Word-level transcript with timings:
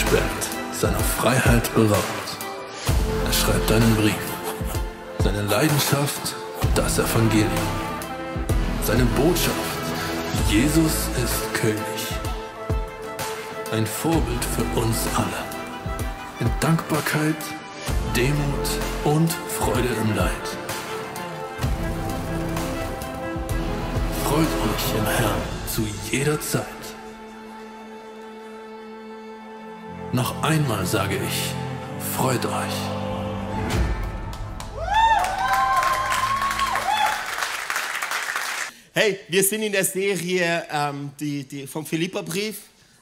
eingesperrt, 0.00 0.48
seiner 0.72 0.98
Freiheit 0.98 1.74
beraubt. 1.74 2.36
Er 3.26 3.32
schreibt 3.32 3.70
einen 3.72 3.96
Brief. 3.96 4.14
Seine 5.22 5.42
Leidenschaft, 5.42 6.34
das 6.74 6.98
Evangelium. 6.98 7.50
Seine 8.84 9.04
Botschaft, 9.16 9.54
Jesus 10.48 11.08
ist 11.22 11.54
König. 11.54 11.80
Ein 13.72 13.86
Vorbild 13.86 14.44
für 14.56 14.80
uns 14.80 14.96
alle. 15.16 15.44
In 16.40 16.50
Dankbarkeit, 16.60 17.36
Demut 18.16 18.68
und 19.04 19.30
Freude 19.58 19.88
im 20.02 20.16
Leid. 20.16 20.46
Freut 24.24 24.38
euch 24.40 24.98
im 24.98 25.06
Herrn 25.06 25.42
zu 25.72 25.86
jeder 26.10 26.40
Zeit. 26.40 26.79
Noch 30.20 30.42
einmal 30.42 30.84
sage 30.84 31.16
ich, 31.16 31.54
freut 32.14 32.44
euch. 32.44 32.74
Hey, 38.92 39.18
wir 39.28 39.42
sind 39.42 39.62
in 39.62 39.72
der 39.72 39.86
Serie 39.86 40.66
ähm, 40.70 41.10
die, 41.18 41.44
die 41.44 41.66
vom 41.66 41.86
Philipperbrief, 41.86 42.58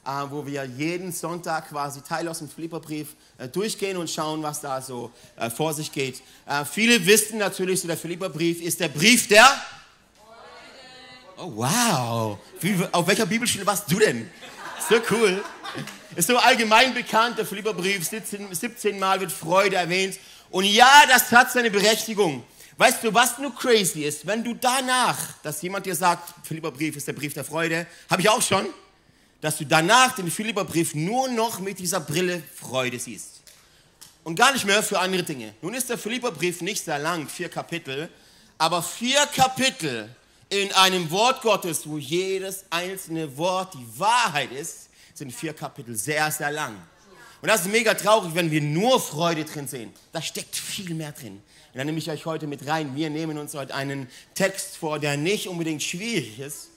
äh, 0.07 0.11
wo 0.31 0.47
wir 0.47 0.65
jeden 0.65 1.11
Sonntag 1.11 1.71
quasi 1.71 2.03
Teil 2.03 2.29
aus 2.29 2.39
dem 2.39 2.49
Philipperbrief 2.49 3.09
äh, 3.37 3.49
durchgehen 3.49 3.97
und 3.97 4.09
schauen, 4.09 4.41
was 4.45 4.61
da 4.61 4.81
so 4.81 5.11
äh, 5.35 5.51
vor 5.51 5.75
sich 5.75 5.91
geht. 5.91 6.23
Äh, 6.47 6.65
viele 6.65 7.05
wissen 7.05 7.39
natürlich, 7.39 7.81
so 7.81 7.89
der 7.89 7.97
Philipperbrief 7.97 8.63
ist 8.63 8.79
der 8.79 8.91
Brief 8.91 9.27
der. 9.27 9.45
Oh, 11.37 11.51
wow. 11.57 12.39
Wie, 12.61 12.77
auf 12.93 13.09
welcher 13.09 13.27
Bibelschule 13.27 13.67
warst 13.67 13.91
du 13.91 13.99
denn? 13.99 14.31
So 14.89 14.95
cool. 15.11 15.43
Ist 16.17 16.29
so 16.29 16.37
allgemein 16.37 16.95
bekannt, 16.95 17.39
der 17.39 17.47
Philipperbrief, 17.47 18.07
17, 18.07 18.53
17 18.53 18.99
Mal 18.99 19.21
wird 19.21 19.31
Freude 19.31 19.77
erwähnt. 19.77 20.19
Und 20.51 20.65
ja, 20.65 21.03
das 21.09 21.31
hat 21.31 21.53
seine 21.53 21.71
Berechtigung. 21.71 22.43
Weißt 22.77 23.03
du, 23.03 23.13
was 23.13 23.39
nur 23.39 23.55
crazy 23.55 24.05
ist? 24.05 24.27
Wenn 24.27 24.45
du 24.45 24.55
danach, 24.55 25.17
dass 25.43 25.61
jemand 25.63 25.85
dir 25.85 25.97
sagt, 25.97 26.47
Philipperbrief 26.47 26.97
ist 26.97 27.09
der 27.09 27.13
Brief 27.13 27.35
der 27.35 27.45
Freude, 27.45 27.87
habe 28.09 28.23
ich 28.23 28.29
auch 28.29 28.41
schon, 28.41 28.67
dass 29.41 29.59
du 29.59 29.67
danach 29.67 30.15
den 30.15 30.31
Philipperbrief 30.31 30.95
nur 30.95 31.29
noch 31.29 31.61
mit 31.61 31.79
dieser 31.79 32.01
Brille 32.01 32.43
Freude 32.55 32.99
siehst. 32.99 33.43
Und 34.25 34.37
gar 34.37 34.53
nicht 34.53 34.65
mehr 34.65 34.83
für 34.83 34.99
andere 34.99 35.23
Dinge. 35.23 35.55
Nun 35.63 35.75
ist 35.75 35.91
der 35.91 35.99
Philipperbrief 35.99 36.61
nicht 36.61 36.85
sehr 36.85 36.99
lang, 36.99 37.29
vier 37.29 37.49
Kapitel, 37.49 38.09
aber 38.59 38.83
vier 38.83 39.27
Kapitel 39.27 40.09
in 40.49 40.73
einem 40.73 41.11
Wort 41.11 41.43
Gottes, 41.43 41.89
wo 41.89 41.99
jedes 41.99 42.65
einzelne 42.71 43.37
Wort 43.37 43.75
die 43.75 43.99
Wahrheit 43.99 44.53
ist, 44.53 44.88
sind 45.19 45.33
vier 45.33 45.53
Kapitel 45.53 45.95
sehr, 45.97 46.31
sehr 46.31 46.51
lang. 46.51 46.77
Und 47.41 47.49
das 47.49 47.63
ist 47.63 47.71
mega 47.71 47.95
traurig, 47.95 48.35
wenn 48.35 48.51
wir 48.51 48.61
nur 48.61 49.01
Freude 49.01 49.45
drin 49.45 49.69
sehen. 49.69 49.93
Da 50.13 50.21
steckt 50.21 50.57
viel 50.57 50.95
mehr 50.95 51.13
drin. 51.13 51.35
Und 51.35 51.79
dann 51.79 51.87
nehme 51.87 51.99
ich 51.99 52.11
euch 52.11 52.27
heute 52.27 52.47
mit 52.47 52.67
rein. 52.67 52.97
Wir 52.97 53.11
nehmen 53.11 53.39
uns 53.39 53.55
heute 53.55 53.75
einen 53.75 54.09
Text 54.35 54.77
vor, 54.77 54.99
der 54.99 55.17
nicht 55.17 55.47
unbedingt 55.47 55.83
schwierig 55.83 56.41
ist, 56.41 56.71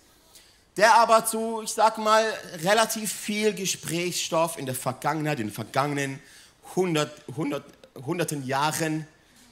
der 0.78 0.96
aber 0.96 1.26
zu, 1.26 1.62
ich 1.64 1.72
sag 1.72 1.98
mal, 1.98 2.24
relativ 2.64 3.12
viel 3.12 3.54
Gesprächsstoff 3.54 4.58
in 4.58 4.66
der 4.66 4.76
Vergangenheit, 4.76 5.40
in 5.40 5.48
den 5.48 5.54
vergangenen 5.54 6.20
hundert, 6.76 7.12
hundert, 7.36 7.66
hunderten 8.06 8.46
Jahren 8.46 9.08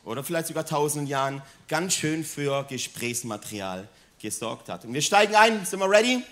oder 0.05 0.23
vielleicht 0.23 0.47
sogar 0.47 0.65
tausenden 0.65 1.07
Jahren 1.07 1.41
ganz 1.67 1.93
schön 1.93 2.23
für 2.23 2.63
Gesprächsmaterial 2.65 3.87
gesorgt 4.21 4.69
hat. 4.69 4.85
Und 4.85 4.93
wir 4.93 5.01
steigen 5.01 5.35
ein. 5.35 5.65
Sind 5.65 5.79
wir 5.79 5.89
ready? 5.89 6.23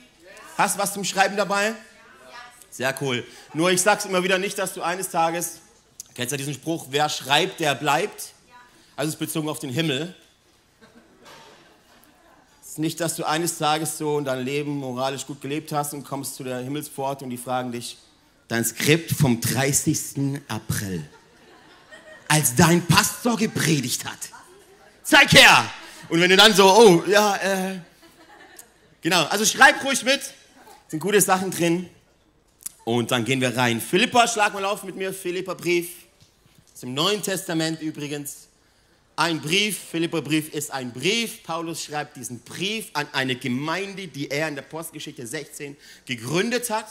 Hast 0.57 0.75
du 0.75 0.81
was 0.81 0.93
zum 0.93 1.03
Schreiben 1.03 1.35
dabei? 1.35 1.73
Sehr 2.77 2.93
cool. 3.01 3.25
Nur 3.55 3.71
ich 3.71 3.81
sag's 3.81 4.05
immer 4.05 4.21
wieder 4.21 4.37
nicht, 4.37 4.59
dass 4.59 4.75
du 4.75 4.83
eines 4.83 5.09
Tages, 5.09 5.61
kennst 6.13 6.31
du 6.31 6.37
diesen 6.37 6.53
Spruch, 6.53 6.85
wer 6.91 7.09
schreibt, 7.09 7.59
der 7.59 7.73
bleibt? 7.73 8.33
Also 8.95 9.07
es 9.07 9.15
ist 9.15 9.19
bezogen 9.19 9.49
auf 9.49 9.57
den 9.57 9.71
Himmel. 9.71 10.13
Es 12.61 12.69
ist 12.73 12.77
nicht, 12.77 12.99
dass 12.99 13.15
du 13.15 13.23
eines 13.23 13.57
Tages 13.57 13.97
so 13.97 14.19
in 14.19 14.25
deinem 14.25 14.45
Leben 14.45 14.77
moralisch 14.77 15.25
gut 15.25 15.41
gelebt 15.41 15.71
hast 15.71 15.95
und 15.95 16.03
kommst 16.03 16.35
zu 16.35 16.43
der 16.43 16.59
Himmelspforte 16.59 17.23
und 17.23 17.31
die 17.31 17.37
fragen 17.37 17.71
dich, 17.71 17.97
dein 18.47 18.63
Skript 18.63 19.09
vom 19.09 19.41
30. 19.41 20.39
April, 20.47 21.03
als 22.27 22.53
dein 22.53 22.85
Pastor 22.85 23.37
gepredigt 23.37 24.05
hat. 24.05 24.19
Zeig 25.01 25.33
her! 25.33 25.67
Und 26.09 26.21
wenn 26.21 26.29
du 26.29 26.37
dann 26.37 26.53
so, 26.53 26.71
oh, 26.71 27.03
ja, 27.07 27.37
äh, 27.37 27.79
genau, 29.01 29.23
also 29.23 29.45
schreib 29.45 29.83
ruhig 29.83 30.03
mit, 30.03 30.21
sind 30.89 30.99
gute 30.99 31.19
Sachen 31.21 31.49
drin. 31.49 31.89
Und 32.87 33.11
dann 33.11 33.25
gehen 33.25 33.41
wir 33.41 33.57
rein. 33.57 33.81
Philippa, 33.81 34.29
schlag 34.29 34.53
mal 34.53 34.63
auf 34.63 34.83
mit 34.83 34.95
mir, 34.95 35.11
Philippa 35.11 35.55
Brief. 35.55 35.89
Das 36.67 36.75
ist 36.75 36.83
im 36.83 36.93
Neuen 36.93 37.21
Testament 37.21 37.81
übrigens. 37.81 38.47
Ein 39.17 39.41
Brief, 39.41 39.77
Philippa 39.77 40.21
Brief 40.21 40.53
ist 40.53 40.71
ein 40.71 40.93
Brief. 40.93 41.43
Paulus 41.43 41.83
schreibt 41.83 42.15
diesen 42.15 42.39
Brief 42.39 42.85
an 42.93 43.05
eine 43.11 43.35
Gemeinde, 43.35 44.07
die 44.07 44.31
er 44.31 44.47
in 44.47 44.55
der 44.55 44.61
Postgeschichte 44.61 45.27
16 45.27 45.75
gegründet 46.05 46.69
hat. 46.69 46.85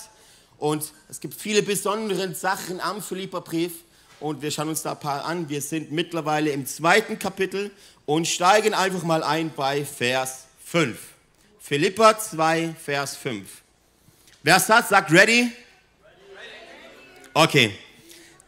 Und 0.58 0.92
es 1.08 1.18
gibt 1.18 1.32
viele 1.32 1.62
besondere 1.62 2.34
Sachen 2.34 2.78
am 2.82 3.00
Philippa 3.00 3.40
Brief. 3.40 3.72
Und 4.20 4.42
wir 4.42 4.50
schauen 4.50 4.68
uns 4.68 4.82
da 4.82 4.92
ein 4.92 5.00
paar 5.00 5.24
an. 5.24 5.48
Wir 5.48 5.62
sind 5.62 5.92
mittlerweile 5.92 6.50
im 6.50 6.66
zweiten 6.66 7.18
Kapitel 7.18 7.70
und 8.04 8.28
steigen 8.28 8.74
einfach 8.74 9.02
mal 9.02 9.22
ein 9.22 9.50
bei 9.56 9.82
Vers 9.82 10.44
5. 10.62 10.98
Philippa 11.58 12.18
2, 12.18 12.74
Vers 12.84 13.16
5. 13.16 13.48
Wer 14.42 14.56
es 14.56 14.68
hat, 14.68 14.90
sagt 14.90 15.10
ready. 15.10 15.52
Okay. 17.36 17.70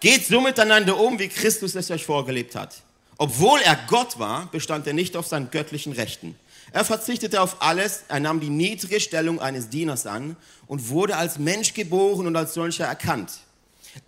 Geht 0.01 0.25
so 0.25 0.41
miteinander 0.41 0.99
um, 0.99 1.19
wie 1.19 1.29
Christus 1.29 1.75
es 1.75 1.91
euch 1.91 2.07
vorgelebt 2.07 2.55
hat. 2.55 2.75
Obwohl 3.19 3.61
er 3.61 3.79
Gott 3.87 4.19
war, 4.19 4.51
bestand 4.51 4.87
er 4.87 4.95
nicht 4.95 5.15
auf 5.15 5.27
seinen 5.27 5.51
göttlichen 5.51 5.93
Rechten. 5.93 6.37
Er 6.73 6.87
verzichtete 6.87 7.43
auf 7.43 7.61
alles, 7.61 8.05
er 8.09 8.19
nahm 8.21 8.41
die 8.41 8.49
niedrige 8.49 8.99
Stellung 8.99 9.43
eines 9.43 9.69
Dieners 9.69 10.07
an 10.07 10.37
und 10.67 10.89
wurde 10.89 11.19
als 11.19 11.39
Mensch 11.39 11.75
geboren 11.75 12.27
und 12.27 12.35
als 12.35 12.55
solcher 12.55 12.87
erkannt. 12.87 13.33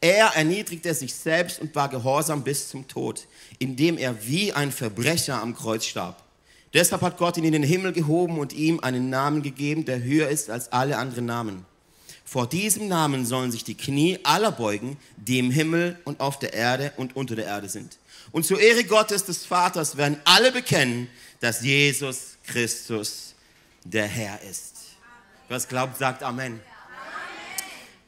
Er 0.01 0.29
erniedrigte 0.29 0.95
sich 0.95 1.15
selbst 1.15 1.61
und 1.61 1.75
war 1.75 1.91
gehorsam 1.91 2.43
bis 2.43 2.71
zum 2.71 2.89
Tod, 2.89 3.27
indem 3.59 3.99
er 3.99 4.27
wie 4.27 4.55
ein 4.55 4.73
Verbrecher 4.73 5.43
am 5.43 5.55
Kreuz 5.55 5.85
starb. 5.85 6.23
Deshalb 6.73 7.03
hat 7.03 7.19
Gott 7.19 7.37
ihn 7.37 7.45
in 7.45 7.53
den 7.53 7.65
Himmel 7.65 7.93
gehoben 7.93 8.39
und 8.39 8.55
ihm 8.55 8.81
einen 8.81 9.11
Namen 9.11 9.43
gegeben, 9.43 9.85
der 9.85 10.03
höher 10.03 10.29
ist 10.29 10.49
als 10.49 10.73
alle 10.73 10.97
anderen 10.97 11.27
Namen. 11.27 11.67
Vor 12.31 12.49
diesem 12.49 12.87
Namen 12.87 13.27
sollen 13.27 13.51
sich 13.51 13.65
die 13.65 13.75
Knie 13.75 14.21
aller 14.23 14.53
beugen, 14.53 14.97
die 15.17 15.41
im 15.41 15.51
Himmel 15.51 15.99
und 16.05 16.21
auf 16.21 16.39
der 16.39 16.53
Erde 16.53 16.93
und 16.97 17.17
unter 17.17 17.35
der 17.35 17.47
Erde 17.47 17.69
sind. 17.69 17.99
Und 18.31 18.47
zur 18.47 18.61
Ehre 18.61 18.85
Gottes 18.85 19.25
des 19.25 19.45
Vaters 19.45 19.97
werden 19.97 20.17
alle 20.23 20.53
bekennen, 20.53 21.09
dass 21.41 21.61
Jesus 21.61 22.37
Christus 22.47 23.35
der 23.83 24.07
Herr 24.07 24.41
ist. 24.49 24.77
Wer 25.49 25.57
es 25.57 25.67
glaubt, 25.67 25.99
sagt 25.99 26.23
Amen. 26.23 26.61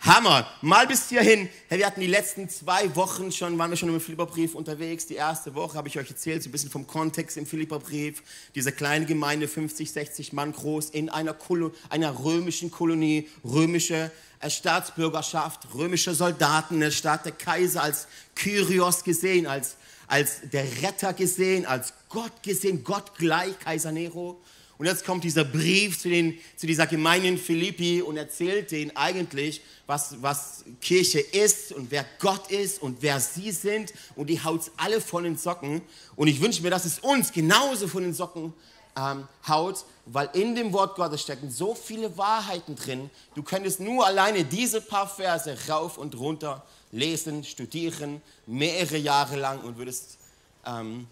Hammer. 0.05 0.49
Mal 0.63 0.89
bis 0.89 1.11
hierhin. 1.11 1.49
Hey, 1.69 1.79
wir 1.79 1.87
hatten 1.87 2.01
die 2.01 2.09
letzten 2.09 2.49
zwei 2.49 2.97
Wochen 2.97 3.31
schon, 3.31 3.57
waren 3.57 3.71
wir 3.71 3.77
schon 3.77 3.89
im 3.89 4.01
Philipperbrief 4.01 4.57
unterwegs. 4.57 5.07
Die 5.07 5.15
erste 5.15 5.55
Woche 5.55 5.79
habe 5.79 5.87
ich 5.87 5.97
euch 5.97 6.11
erzählt, 6.11 6.43
so 6.43 6.49
ein 6.49 6.53
bisschen 6.53 6.71
vom 6.71 6.89
Kontext 6.89 7.37
im 7.37 7.47
Philipperbrief. 7.47 8.21
Diese 8.57 8.73
kleine 8.73 9.07
Gemeinde, 9.07 9.47
50, 9.47 9.93
60 9.93 10.33
Mann 10.33 10.55
groß, 10.55 10.91
in 10.91 11.09
einer, 11.09 11.35
Kolo, 11.35 11.71
einer 11.89 12.19
römischen 12.19 12.73
Kolonie, 12.73 13.29
römische 13.45 14.11
Staatsbürgerschaft, 14.45 15.69
römische 15.73 16.17
Soldaten, 16.17 16.81
der 16.81 16.91
Staat 16.91 17.25
der 17.25 17.33
Kaiser 17.33 17.85
als 17.85 18.09
Kyrios 18.35 19.05
gesehen, 19.05 19.47
als, 19.47 19.77
als 20.09 20.41
der 20.53 20.65
Retter 20.83 21.13
gesehen, 21.13 21.65
als 21.65 21.93
Gott 22.09 22.43
gesehen, 22.43 22.83
Gott 22.83 23.15
gleich, 23.19 23.57
Kaiser 23.61 23.93
Nero. 23.93 24.43
Und 24.79 24.87
jetzt 24.87 25.05
kommt 25.05 25.23
dieser 25.25 25.45
Brief 25.45 25.99
zu, 25.99 26.09
den, 26.09 26.39
zu 26.57 26.67
dieser 26.67 26.87
Gemeinde 26.87 27.29
in 27.29 27.39
Philippi 27.39 28.03
und 28.03 28.17
erzählt 28.17 28.71
denen 28.71 28.97
eigentlich, 28.97 29.61
was, 29.87 30.21
was 30.23 30.65
Kirche 30.81 31.21
ist 31.21 31.73
und 31.73 31.91
wer 31.91 32.05
Gott 32.19 32.51
ist 32.51 32.83
und 32.83 32.99
wer 33.01 33.21
sie 33.21 33.53
sind. 33.53 33.93
Und 34.17 34.29
die 34.29 34.43
haut 34.43 34.71
alle 34.77 35.01
von 35.01 35.25
den 35.25 35.37
Socken. 35.37 35.83
Und 36.17 36.29
ich 36.29 36.41
wünsche 36.41 36.63
mir, 36.63 36.71
dass 36.71 36.85
es 36.85 36.99
uns 36.99 37.33
genauso 37.33 37.87
von 37.87 38.03
den 38.03 38.15
Socken 38.15 38.53
ähm, 38.97 39.29
haut, 39.47 39.85
weil 40.07 40.29
in 40.33 40.55
dem 40.55 40.73
Wort 40.73 40.97
Gottes 40.97 41.23
stecken 41.23 41.51
so 41.51 41.75
viele 41.75 42.17
Wahrheiten 42.17 42.77
drin. 42.77 43.11
Du 43.35 43.43
könntest 43.43 43.81
nur 43.81 44.07
alleine 44.07 44.45
diese 44.45 44.81
paar 44.81 45.09
Verse 45.09 45.57
rauf 45.69 45.99
und 45.99 46.17
runter 46.19 46.65
lesen, 46.91 47.45
studieren, 47.45 48.21
mehrere 48.47 48.99
Jahre 48.99 49.37
lang 49.37 49.61
und 49.61 49.79
würdest 49.79 50.19
ähm, 50.67 51.07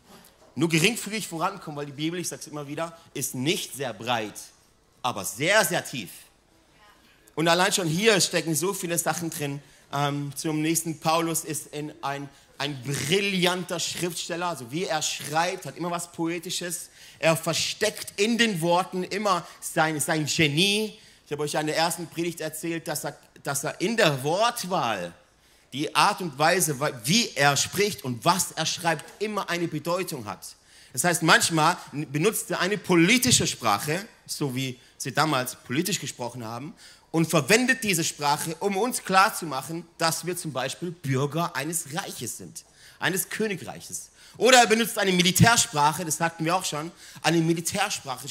nur 0.60 0.68
geringfügig 0.68 1.26
vorankommen, 1.26 1.78
weil 1.78 1.86
die 1.86 1.92
Bibel, 1.92 2.20
ich 2.20 2.28
sage 2.28 2.42
es 2.42 2.48
immer 2.48 2.68
wieder, 2.68 2.94
ist 3.14 3.34
nicht 3.34 3.74
sehr 3.74 3.94
breit, 3.94 4.38
aber 5.00 5.24
sehr, 5.24 5.64
sehr 5.64 5.82
tief. 5.82 6.10
Und 7.34 7.48
allein 7.48 7.72
schon 7.72 7.88
hier 7.88 8.20
stecken 8.20 8.54
so 8.54 8.74
viele 8.74 8.98
Sachen 8.98 9.30
drin. 9.30 9.62
Ähm, 9.90 10.32
zum 10.36 10.60
nächsten 10.60 11.00
Paulus 11.00 11.44
ist 11.44 11.70
ein, 11.72 12.28
ein 12.58 12.82
brillanter 12.82 13.80
Schriftsteller, 13.80 14.48
also 14.48 14.70
wie 14.70 14.84
er 14.84 15.00
schreibt, 15.00 15.64
hat 15.64 15.78
immer 15.78 15.90
was 15.90 16.12
Poetisches. 16.12 16.90
Er 17.18 17.38
versteckt 17.38 18.20
in 18.20 18.36
den 18.36 18.60
Worten 18.60 19.02
immer 19.02 19.46
sein, 19.62 19.98
sein 19.98 20.26
Genie, 20.26 20.98
Ich 21.24 21.32
habe 21.32 21.42
euch 21.44 21.54
in 21.54 21.68
der 21.68 21.76
ersten 21.78 22.06
Predigt 22.06 22.42
erzählt, 22.42 22.86
dass 22.86 23.04
er, 23.04 23.16
dass 23.42 23.64
er 23.64 23.80
in 23.80 23.96
der 23.96 24.22
Wortwahl 24.22 25.14
die 25.72 25.94
Art 25.94 26.20
und 26.20 26.38
Weise, 26.38 26.78
wie 27.04 27.30
er 27.34 27.56
spricht 27.56 28.04
und 28.04 28.24
was 28.24 28.52
er 28.52 28.66
schreibt, 28.66 29.22
immer 29.22 29.48
eine 29.48 29.68
Bedeutung 29.68 30.26
hat. 30.26 30.40
Das 30.92 31.04
heißt, 31.04 31.22
manchmal 31.22 31.76
benutzt 31.92 32.50
er 32.50 32.60
eine 32.60 32.76
politische 32.76 33.46
Sprache, 33.46 34.04
so 34.26 34.54
wie 34.54 34.78
sie 34.98 35.12
damals 35.12 35.54
politisch 35.54 36.00
gesprochen 36.00 36.44
haben, 36.44 36.74
und 37.12 37.28
verwendet 37.28 37.82
diese 37.82 38.04
Sprache, 38.04 38.54
um 38.60 38.76
uns 38.76 39.02
klarzumachen, 39.02 39.86
dass 39.98 40.26
wir 40.26 40.36
zum 40.36 40.52
Beispiel 40.52 40.90
Bürger 40.90 41.54
eines 41.56 41.94
Reiches 41.94 42.38
sind, 42.38 42.64
eines 42.98 43.28
Königreiches. 43.28 44.10
Oder 44.36 44.58
er 44.58 44.66
benutzt 44.66 44.96
eine 44.96 45.12
Militärsprache, 45.12 46.04
das 46.04 46.16
sagten 46.16 46.44
wir 46.44 46.54
auch 46.54 46.64
schon. 46.64 46.92
Eine 47.22 47.38
Militärsprache 47.38 48.28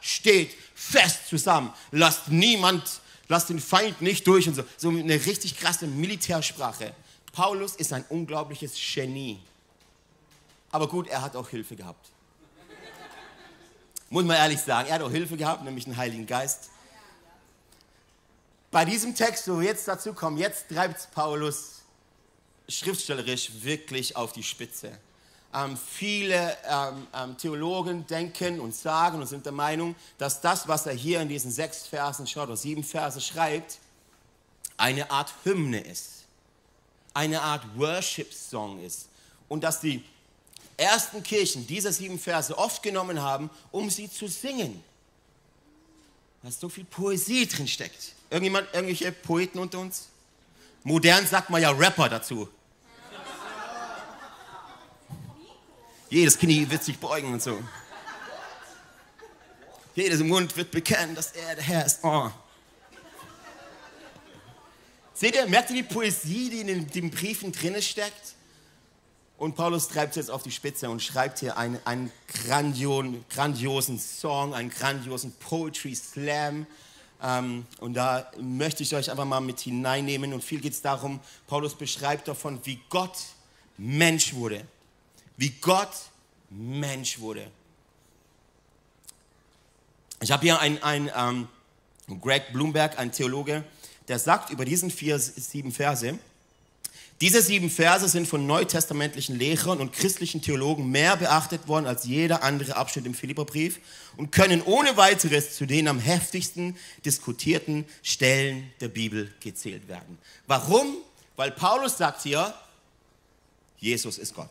steht 0.00 0.54
fest 0.74 1.28
zusammen. 1.28 1.72
Lasst 1.90 2.28
niemand, 2.28 2.99
lasst 3.30 3.48
den 3.48 3.60
Feind 3.60 4.02
nicht 4.02 4.26
durch 4.26 4.48
und 4.48 4.54
so. 4.54 4.64
So 4.76 4.90
eine 4.90 5.14
richtig 5.14 5.56
krasse 5.58 5.86
Militärsprache. 5.86 6.92
Paulus 7.32 7.76
ist 7.76 7.92
ein 7.92 8.04
unglaubliches 8.08 8.74
Genie. 8.74 9.38
Aber 10.72 10.88
gut, 10.88 11.08
er 11.08 11.22
hat 11.22 11.36
auch 11.36 11.48
Hilfe 11.48 11.76
gehabt. 11.76 12.10
Muss 14.10 14.24
man 14.24 14.36
ehrlich 14.36 14.60
sagen, 14.60 14.88
er 14.88 14.96
hat 14.96 15.02
auch 15.02 15.10
Hilfe 15.10 15.36
gehabt, 15.36 15.62
nämlich 15.64 15.84
den 15.84 15.96
Heiligen 15.96 16.26
Geist. 16.26 16.70
Bei 18.72 18.84
diesem 18.84 19.14
Text, 19.14 19.48
wo 19.48 19.60
wir 19.60 19.68
jetzt 19.68 19.86
dazu 19.86 20.12
kommen, 20.12 20.36
jetzt 20.36 20.68
treibt 20.68 21.12
Paulus 21.12 21.82
schriftstellerisch 22.68 23.50
wirklich 23.62 24.16
auf 24.16 24.32
die 24.32 24.42
Spitze. 24.42 24.98
Ähm, 25.52 25.76
viele 25.76 26.56
ähm, 26.68 27.06
ähm, 27.12 27.36
Theologen 27.36 28.06
denken 28.06 28.60
und 28.60 28.74
sagen 28.74 29.20
und 29.20 29.26
sind 29.26 29.44
der 29.44 29.52
Meinung, 29.52 29.96
dass 30.16 30.40
das, 30.40 30.68
was 30.68 30.86
er 30.86 30.94
hier 30.94 31.20
in 31.20 31.28
diesen 31.28 31.50
sechs 31.50 31.86
Versen 31.86 32.26
schaut, 32.26 32.46
oder 32.48 32.56
sieben 32.56 32.84
Verse 32.84 33.20
schreibt, 33.20 33.78
eine 34.76 35.10
Art 35.10 35.34
Hymne 35.44 35.80
ist, 35.80 36.24
eine 37.14 37.42
Art 37.42 37.64
Worship-Song 37.76 38.80
ist 38.84 39.08
und 39.48 39.64
dass 39.64 39.80
die 39.80 40.04
ersten 40.76 41.22
Kirchen 41.22 41.66
diese 41.66 41.92
sieben 41.92 42.18
Verse 42.18 42.56
oft 42.56 42.82
genommen 42.82 43.20
haben, 43.20 43.50
um 43.72 43.90
sie 43.90 44.10
zu 44.10 44.28
singen. 44.28 44.82
Weil 46.42 46.52
so 46.52 46.68
viel 46.68 46.84
Poesie 46.84 47.46
drin 47.46 47.68
steckt. 47.68 48.14
Irgendjemand, 48.30 48.68
irgendwelche 48.72 49.12
Poeten 49.12 49.58
unter 49.58 49.80
uns? 49.80 50.08
Modern 50.84 51.26
sagt 51.26 51.50
man 51.50 51.60
ja 51.60 51.70
Rapper 51.70 52.08
dazu. 52.08 52.48
Jedes 56.10 56.36
Knie 56.36 56.68
wird 56.68 56.82
sich 56.82 56.98
beugen 56.98 57.32
und 57.32 57.40
so. 57.40 57.62
Jedes 59.94 60.20
Mund 60.20 60.56
wird 60.56 60.72
bekennen, 60.72 61.14
dass 61.14 61.30
er 61.32 61.54
der 61.54 61.64
Herr 61.64 61.86
ist. 61.86 62.00
Oh. 62.02 62.30
Seht 65.14 65.36
ihr, 65.36 65.46
merkt 65.46 65.70
ihr 65.70 65.76
die 65.76 65.82
Poesie, 65.82 66.50
die 66.50 66.60
in 66.62 66.66
den, 66.66 66.86
den 66.88 67.10
Briefen 67.10 67.52
drin 67.52 67.80
steckt? 67.80 68.34
Und 69.38 69.54
Paulus 69.54 69.86
treibt 69.88 70.16
jetzt 70.16 70.30
auf 70.30 70.42
die 70.42 70.50
Spitze 70.50 70.90
und 70.90 71.00
schreibt 71.00 71.38
hier 71.38 71.56
einen, 71.56 71.78
einen 71.84 72.12
grandion, 72.26 73.24
grandiosen 73.30 73.98
Song, 73.98 74.52
einen 74.52 74.70
grandiosen 74.70 75.32
Poetry 75.32 75.94
Slam. 75.94 76.66
Ähm, 77.22 77.66
und 77.78 77.94
da 77.94 78.30
möchte 78.40 78.82
ich 78.82 78.94
euch 78.94 79.10
einfach 79.10 79.24
mal 79.24 79.40
mit 79.40 79.60
hineinnehmen. 79.60 80.32
Und 80.32 80.42
viel 80.42 80.60
geht 80.60 80.72
es 80.72 80.82
darum, 80.82 81.20
Paulus 81.46 81.74
beschreibt 81.74 82.26
davon, 82.26 82.60
wie 82.64 82.80
Gott 82.88 83.16
Mensch 83.78 84.34
wurde. 84.34 84.66
Wie 85.40 85.54
Gott 85.62 85.88
Mensch 86.50 87.18
wurde. 87.18 87.50
Ich 90.20 90.30
habe 90.30 90.42
hier 90.42 90.60
einen, 90.60 90.82
einen 90.82 91.10
ähm, 91.16 91.48
Greg 92.20 92.52
Bloomberg, 92.52 92.98
ein 92.98 93.10
Theologe, 93.10 93.64
der 94.08 94.18
sagt 94.18 94.50
über 94.50 94.66
diesen 94.66 94.90
vier, 94.90 95.18
sieben 95.18 95.72
Verse, 95.72 96.18
diese 97.22 97.40
sieben 97.40 97.70
Verse 97.70 98.06
sind 98.08 98.28
von 98.28 98.46
neutestamentlichen 98.46 99.38
Lehrern 99.38 99.80
und 99.80 99.94
christlichen 99.94 100.42
Theologen 100.42 100.90
mehr 100.90 101.16
beachtet 101.16 101.68
worden 101.68 101.86
als 101.86 102.04
jeder 102.04 102.42
andere 102.42 102.76
Abschnitt 102.76 103.06
im 103.06 103.14
Philipperbrief 103.14 103.80
und 104.18 104.32
können 104.32 104.60
ohne 104.60 104.98
weiteres 104.98 105.56
zu 105.56 105.64
den 105.64 105.88
am 105.88 106.00
heftigsten 106.00 106.76
diskutierten 107.06 107.86
Stellen 108.02 108.70
der 108.80 108.88
Bibel 108.88 109.32
gezählt 109.40 109.88
werden. 109.88 110.18
Warum? 110.46 110.98
Weil 111.36 111.50
Paulus 111.50 111.96
sagt 111.96 112.24
hier, 112.24 112.52
Jesus 113.78 114.18
ist 114.18 114.34
Gott 114.34 114.50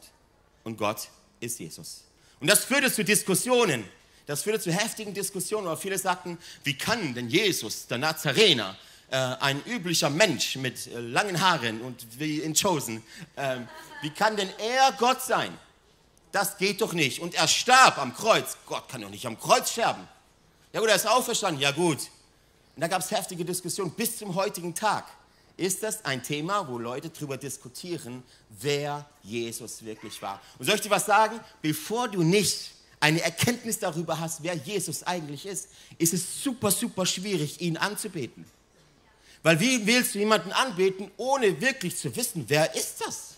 und 0.69 0.77
Gott 0.77 1.09
ist 1.39 1.59
Jesus. 1.59 2.03
Und 2.39 2.47
das 2.47 2.63
führte 2.63 2.91
zu 2.91 3.03
Diskussionen. 3.03 3.83
Das 4.27 4.43
führte 4.43 4.59
zu 4.59 4.71
heftigen 4.71 5.13
Diskussionen, 5.13 5.65
weil 5.65 5.77
viele 5.77 5.97
sagten, 5.97 6.37
wie 6.63 6.77
kann 6.77 7.15
denn 7.15 7.29
Jesus, 7.29 7.87
der 7.87 7.97
Nazarener, 7.97 8.77
äh, 9.09 9.15
ein 9.15 9.63
üblicher 9.65 10.11
Mensch 10.11 10.55
mit 10.57 10.85
äh, 10.85 10.99
langen 10.99 11.41
Haaren 11.41 11.81
und 11.81 12.19
wie 12.19 12.39
in 12.39 12.53
Chosen. 12.53 13.03
Äh, 13.35 13.61
wie 14.03 14.11
kann 14.11 14.37
denn 14.37 14.49
er 14.59 14.91
Gott 14.99 15.23
sein? 15.23 15.57
Das 16.31 16.59
geht 16.59 16.81
doch 16.81 16.93
nicht. 16.93 17.19
Und 17.19 17.33
er 17.33 17.47
starb 17.47 17.97
am 17.97 18.13
Kreuz. 18.13 18.55
Gott 18.67 18.87
kann 18.87 19.01
doch 19.01 19.09
nicht 19.09 19.25
am 19.25 19.39
Kreuz 19.39 19.71
sterben. 19.71 20.07
Ja 20.73 20.79
gut, 20.79 20.89
er 20.89 20.95
ist 20.95 21.07
auferstanden. 21.07 21.59
Ja 21.59 21.71
gut. 21.71 21.97
Und 22.75 22.81
da 22.81 22.87
gab 22.87 23.01
es 23.01 23.09
heftige 23.09 23.43
Diskussionen 23.43 23.91
bis 23.91 24.17
zum 24.19 24.35
heutigen 24.35 24.75
Tag. 24.75 25.05
Ist 25.59 25.83
das 25.83 26.05
ein 26.05 26.23
Thema, 26.23 26.65
wo 26.69 26.77
Leute 26.77 27.09
darüber 27.09 27.35
diskutieren, 27.35 28.23
wer 28.61 29.05
Jesus 29.23 29.83
wirklich 29.83 30.21
war? 30.21 30.41
Und 30.57 30.65
soll 30.65 30.75
ich 30.75 30.81
dir 30.81 30.89
was 30.89 31.05
sagen? 31.05 31.37
Bevor 31.61 32.07
du 32.07 32.23
nicht 32.23 32.71
eine 33.01 33.19
Erkenntnis 33.21 33.77
darüber 33.77 34.17
hast, 34.17 34.41
wer 34.41 34.55
Jesus 34.55 35.03
eigentlich 35.03 35.45
ist, 35.45 35.67
ist 35.97 36.13
es 36.13 36.41
super, 36.41 36.71
super 36.71 37.05
schwierig, 37.05 37.59
ihn 37.59 37.75
anzubeten. 37.75 38.45
Weil 39.43 39.59
wie 39.59 39.85
willst 39.85 40.15
du 40.15 40.19
jemanden 40.19 40.53
anbeten, 40.53 41.11
ohne 41.17 41.59
wirklich 41.59 41.97
zu 41.97 42.15
wissen, 42.15 42.45
wer 42.47 42.73
ist 42.73 43.01
das? 43.05 43.35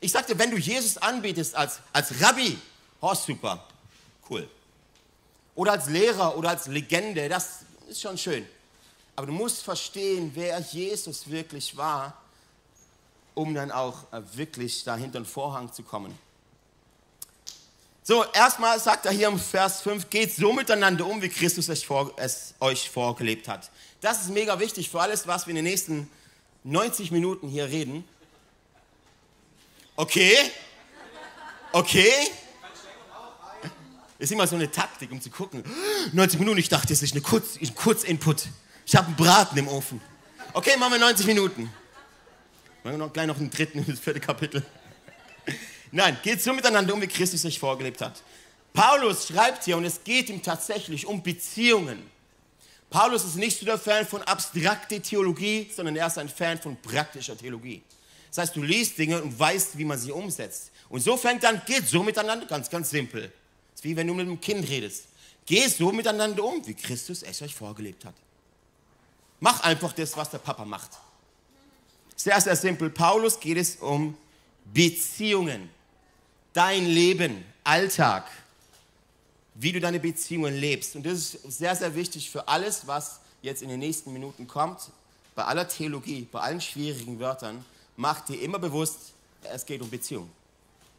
Ich 0.00 0.10
sagte, 0.10 0.36
wenn 0.36 0.50
du 0.50 0.56
Jesus 0.56 0.96
anbetest 0.96 1.54
als, 1.54 1.78
als 1.92 2.20
Rabbi, 2.20 2.58
oh 3.00 3.14
super, 3.14 3.64
cool. 4.28 4.48
Oder 5.54 5.72
als 5.72 5.86
Lehrer 5.86 6.36
oder 6.36 6.48
als 6.48 6.66
Legende, 6.66 7.28
das 7.28 7.60
ist 7.88 8.02
schon 8.02 8.18
schön. 8.18 8.44
Aber 9.16 9.26
du 9.26 9.32
musst 9.32 9.62
verstehen, 9.62 10.32
wer 10.34 10.58
Jesus 10.60 11.30
wirklich 11.30 11.76
war, 11.76 12.20
um 13.34 13.54
dann 13.54 13.70
auch 13.70 14.12
äh, 14.12 14.20
wirklich 14.34 14.84
da 14.84 14.96
hinter 14.96 15.20
den 15.20 15.26
Vorhang 15.26 15.72
zu 15.72 15.82
kommen. 15.82 16.16
So, 18.02 18.24
erstmal 18.32 18.78
sagt 18.78 19.06
er 19.06 19.12
hier 19.12 19.28
im 19.28 19.38
Vers 19.38 19.80
5, 19.80 20.10
geht 20.10 20.34
so 20.34 20.52
miteinander 20.52 21.06
um, 21.06 21.22
wie 21.22 21.30
Christus 21.30 21.68
es 21.68 22.54
euch 22.60 22.90
vorgelebt 22.90 23.48
hat. 23.48 23.70
Das 24.02 24.20
ist 24.20 24.30
mega 24.30 24.58
wichtig 24.60 24.90
für 24.90 25.00
alles, 25.00 25.26
was 25.26 25.46
wir 25.46 25.52
in 25.52 25.56
den 25.56 25.64
nächsten 25.64 26.10
90 26.64 27.10
Minuten 27.12 27.48
hier 27.48 27.66
reden. 27.66 28.04
Okay? 29.96 30.36
Okay? 31.72 32.12
Ist 34.18 34.32
immer 34.32 34.46
so 34.46 34.56
eine 34.56 34.70
Taktik, 34.70 35.10
um 35.10 35.20
zu 35.20 35.30
gucken. 35.30 35.64
90 36.12 36.38
Minuten, 36.40 36.58
ich 36.58 36.68
dachte, 36.68 36.88
das 36.88 37.02
ist 37.02 37.12
eine 37.12 37.22
Kurz, 37.22 37.56
ein 37.60 37.74
Kurzinput. 37.74 38.48
Ich 38.86 38.94
habe 38.96 39.06
einen 39.06 39.16
Braten 39.16 39.56
im 39.58 39.68
Ofen. 39.68 40.00
Okay, 40.52 40.76
machen 40.76 40.92
wir 40.92 40.98
90 40.98 41.26
Minuten. 41.26 41.62
Machen 42.82 42.98
wir 42.98 42.98
noch 42.98 43.12
gleich 43.12 43.26
noch 43.26 43.38
einen 43.38 43.50
dritten, 43.50 43.84
das 43.86 43.98
vierte 43.98 44.20
Kapitel. 44.20 44.64
Nein, 45.90 46.18
geht 46.22 46.42
so 46.42 46.52
miteinander 46.52 46.92
um, 46.92 47.00
wie 47.00 47.06
Christus 47.06 47.42
sich 47.42 47.58
vorgelebt 47.58 48.00
hat. 48.00 48.22
Paulus 48.72 49.28
schreibt 49.28 49.64
hier, 49.64 49.76
und 49.76 49.84
es 49.84 50.02
geht 50.02 50.28
ihm 50.28 50.42
tatsächlich 50.42 51.06
um 51.06 51.22
Beziehungen. 51.22 52.10
Paulus 52.90 53.24
ist 53.24 53.36
nicht 53.36 53.58
so 53.58 53.64
der 53.64 53.78
Fan 53.78 54.06
von 54.06 54.22
abstrakter 54.22 55.00
Theologie, 55.00 55.70
sondern 55.74 55.96
er 55.96 56.08
ist 56.08 56.18
ein 56.18 56.28
Fan 56.28 56.60
von 56.60 56.76
praktischer 56.76 57.38
Theologie. 57.38 57.82
Das 58.28 58.38
heißt, 58.38 58.56
du 58.56 58.62
liest 58.62 58.98
Dinge 58.98 59.22
und 59.22 59.38
weißt, 59.38 59.78
wie 59.78 59.84
man 59.84 59.98
sie 59.98 60.12
umsetzt. 60.12 60.72
Und 60.88 61.00
so 61.00 61.16
fängt 61.16 61.42
dann, 61.44 61.62
geht 61.66 61.88
so 61.88 62.02
miteinander, 62.02 62.46
ganz, 62.46 62.68
ganz 62.68 62.90
simpel. 62.90 63.22
Das 63.22 63.80
ist 63.80 63.84
wie 63.84 63.96
wenn 63.96 64.06
du 64.06 64.14
mit 64.14 64.26
einem 64.26 64.40
Kind 64.40 64.68
redest. 64.68 65.04
Geh 65.46 65.66
so 65.68 65.92
miteinander 65.92 66.42
um, 66.42 66.66
wie 66.66 66.74
Christus 66.74 67.22
es 67.22 67.42
euch 67.42 67.54
vorgelebt 67.54 68.04
hat. 68.04 68.14
Mach 69.44 69.60
einfach 69.60 69.92
das, 69.92 70.16
was 70.16 70.30
der 70.30 70.38
Papa 70.38 70.64
macht. 70.64 70.88
Sehr, 72.16 72.40
sehr 72.40 72.56
simpel. 72.56 72.88
Paulus 72.88 73.38
geht 73.38 73.58
es 73.58 73.76
um 73.76 74.16
Beziehungen. 74.72 75.68
Dein 76.54 76.86
Leben, 76.86 77.44
Alltag 77.62 78.24
wie 79.54 79.70
du 79.70 79.80
deine 79.80 80.00
Beziehungen 80.00 80.54
lebst. 80.54 80.96
Und 80.96 81.04
das 81.04 81.34
ist 81.34 81.58
sehr, 81.58 81.76
sehr 81.76 81.94
wichtig 81.94 82.30
für 82.30 82.48
alles, 82.48 82.86
was 82.86 83.20
jetzt 83.42 83.60
in 83.60 83.68
den 83.68 83.80
nächsten 83.80 84.14
Minuten 84.14 84.48
kommt. 84.48 84.90
Bei 85.34 85.44
aller 85.44 85.68
Theologie, 85.68 86.26
bei 86.32 86.40
allen 86.40 86.62
schwierigen 86.62 87.20
Wörtern, 87.20 87.62
mach 87.98 88.24
dir 88.24 88.40
immer 88.40 88.58
bewusst, 88.58 89.12
es 89.42 89.66
geht 89.66 89.82
um 89.82 89.90
Beziehung. 89.90 90.30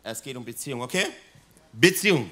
Es 0.04 0.22
geht 0.22 0.38
um 0.38 0.46
Beziehung, 0.46 0.84
okay? 0.84 1.08
Beziehung. 1.74 2.30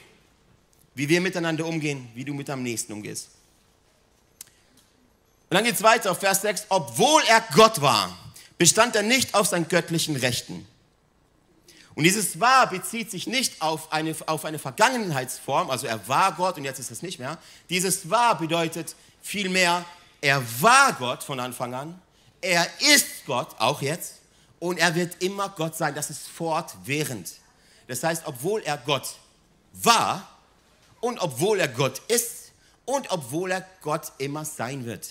Wie 0.94 1.10
wir 1.10 1.20
miteinander 1.22 1.66
umgehen, 1.66 2.08
wie 2.14 2.24
du 2.24 2.36
mit 2.36 2.48
deinem 2.48 2.62
Nächsten 2.62 2.94
umgehst. 2.94 3.30
Und 5.54 5.58
dann 5.58 5.66
geht 5.66 5.76
es 5.76 5.84
weiter 5.84 6.10
auf 6.10 6.18
Vers 6.18 6.42
6. 6.42 6.66
Obwohl 6.70 7.22
er 7.28 7.42
Gott 7.54 7.80
war, 7.80 8.18
bestand 8.58 8.96
er 8.96 9.04
nicht 9.04 9.36
auf 9.36 9.46
seinen 9.48 9.68
göttlichen 9.68 10.16
Rechten 10.16 10.66
und 11.96 12.04
dieses 12.04 12.40
war 12.40 12.68
bezieht 12.68 13.12
sich 13.12 13.28
nicht 13.28 13.62
auf 13.62 13.92
eine, 13.92 14.16
auf 14.26 14.46
eine 14.46 14.58
Vergangenheitsform, 14.58 15.70
also 15.70 15.86
er 15.88 16.08
war 16.08 16.32
Gott 16.34 16.58
und 16.58 16.64
jetzt 16.64 16.80
ist 16.80 16.92
es 16.92 17.02
nicht 17.02 17.20
mehr. 17.20 17.38
Dieses 17.70 18.10
war 18.10 18.38
bedeutet 18.38 18.96
vielmehr, 19.22 19.86
Er 20.22 20.42
war 20.62 20.94
Gott 20.94 21.22
von 21.22 21.40
Anfang 21.40 21.74
an. 21.74 22.02
Er 22.40 22.66
ist 22.80 23.26
Gott, 23.26 23.50
auch 23.60 23.82
jetzt. 23.82 24.22
Und 24.60 24.80
er 24.80 24.96
wird 24.96 25.22
immer 25.22 25.50
Gott 25.50 25.76
sein. 25.76 25.94
Das 25.96 26.10
ist 26.10 26.30
fortwährend. 26.30 27.30
Das 27.88 28.04
heißt, 28.04 28.24
obwohl 28.26 28.64
er 28.64 28.78
Gott 28.78 29.16
war 29.74 30.26
und 31.02 31.20
obwohl 31.20 31.60
er 31.60 31.68
Gott 31.68 32.00
ist 32.08 32.54
und 32.86 33.12
obwohl 33.12 33.52
er 33.52 33.68
Gott 33.82 34.14
immer 34.18 34.46
sein 34.46 34.86
wird. 34.86 35.10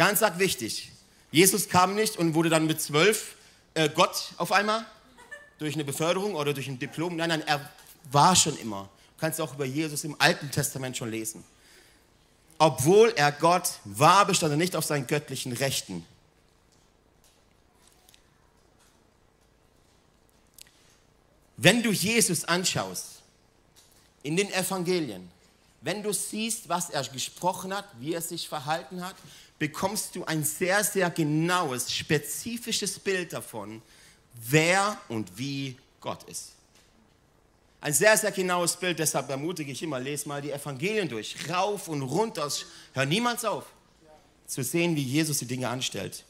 Ganz 0.00 0.22
arg 0.22 0.38
wichtig. 0.38 0.90
Jesus 1.30 1.68
kam 1.68 1.94
nicht 1.94 2.16
und 2.16 2.32
wurde 2.32 2.48
dann 2.48 2.66
mit 2.66 2.80
zwölf 2.80 3.34
äh, 3.74 3.90
Gott 3.90 4.32
auf 4.38 4.50
einmal 4.50 4.86
durch 5.58 5.74
eine 5.74 5.84
Beförderung 5.84 6.36
oder 6.36 6.54
durch 6.54 6.68
ein 6.68 6.78
Diplom. 6.78 7.16
Nein, 7.16 7.28
nein, 7.28 7.46
er 7.46 7.70
war 8.10 8.34
schon 8.34 8.56
immer. 8.56 8.88
Du 9.16 9.20
kannst 9.20 9.38
auch 9.42 9.52
über 9.52 9.66
Jesus 9.66 10.04
im 10.04 10.18
Alten 10.18 10.50
Testament 10.50 10.96
schon 10.96 11.10
lesen. 11.10 11.44
Obwohl 12.56 13.12
er 13.14 13.30
Gott 13.30 13.72
war, 13.84 14.24
bestand 14.24 14.54
er 14.54 14.56
nicht 14.56 14.74
auf 14.74 14.86
seinen 14.86 15.06
göttlichen 15.06 15.52
Rechten. 15.52 16.06
Wenn 21.58 21.82
du 21.82 21.92
Jesus 21.92 22.46
anschaust 22.46 23.20
in 24.22 24.34
den 24.38 24.50
Evangelien, 24.50 25.30
wenn 25.82 26.02
du 26.02 26.14
siehst, 26.14 26.70
was 26.70 26.88
er 26.88 27.04
gesprochen 27.04 27.74
hat, 27.74 27.84
wie 27.98 28.14
er 28.14 28.22
sich 28.22 28.48
verhalten 28.48 29.04
hat, 29.04 29.16
bekommst 29.60 30.16
du 30.16 30.24
ein 30.24 30.42
sehr, 30.42 30.82
sehr 30.82 31.10
genaues, 31.10 31.92
spezifisches 31.92 32.98
Bild 32.98 33.34
davon, 33.34 33.82
wer 34.48 34.98
und 35.08 35.38
wie 35.38 35.76
Gott 36.00 36.24
ist. 36.24 36.52
Ein 37.82 37.92
sehr, 37.92 38.16
sehr 38.16 38.32
genaues 38.32 38.76
Bild, 38.76 38.98
deshalb 38.98 39.28
ermutige 39.28 39.70
ich 39.70 39.82
immer, 39.82 40.00
lese 40.00 40.28
mal 40.28 40.40
die 40.40 40.50
Evangelien 40.50 41.08
durch, 41.08 41.36
rauf 41.48 41.88
und 41.88 42.02
runter, 42.02 42.50
hör 42.94 43.04
niemals 43.04 43.44
auf, 43.44 43.66
zu 44.46 44.64
sehen, 44.64 44.96
wie 44.96 45.02
Jesus 45.02 45.38
die 45.38 45.46
Dinge 45.46 45.68
anstellt. 45.68 46.24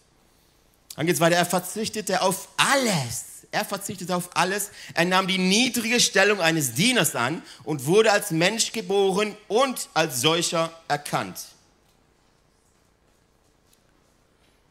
Dann 0.97 1.07
geht 1.07 1.15
es 1.15 1.21
weiter, 1.21 1.37
er 1.37 1.47
verzichtete 1.47 2.23
auf 2.23 2.49
alles. 2.57 3.47
Er 3.53 3.65
verzichtete 3.65 4.15
auf 4.15 4.37
alles. 4.37 4.71
Er 4.95 5.05
nahm 5.05 5.27
die 5.29 5.39
niedrige 5.39 6.01
Stellung 6.01 6.41
eines 6.41 6.75
Dieners 6.75 7.15
an 7.15 7.43
und 7.65 7.87
wurde 7.87 8.11
als 8.11 8.33
Mensch 8.33 8.73
geboren 8.73 9.37
und 9.49 9.89
als 9.95 10.21
solcher 10.21 10.73
erkannt. 10.89 11.39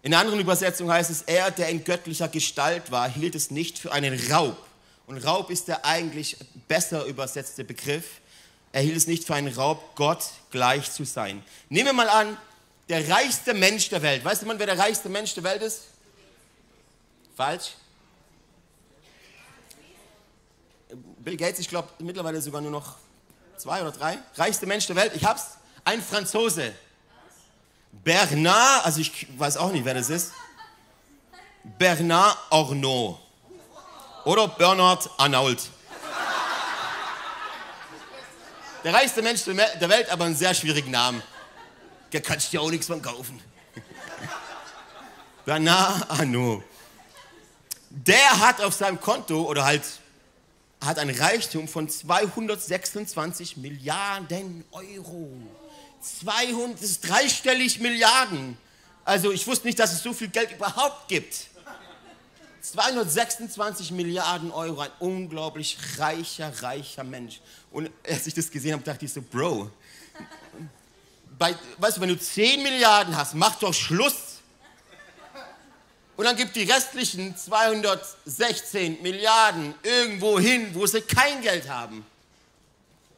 In 0.02 0.14
einer 0.14 0.22
anderen 0.22 0.40
Übersetzung 0.40 0.92
heißt 0.92 1.10
es, 1.10 1.24
er, 1.24 1.52
der 1.52 1.70
in 1.70 1.84
göttlicher 1.84 2.30
Gestalt 2.30 2.92
war, 2.92 3.10
hielt 3.10 3.36
es 3.36 3.52
nicht 3.52 3.78
für 3.78 3.92
einen 3.92 4.18
Raub. 4.32 4.58
Und 5.08 5.18
Raub 5.18 5.50
ist 5.50 5.68
der 5.68 5.86
eigentlich 5.86 6.38
besser 6.68 7.06
übersetzte 7.06 7.64
Begriff. 7.64 8.22
Er 8.72 8.82
hielt 8.82 8.96
es 8.96 9.08
nicht 9.08 9.26
für 9.26 9.36
einen 9.36 9.54
Raub, 9.54 9.96
Gott 9.96 10.24
gleich 10.52 10.92
zu 10.92 11.04
sein. 11.04 11.44
Nehmen 11.68 11.88
wir 11.88 11.94
mal 11.94 12.10
an, 12.10 12.38
der 12.88 13.10
reichste 13.10 13.54
Mensch 13.54 13.90
der 13.90 14.02
Welt. 14.02 14.24
Weißt 14.24 14.42
du 14.42 14.46
mal, 14.46 14.58
wer 14.58 14.68
der 14.68 14.78
reichste 14.78 15.10
Mensch 15.10 15.34
der 15.34 15.44
Welt 15.44 15.62
ist? 15.62 15.82
Falsch. 17.36 17.74
Bill 21.20 21.38
Gates, 21.38 21.60
ich 21.60 21.70
glaube 21.70 21.90
mittlerweile 22.00 22.42
sogar 22.42 22.62
nur 22.62 22.72
noch 22.72 22.96
zwei 23.58 23.82
oder 23.82 23.92
drei. 23.92 24.18
Reichste 24.36 24.66
Mensch 24.66 24.88
der 24.88 24.96
Welt. 24.96 25.12
Ich 25.16 25.26
hab's. 25.26 25.58
Ein 25.84 26.02
Franzose. 26.02 26.74
Bernard, 27.92 28.86
also 28.86 29.02
ich 29.02 29.28
weiß 29.38 29.58
auch 29.58 29.72
nicht, 29.72 29.86
wer 29.86 29.94
das 29.94 30.10
ist. 30.10 30.32
Bernard 31.64 32.38
Arnault. 32.50 33.20
Oder 34.26 34.48
Bernard 34.48 35.10
Arnault. 35.18 35.70
Der 38.84 38.94
reichste 38.94 39.22
Mensch 39.22 39.44
der 39.44 39.90
Welt, 39.90 40.10
aber 40.10 40.26
einen 40.26 40.36
sehr 40.36 40.54
schwierigen 40.54 40.92
Namen. 40.92 41.22
Der 42.12 42.22
kannst 42.22 42.52
dir 42.54 42.62
auch 42.62 42.72
nichts 42.72 42.88
von 42.88 43.02
kaufen. 43.02 43.42
Bernard 45.46 46.10
Arnault. 46.10 46.64
Der 47.90 48.40
hat 48.40 48.62
auf 48.62 48.74
seinem 48.74 49.00
Konto 49.00 49.44
oder 49.44 49.66
halt 49.66 49.84
hat 50.82 50.98
ein 50.98 51.10
Reichtum 51.10 51.68
von 51.68 51.90
226 51.90 53.58
Milliarden 53.58 54.64
Euro. 54.72 55.30
200, 56.02 56.82
das 56.82 56.90
ist 56.90 57.08
dreistellig 57.08 57.80
Milliarden. 57.80 58.58
Also 59.06 59.32
ich 59.32 59.46
wusste 59.48 59.68
nicht, 59.68 59.80
dass 59.80 59.94
es 59.94 60.04
so 60.04 60.14
viel 60.14 60.28
Geld 60.28 60.52
überhaupt 60.52 61.08
gibt. 61.08 61.48
226 62.62 63.92
Milliarden 63.92 64.52
Euro, 64.52 64.82
ein 64.82 64.92
unglaublich 65.00 65.78
reicher, 65.98 66.52
reicher 66.62 67.04
Mensch. 67.04 67.40
Und 67.72 67.90
als 68.08 68.28
ich 68.28 68.34
das 68.34 68.52
gesehen 68.52 68.74
habe, 68.74 68.84
dachte 68.84 69.06
ich 69.06 69.14
so, 69.14 69.22
Bro, 69.22 69.72
bei, 71.38 71.56
weißt 71.78 71.98
du, 71.98 72.02
wenn 72.02 72.10
du 72.10 72.20
10 72.20 72.62
Milliarden 72.62 73.16
hast, 73.16 73.34
mach 73.34 73.56
doch 73.56 73.74
Schluss. 73.74 74.40
Und 76.18 76.26
dann 76.26 76.36
gib 76.36 76.52
die 76.54 76.64
restlichen 76.64 77.36
216 77.36 79.02
Milliarden 79.02 79.74
irgendwo 79.84 80.38
hin, 80.38 80.70
wo 80.74 80.86
sie 80.86 81.02
kein 81.02 81.42
Geld 81.42 81.70
haben. 81.70 82.06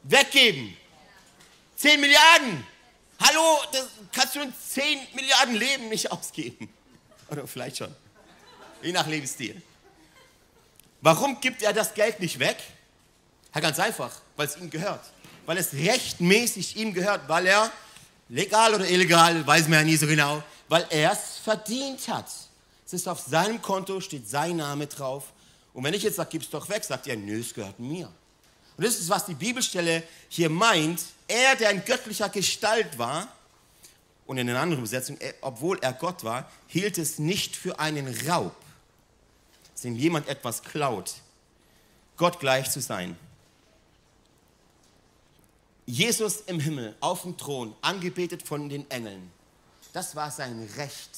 Weggeben. 0.03 0.77
10 1.77 1.99
Milliarden. 1.99 2.70
Hallo, 3.23 3.59
das 3.71 3.85
kannst 4.11 4.35
du 4.35 4.41
in 4.41 4.51
10 4.51 4.99
Milliarden 5.13 5.53
Leben 5.53 5.89
nicht 5.89 6.11
ausgeben. 6.11 6.67
Oder 7.29 7.45
vielleicht 7.45 7.77
schon. 7.77 7.93
Je 8.81 8.91
nach 8.91 9.05
Lebensstil. 9.05 9.61
Warum 11.01 11.39
gibt 11.39 11.61
er 11.61 11.71
das 11.71 11.93
Geld 11.93 12.19
nicht 12.19 12.39
weg? 12.39 12.57
Ja, 13.53 13.61
ganz 13.61 13.77
einfach, 13.77 14.11
weil 14.35 14.47
es 14.47 14.57
ihm 14.57 14.71
gehört. 14.71 15.01
Weil 15.45 15.57
es 15.57 15.73
rechtmäßig 15.73 16.77
ihm 16.77 16.93
gehört, 16.93 17.29
weil 17.29 17.45
er, 17.45 17.71
legal 18.29 18.73
oder 18.73 18.89
illegal, 18.89 19.45
weiß 19.45 19.67
man 19.67 19.79
ja 19.79 19.83
nie 19.83 19.97
so 19.97 20.07
genau, 20.07 20.41
weil 20.67 20.87
er 20.89 21.11
es 21.11 21.37
verdient 21.43 22.07
hat. 22.07 22.27
Es 22.85 22.93
ist 22.93 23.07
auf 23.07 23.19
seinem 23.19 23.61
Konto, 23.61 24.01
steht 24.01 24.27
sein 24.27 24.57
Name 24.57 24.87
drauf. 24.87 25.25
Und 25.73 25.83
wenn 25.83 25.93
ich 25.93 26.03
jetzt 26.03 26.15
sage, 26.15 26.29
gib 26.31 26.41
es 26.41 26.49
doch 26.49 26.67
weg, 26.69 26.83
sagt 26.83 27.05
er, 27.05 27.17
nö, 27.17 27.39
es 27.39 27.53
gehört 27.53 27.79
mir. 27.79 28.11
Und 28.77 28.85
das 28.85 28.99
ist, 28.99 29.09
was 29.09 29.25
die 29.25 29.35
Bibelstelle 29.35 30.01
hier 30.27 30.49
meint. 30.49 31.01
Er, 31.31 31.55
der 31.55 31.71
in 31.71 31.85
göttlicher 31.85 32.29
Gestalt 32.29 32.97
war, 32.97 33.27
und 34.31 34.37
in 34.37 34.49
einer 34.49 34.61
anderen 34.61 34.79
Übersetzung, 34.79 35.17
obwohl 35.41 35.77
er 35.81 35.91
Gott 35.91 36.23
war, 36.23 36.49
hielt 36.67 36.97
es 36.97 37.19
nicht 37.19 37.53
für 37.55 37.79
einen 37.79 38.07
Raub, 38.29 38.55
dass 39.73 39.83
ihm 39.83 39.97
jemand 39.97 40.29
etwas 40.29 40.63
klaut, 40.63 41.15
Gott 42.15 42.39
gleich 42.39 42.71
zu 42.71 42.79
sein. 42.79 43.17
Jesus 45.85 46.43
im 46.45 46.61
Himmel, 46.61 46.95
auf 47.01 47.23
dem 47.23 47.37
Thron, 47.37 47.75
angebetet 47.81 48.43
von 48.43 48.69
den 48.69 48.89
Engeln, 48.89 49.29
das 49.91 50.15
war 50.15 50.31
sein 50.31 50.69
Recht. 50.77 51.09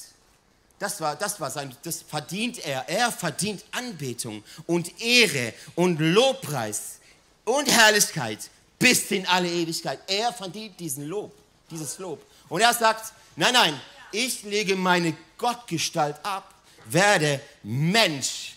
Das 0.79 1.00
war, 1.00 1.15
das 1.15 1.39
war 1.39 1.51
sein, 1.51 1.75
das 1.84 2.01
verdient 2.01 2.65
er. 2.65 2.89
Er 2.89 3.12
verdient 3.12 3.63
Anbetung 3.72 4.43
und 4.65 5.00
Ehre 5.00 5.53
und 5.75 6.00
Lobpreis 6.00 7.00
und 7.46 7.70
Herrlichkeit 7.70 8.50
bis 8.83 9.11
in 9.11 9.25
alle 9.27 9.49
Ewigkeit. 9.49 9.99
Er 10.07 10.33
verdient 10.33 10.77
diesen 10.77 11.07
Lob, 11.07 11.31
dieses 11.71 11.97
Lob. 11.99 12.21
Und 12.49 12.59
er 12.59 12.73
sagt, 12.73 13.13
nein, 13.37 13.53
nein, 13.53 13.81
ich 14.11 14.43
lege 14.43 14.75
meine 14.75 15.15
Gottgestalt 15.37 16.17
ab, 16.23 16.53
werde 16.85 17.39
Mensch. 17.63 18.55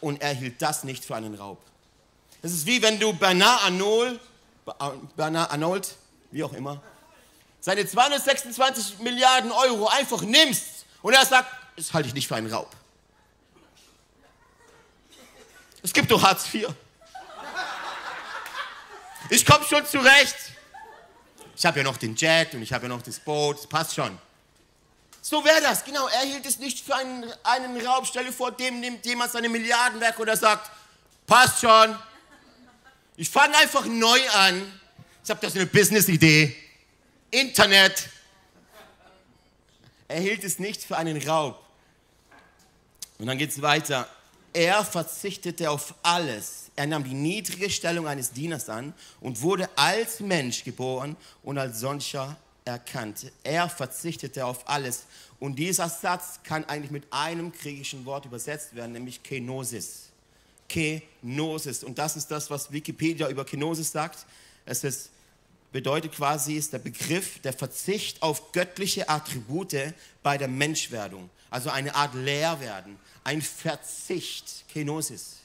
Und 0.00 0.20
er 0.20 0.34
hielt 0.34 0.60
das 0.60 0.82
nicht 0.82 1.04
für 1.04 1.14
einen 1.14 1.36
Raub. 1.36 1.58
Das 2.42 2.52
ist 2.52 2.66
wie 2.66 2.82
wenn 2.82 2.98
du 2.98 3.12
Bernard 3.12 3.64
Arnault, 3.64 4.20
Bernard 5.16 5.50
Arnault, 5.52 5.94
wie 6.32 6.42
auch 6.42 6.52
immer, 6.52 6.82
seine 7.60 7.86
226 7.86 8.98
Milliarden 8.98 9.52
Euro 9.52 9.86
einfach 9.86 10.20
nimmst 10.22 10.84
und 11.00 11.14
er 11.14 11.24
sagt, 11.24 11.48
das 11.76 11.92
halte 11.92 12.08
ich 12.08 12.14
nicht 12.14 12.26
für 12.26 12.34
einen 12.34 12.52
Raub. 12.52 12.70
Es 15.82 15.92
gibt 15.92 16.10
doch 16.10 16.22
Hartz 16.22 16.52
IV. 16.52 16.68
Ich 19.34 19.44
komme 19.44 19.64
schon 19.64 19.84
zurecht. 19.84 20.36
Ich 21.56 21.66
habe 21.66 21.78
ja 21.78 21.82
noch 21.82 21.96
den 21.96 22.14
Jet 22.14 22.54
und 22.54 22.62
ich 22.62 22.72
habe 22.72 22.84
ja 22.84 22.88
noch 22.88 23.02
das 23.02 23.18
Boot, 23.18 23.58
das 23.58 23.66
passt 23.66 23.96
schon. 23.96 24.16
So 25.20 25.44
wäre 25.44 25.60
das, 25.60 25.84
genau. 25.84 26.06
Er 26.06 26.20
hielt 26.20 26.46
es 26.46 26.60
nicht 26.60 26.78
für 26.78 26.94
einen, 26.94 27.24
einen 27.42 27.84
Raub. 27.84 28.06
Stelle 28.06 28.32
vor, 28.32 28.52
dem 28.52 28.78
nimmt 28.78 29.04
jemand 29.04 29.32
seine 29.32 29.48
Milliarden 29.48 30.00
weg 30.00 30.20
oder 30.20 30.36
sagt, 30.36 30.70
passt 31.26 31.62
schon. 31.62 31.98
Ich 33.16 33.28
fange 33.28 33.56
einfach 33.56 33.84
neu 33.86 34.20
an. 34.30 34.80
Ich 35.24 35.30
habe 35.30 35.40
das 35.44 35.56
eine 35.56 35.66
Business-Idee. 35.66 36.54
Internet. 37.32 38.08
Er 40.06 40.20
hielt 40.20 40.44
es 40.44 40.60
nicht 40.60 40.84
für 40.84 40.96
einen 40.96 41.20
Raub. 41.28 41.60
Und 43.18 43.26
dann 43.26 43.38
geht 43.38 43.50
es 43.50 43.60
weiter. 43.60 44.08
Er 44.52 44.84
verzichtete 44.84 45.72
auf 45.72 45.92
alles. 46.04 46.63
Er 46.76 46.86
nahm 46.86 47.04
die 47.04 47.14
niedrige 47.14 47.70
Stellung 47.70 48.06
eines 48.06 48.32
Dieners 48.32 48.68
an 48.68 48.94
und 49.20 49.42
wurde 49.42 49.68
als 49.76 50.20
Mensch 50.20 50.64
geboren 50.64 51.16
und 51.42 51.58
als 51.58 51.80
solcher 51.80 52.36
erkannt. 52.64 53.30
Er 53.42 53.68
verzichtete 53.68 54.44
auf 54.44 54.68
alles. 54.68 55.04
Und 55.38 55.56
dieser 55.56 55.88
Satz 55.88 56.40
kann 56.42 56.64
eigentlich 56.64 56.90
mit 56.90 57.04
einem 57.10 57.52
griechischen 57.52 58.04
Wort 58.04 58.24
übersetzt 58.24 58.74
werden, 58.74 58.92
nämlich 58.92 59.22
Kenosis. 59.22 60.08
Kenosis. 60.68 61.84
Und 61.84 61.98
das 61.98 62.16
ist 62.16 62.30
das, 62.30 62.50
was 62.50 62.72
Wikipedia 62.72 63.28
über 63.28 63.44
Kenosis 63.44 63.92
sagt. 63.92 64.26
Es 64.64 64.82
ist 64.82 65.10
bedeutet 65.74 66.12
quasi, 66.12 66.54
ist 66.54 66.72
der 66.72 66.78
Begriff 66.78 67.40
der 67.40 67.52
Verzicht 67.52 68.22
auf 68.22 68.52
göttliche 68.52 69.08
Attribute 69.08 69.92
bei 70.22 70.38
der 70.38 70.46
Menschwerdung. 70.46 71.28
Also 71.50 71.68
eine 71.68 71.96
Art 71.96 72.14
Leerwerden, 72.14 72.96
ein 73.24 73.42
Verzicht, 73.42 74.64
Kenosis. 74.68 75.38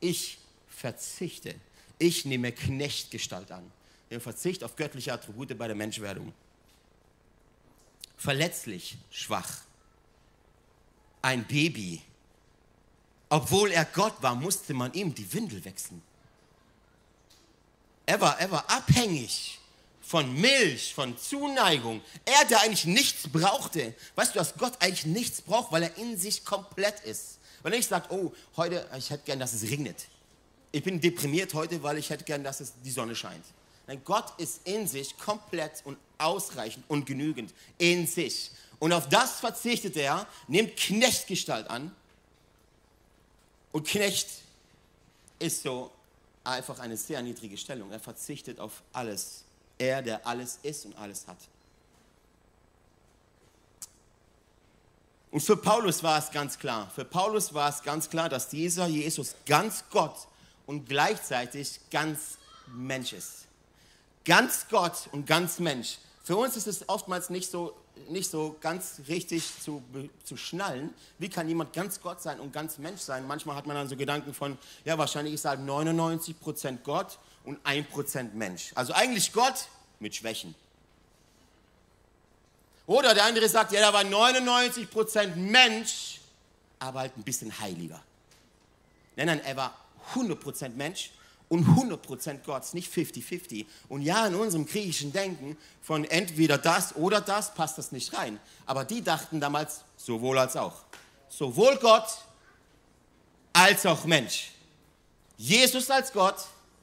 Ich 0.00 0.38
verzichte. 0.68 1.54
Ich 1.98 2.24
nehme 2.24 2.52
Knechtgestalt 2.52 3.50
an. 3.50 3.70
Der 4.10 4.20
Verzicht 4.20 4.62
auf 4.62 4.76
göttliche 4.76 5.12
Attribute 5.12 5.56
bei 5.56 5.66
der 5.66 5.76
Menschwerdung. 5.76 6.32
Verletzlich, 8.16 8.96
schwach. 9.10 9.62
Ein 11.22 11.44
Baby. 11.46 12.02
Obwohl 13.28 13.72
er 13.72 13.84
Gott 13.84 14.22
war, 14.22 14.34
musste 14.34 14.74
man 14.74 14.92
ihm 14.92 15.14
die 15.14 15.30
Windel 15.32 15.64
wechseln. 15.64 16.02
Er 18.06 18.20
war, 18.20 18.38
er 18.38 18.50
war 18.50 18.70
abhängig 18.70 19.58
von 20.00 20.32
Milch, 20.40 20.94
von 20.94 21.18
Zuneigung. 21.18 22.00
Er, 22.24 22.44
der 22.44 22.60
eigentlich 22.60 22.84
nichts 22.84 23.28
brauchte. 23.28 23.92
Weißt 24.14 24.34
du, 24.34 24.38
dass 24.38 24.54
Gott 24.54 24.74
eigentlich 24.80 25.06
nichts 25.06 25.42
braucht, 25.42 25.72
weil 25.72 25.82
er 25.82 25.96
in 25.96 26.16
sich 26.16 26.44
komplett 26.44 27.00
ist. 27.00 27.38
Wenn 27.66 27.72
nicht 27.72 27.88
sagt, 27.88 28.12
oh, 28.12 28.32
heute, 28.56 28.88
ich 28.96 29.10
hätte 29.10 29.24
gern, 29.24 29.40
dass 29.40 29.52
es 29.52 29.68
regnet. 29.68 30.06
Ich 30.70 30.84
bin 30.84 31.00
deprimiert 31.00 31.52
heute, 31.52 31.82
weil 31.82 31.98
ich 31.98 32.10
hätte 32.10 32.22
gern, 32.22 32.44
dass 32.44 32.60
es 32.60 32.74
die 32.84 32.92
Sonne 32.92 33.16
scheint. 33.16 33.44
Nein, 33.88 34.00
Gott 34.04 34.38
ist 34.38 34.60
in 34.68 34.86
sich 34.86 35.18
komplett 35.18 35.84
und 35.84 35.98
ausreichend 36.16 36.84
und 36.86 37.06
genügend. 37.06 37.52
In 37.78 38.06
sich. 38.06 38.52
Und 38.78 38.92
auf 38.92 39.08
das 39.08 39.40
verzichtet 39.40 39.96
er, 39.96 40.28
nimmt 40.46 40.76
Knechtgestalt 40.76 41.68
an. 41.68 41.90
Und 43.72 43.84
Knecht 43.84 44.28
ist 45.40 45.64
so 45.64 45.90
einfach 46.44 46.78
eine 46.78 46.96
sehr 46.96 47.20
niedrige 47.20 47.56
Stellung. 47.56 47.90
Er 47.90 47.98
verzichtet 47.98 48.60
auf 48.60 48.84
alles. 48.92 49.42
Er, 49.76 50.02
der 50.02 50.24
alles 50.24 50.60
ist 50.62 50.86
und 50.86 50.96
alles 50.96 51.26
hat. 51.26 51.38
Und 55.36 55.42
für 55.42 55.58
Paulus 55.58 56.02
war 56.02 56.18
es 56.18 56.30
ganz 56.30 56.58
klar, 56.58 56.90
für 56.94 57.04
Paulus 57.04 57.52
war 57.52 57.68
es 57.68 57.82
ganz 57.82 58.08
klar, 58.08 58.30
dass 58.30 58.48
dieser 58.48 58.86
Jesus 58.86 59.34
ganz 59.44 59.84
Gott 59.90 60.16
und 60.64 60.88
gleichzeitig 60.88 61.78
ganz 61.90 62.38
Mensch 62.74 63.12
ist. 63.12 63.44
Ganz 64.24 64.64
Gott 64.70 65.10
und 65.12 65.26
ganz 65.26 65.58
Mensch. 65.58 65.98
Für 66.24 66.38
uns 66.38 66.56
ist 66.56 66.66
es 66.66 66.88
oftmals 66.88 67.28
nicht 67.28 67.50
so 67.50 67.74
nicht 68.08 68.30
so 68.30 68.56
ganz 68.62 69.02
richtig 69.08 69.44
zu, 69.62 69.82
zu 70.24 70.38
schnallen. 70.38 70.94
Wie 71.18 71.28
kann 71.28 71.46
jemand 71.48 71.74
ganz 71.74 72.00
Gott 72.00 72.22
sein 72.22 72.40
und 72.40 72.54
ganz 72.54 72.78
Mensch 72.78 73.02
sein? 73.02 73.26
Manchmal 73.26 73.56
hat 73.56 73.66
man 73.66 73.76
dann 73.76 73.90
so 73.90 73.96
Gedanken 73.96 74.32
von, 74.32 74.56
ja, 74.86 74.96
wahrscheinlich 74.96 75.34
ist 75.34 75.44
halt 75.44 75.60
99% 75.60 76.78
Gott 76.82 77.18
und 77.44 77.60
1% 77.66 78.32
Mensch. 78.32 78.72
Also 78.74 78.94
eigentlich 78.94 79.34
Gott 79.34 79.68
mit 80.00 80.14
Schwächen. 80.14 80.54
Oder 82.86 83.14
der 83.14 83.24
andere 83.24 83.48
sagt, 83.48 83.72
ja, 83.72 83.80
da 83.80 83.92
war 83.92 84.02
99% 84.02 85.34
Mensch, 85.34 86.20
aber 86.78 87.00
halt 87.00 87.16
ein 87.16 87.22
bisschen 87.22 87.58
heiliger. 87.58 88.00
Nein, 89.16 89.26
nein, 89.26 89.40
er 89.44 89.56
war 89.56 89.76
100% 90.14 90.70
Mensch 90.70 91.10
und 91.48 91.66
100% 91.66 92.38
Gott, 92.44 92.74
nicht 92.74 92.92
50-50. 92.92 93.66
Und 93.88 94.02
ja, 94.02 94.26
in 94.26 94.34
unserem 94.34 94.66
griechischen 94.66 95.12
Denken 95.12 95.56
von 95.82 96.04
entweder 96.04 96.58
das 96.58 96.94
oder 96.96 97.20
das 97.20 97.54
passt 97.54 97.78
das 97.78 97.92
nicht 97.92 98.12
rein. 98.16 98.38
Aber 98.66 98.84
die 98.84 99.02
dachten 99.02 99.40
damals 99.40 99.82
sowohl 99.96 100.38
als 100.38 100.56
auch. 100.56 100.84
Sowohl 101.28 101.76
Gott 101.76 102.06
als 103.52 103.86
auch 103.86 104.04
Mensch. 104.04 104.50
Jesus 105.38 105.90
als 105.90 106.12
Gott, 106.12 106.36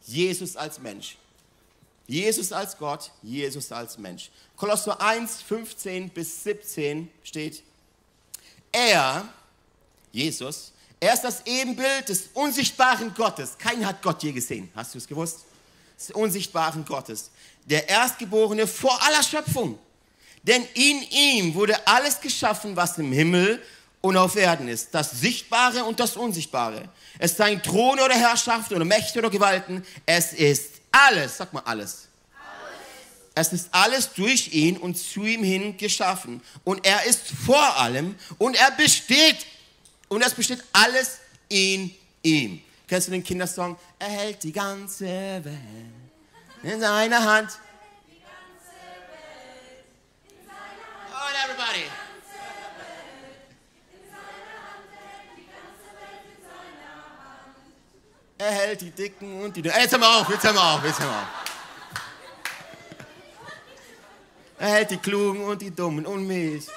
Jesus 0.06 0.56
als 0.56 0.80
Mensch. 0.80 1.18
Jesus 2.08 2.52
als 2.52 2.78
Gott, 2.78 3.12
Jesus 3.22 3.72
als 3.72 3.98
Mensch. 3.98 4.30
Kolosser 4.56 5.00
1, 5.00 5.42
15 5.42 6.10
bis 6.10 6.44
17 6.44 7.10
steht, 7.24 7.64
er, 8.72 9.28
Jesus, 10.12 10.74
er 11.00 11.14
ist 11.14 11.22
das 11.22 11.46
Ebenbild 11.46 12.08
des 12.08 12.30
unsichtbaren 12.34 13.14
Gottes. 13.14 13.58
Keiner 13.58 13.88
hat 13.88 14.02
Gott 14.02 14.24
je 14.24 14.32
gesehen. 14.32 14.70
Hast 14.76 14.94
du 14.94 14.98
es 14.98 15.08
gewusst? 15.08 15.40
Des 15.98 16.12
unsichtbaren 16.12 16.86
Gottes. 16.86 17.30
Der 17.66 17.90
Erstgeborene 17.90 18.68
vor 18.68 19.02
aller 19.04 19.22
Schöpfung. 19.22 19.78
Denn 20.44 20.66
in 20.74 21.02
ihm 21.12 21.56
wurde 21.56 21.88
alles 21.88 22.20
geschaffen, 22.20 22.76
was 22.76 22.98
im 22.98 23.12
Himmel 23.12 23.62
und 24.00 24.18
auf 24.18 24.36
Erden 24.36 24.68
ist. 24.68 24.94
Das 24.94 25.12
Sichtbare 25.12 25.84
und 25.84 26.00
das 26.00 26.18
Unsichtbare. 26.18 26.90
Es 27.20 27.38
seien 27.38 27.62
Throne 27.62 28.04
oder 28.04 28.16
Herrschaften 28.16 28.76
oder 28.76 28.86
Mächte 28.86 29.20
oder 29.20 29.30
Gewalten. 29.30 29.86
Es 30.06 30.34
ist 30.34 30.73
alles, 30.94 31.38
sag 31.38 31.52
mal 31.52 31.64
alles. 31.66 32.08
Es 33.36 33.52
ist 33.52 33.70
alles 33.72 34.14
durch 34.14 34.54
ihn 34.54 34.78
und 34.78 34.96
zu 34.96 35.26
ihm 35.26 35.44
hin 35.44 35.76
geschaffen. 35.76 36.42
Und 36.64 36.86
er 36.86 37.04
ist 37.06 37.28
vor 37.46 37.78
allem 37.78 38.16
und 38.38 38.56
er 38.56 38.72
besteht 38.72 39.46
und 40.08 40.22
es 40.22 40.34
besteht 40.34 40.64
alles 40.72 41.18
in 41.50 41.94
ihm. 42.22 42.62
Kennst 42.88 43.08
du 43.08 43.12
den 43.12 43.24
Kindersong? 43.24 43.76
Er 43.98 44.10
hält 44.10 44.44
die 44.44 44.52
ganze 44.52 45.06
Welt 45.06 45.58
in 46.62 46.80
seiner 46.80 47.24
Hand. 47.24 47.50
Oh, 51.12 51.30
everybody. 51.44 52.03
Er 58.44 58.52
hält 58.52 58.82
die 58.82 58.92
Dicken 58.92 59.42
und 59.42 59.56
die 59.56 59.62
Dünnen. 59.62 59.80
Jetzt 59.80 59.94
hör 59.94 60.00
mal 60.00 60.20
auf, 60.20 60.30
jetzt 60.30 60.44
hör 60.44 60.52
mal 60.52 60.76
auf, 60.76 60.84
jetzt 60.84 61.00
hör 61.00 61.08
mal 61.08 61.22
auf. 61.22 61.28
Er 64.60 64.70
hält 64.70 64.92
die 64.92 64.98
Klugen 64.98 65.46
und 65.46 65.62
die 65.62 65.72
Dummen 65.72 66.06
und 66.06 66.28
mich. 66.28 66.68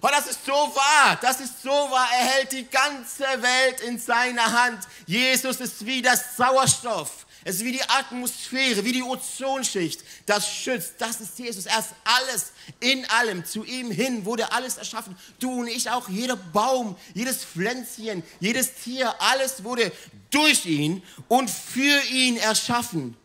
Oh, 0.00 0.08
das 0.10 0.28
ist 0.28 0.46
so 0.46 0.52
wahr, 0.52 1.18
das 1.20 1.40
ist 1.40 1.60
so 1.60 1.68
wahr. 1.68 2.08
Er 2.10 2.24
hält 2.24 2.52
die 2.52 2.66
ganze 2.66 3.24
Welt 3.24 3.80
in 3.82 3.98
seiner 3.98 4.50
Hand. 4.50 4.84
Jesus 5.04 5.60
ist 5.60 5.84
wie 5.84 6.00
das 6.00 6.38
Sauerstoff. 6.38 7.26
Es 7.48 7.56
ist 7.56 7.64
wie 7.64 7.72
die 7.72 7.82
Atmosphäre, 7.88 8.84
wie 8.84 8.92
die 8.92 9.02
Ozonschicht. 9.02 10.04
Das 10.26 10.46
schützt. 10.46 10.96
Das 10.98 11.18
ist 11.18 11.38
Jesus. 11.38 11.64
Er 11.64 11.78
ist 11.78 11.94
alles 12.04 12.52
in 12.78 13.06
allem. 13.06 13.42
Zu 13.42 13.64
ihm 13.64 13.90
hin 13.90 14.26
wurde 14.26 14.52
alles 14.52 14.76
erschaffen. 14.76 15.16
Du 15.40 15.60
und 15.60 15.66
ich 15.66 15.88
auch. 15.88 16.10
Jeder 16.10 16.36
Baum, 16.36 16.94
jedes 17.14 17.46
Pflänzchen, 17.46 18.22
jedes 18.38 18.74
Tier, 18.74 19.18
alles 19.18 19.64
wurde 19.64 19.90
durch 20.30 20.66
ihn 20.66 21.02
und 21.28 21.48
für 21.48 22.02
ihn 22.10 22.36
erschaffen. 22.36 23.16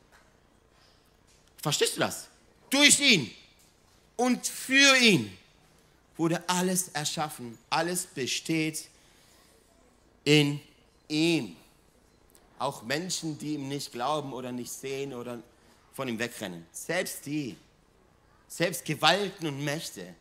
Verstehst 1.61 1.97
du 1.97 1.99
das? 1.99 2.27
Durch 2.69 3.01
ihn 3.01 3.29
und 4.15 4.47
für 4.47 4.95
ihn 4.99 5.37
wurde 6.15 6.41
alles 6.47 6.87
erschaffen. 6.93 7.57
Alles 7.69 8.05
besteht 8.05 8.87
in 10.23 10.61
ihm. 11.09 11.57
Auch 12.59 12.83
Menschen, 12.83 13.37
die 13.37 13.55
ihm 13.55 13.67
nicht 13.67 13.91
glauben 13.91 14.33
oder 14.33 14.51
nicht 14.51 14.71
sehen 14.71 15.13
oder 15.13 15.39
von 15.93 16.07
ihm 16.07 16.19
wegrennen. 16.19 16.65
Selbst 16.71 17.25
die, 17.25 17.55
selbst 18.47 18.85
Gewalten 18.85 19.47
und 19.47 19.63
Mächte, 19.63 20.15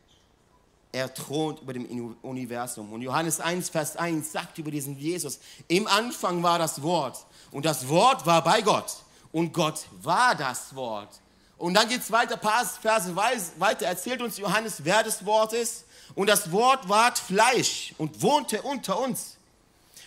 er 0.93 1.13
thront 1.13 1.63
über 1.63 1.73
dem 1.73 2.17
Universum. 2.23 2.93
Und 2.93 3.01
Johannes 3.01 3.41
1, 3.41 3.71
Vers 3.71 3.97
1 3.97 4.31
sagt 4.31 4.59
über 4.59 4.71
diesen 4.71 4.99
Jesus, 4.99 5.39
im 5.69 5.87
Anfang 5.87 6.43
war 6.43 6.59
das 6.59 6.83
Wort 6.83 7.25
und 7.51 7.65
das 7.65 7.89
Wort 7.89 8.27
war 8.27 8.45
bei 8.45 8.61
Gott 8.61 8.97
und 9.33 9.53
Gott 9.53 9.87
war 10.03 10.35
das 10.35 10.75
Wort. 10.75 11.21
Und 11.57 11.75
dann 11.75 11.89
geht 11.89 12.01
es 12.01 12.11
weiter, 12.11 12.37
paar 12.37 12.67
Verse 12.67 13.15
weiter, 13.15 13.87
erzählt 13.87 14.21
uns 14.21 14.37
Johannes, 14.37 14.85
wer 14.85 15.03
das 15.05 15.25
Wort 15.25 15.53
ist. 15.53 15.85
Und 16.15 16.29
das 16.29 16.51
Wort 16.51 16.89
ward 16.89 17.19
Fleisch 17.19 17.95
und 17.99 18.21
wohnte 18.21 18.61
unter 18.63 18.99
uns. 18.99 19.37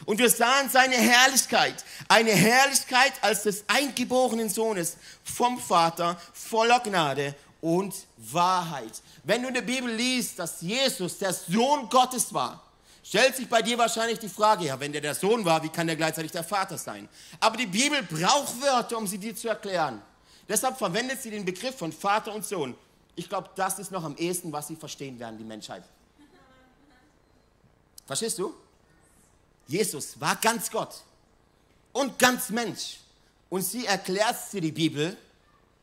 Und 0.04 0.20
wir 0.20 0.30
sahen 0.30 0.70
seine 0.70 0.96
Herrlichkeit, 0.96 1.86
eine 2.10 2.32
Herrlichkeit 2.32 3.14
als 3.22 3.44
des 3.44 3.64
eingeborenen 3.68 4.50
Sohnes 4.50 4.98
vom 5.24 5.58
Vater, 5.58 6.20
voller 6.34 6.82
Gnade 6.82 7.34
und 7.62 7.96
Wahrheit. 8.18 9.02
Wenn 9.24 9.42
du 9.42 9.48
in 9.48 9.54
der 9.54 9.62
Bibel 9.62 9.92
liest, 9.92 10.38
dass 10.38 10.62
Jesus 10.62 11.18
der 11.18 11.34
Sohn 11.34 11.90
Gottes 11.90 12.34
war, 12.34 12.62
stellt 13.04 13.36
sich 13.36 13.48
bei 13.48 13.62
dir 13.62 13.78
wahrscheinlich 13.78 14.20
die 14.20 14.30
Frage, 14.30 14.66
ja, 14.66 14.80
wenn 14.80 14.92
der 14.92 15.02
der 15.02 15.16
Sohn 15.16 15.46
war, 15.46 15.64
wie 15.64 15.70
kann 15.70 15.88
der 15.88 15.96
gleichzeitig 15.96 16.32
der 16.32 16.44
Vater 16.44 16.78
sein? 16.78 17.08
Aber 17.40 17.56
die 17.58 17.66
Bibel 17.66 18.04
braucht 18.04 18.62
Wörter, 18.62 18.98
um 18.98 19.08
sie 19.08 19.18
dir 19.18 19.36
zu 19.36 19.48
erklären. 19.48 20.02
Deshalb 20.48 20.78
verwendet 20.78 21.22
sie 21.22 21.32
den 21.32 21.46
Begriff 21.46 21.78
von 21.78 21.92
Vater 21.92 22.34
und 22.34 22.46
Sohn. 22.46 22.76
Ich 23.16 23.30
glaube, 23.30 23.50
das 23.56 23.80
ist 23.80 23.92
noch 23.92 24.04
am 24.04 24.16
ehesten, 24.18 24.52
was 24.52 24.68
sie 24.68 24.76
verstehen 24.76 25.18
werden, 25.20 25.38
die 25.38 25.44
Menschheit. 25.44 25.84
Verstehst 28.06 28.38
du? 28.38 28.54
Jesus 29.67 30.19
war 30.19 30.36
ganz 30.38 30.69
Gott 30.69 31.04
und 31.93 32.17
ganz 32.19 32.49
Mensch. 32.49 32.99
Und 33.49 33.62
sie 33.62 33.86
erklärt 33.86 34.36
dir 34.51 34.62
die 34.62 34.71
Bibel. 34.71 35.17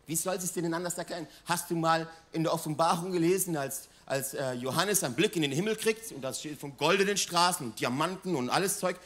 Wie 0.07 0.17
soll 0.17 0.39
sie 0.39 0.47
es 0.47 0.53
denn 0.53 0.73
anders 0.73 0.99
erklären? 0.99 1.27
Hast 1.47 1.71
du 1.71 1.77
mal 1.77 2.09
in 2.33 2.43
der 2.43 2.53
Offenbarung 2.53 3.13
gelesen, 3.13 3.57
als, 3.57 3.89
als 4.05 4.35
äh, 4.35 4.53
Johannes 4.55 5.03
einen 5.05 5.15
Blick 5.15 5.37
in 5.37 5.43
den 5.43 5.53
Himmel 5.53 5.77
kriegt 5.77 6.13
und 6.13 6.23
das 6.23 6.41
steht 6.41 6.59
von 6.61 6.77
goldenen 6.77 7.17
Straßen 7.17 7.75
Diamanten 7.77 8.35
und 8.37 8.51
alles 8.51 8.79
Zeug? 8.79 8.97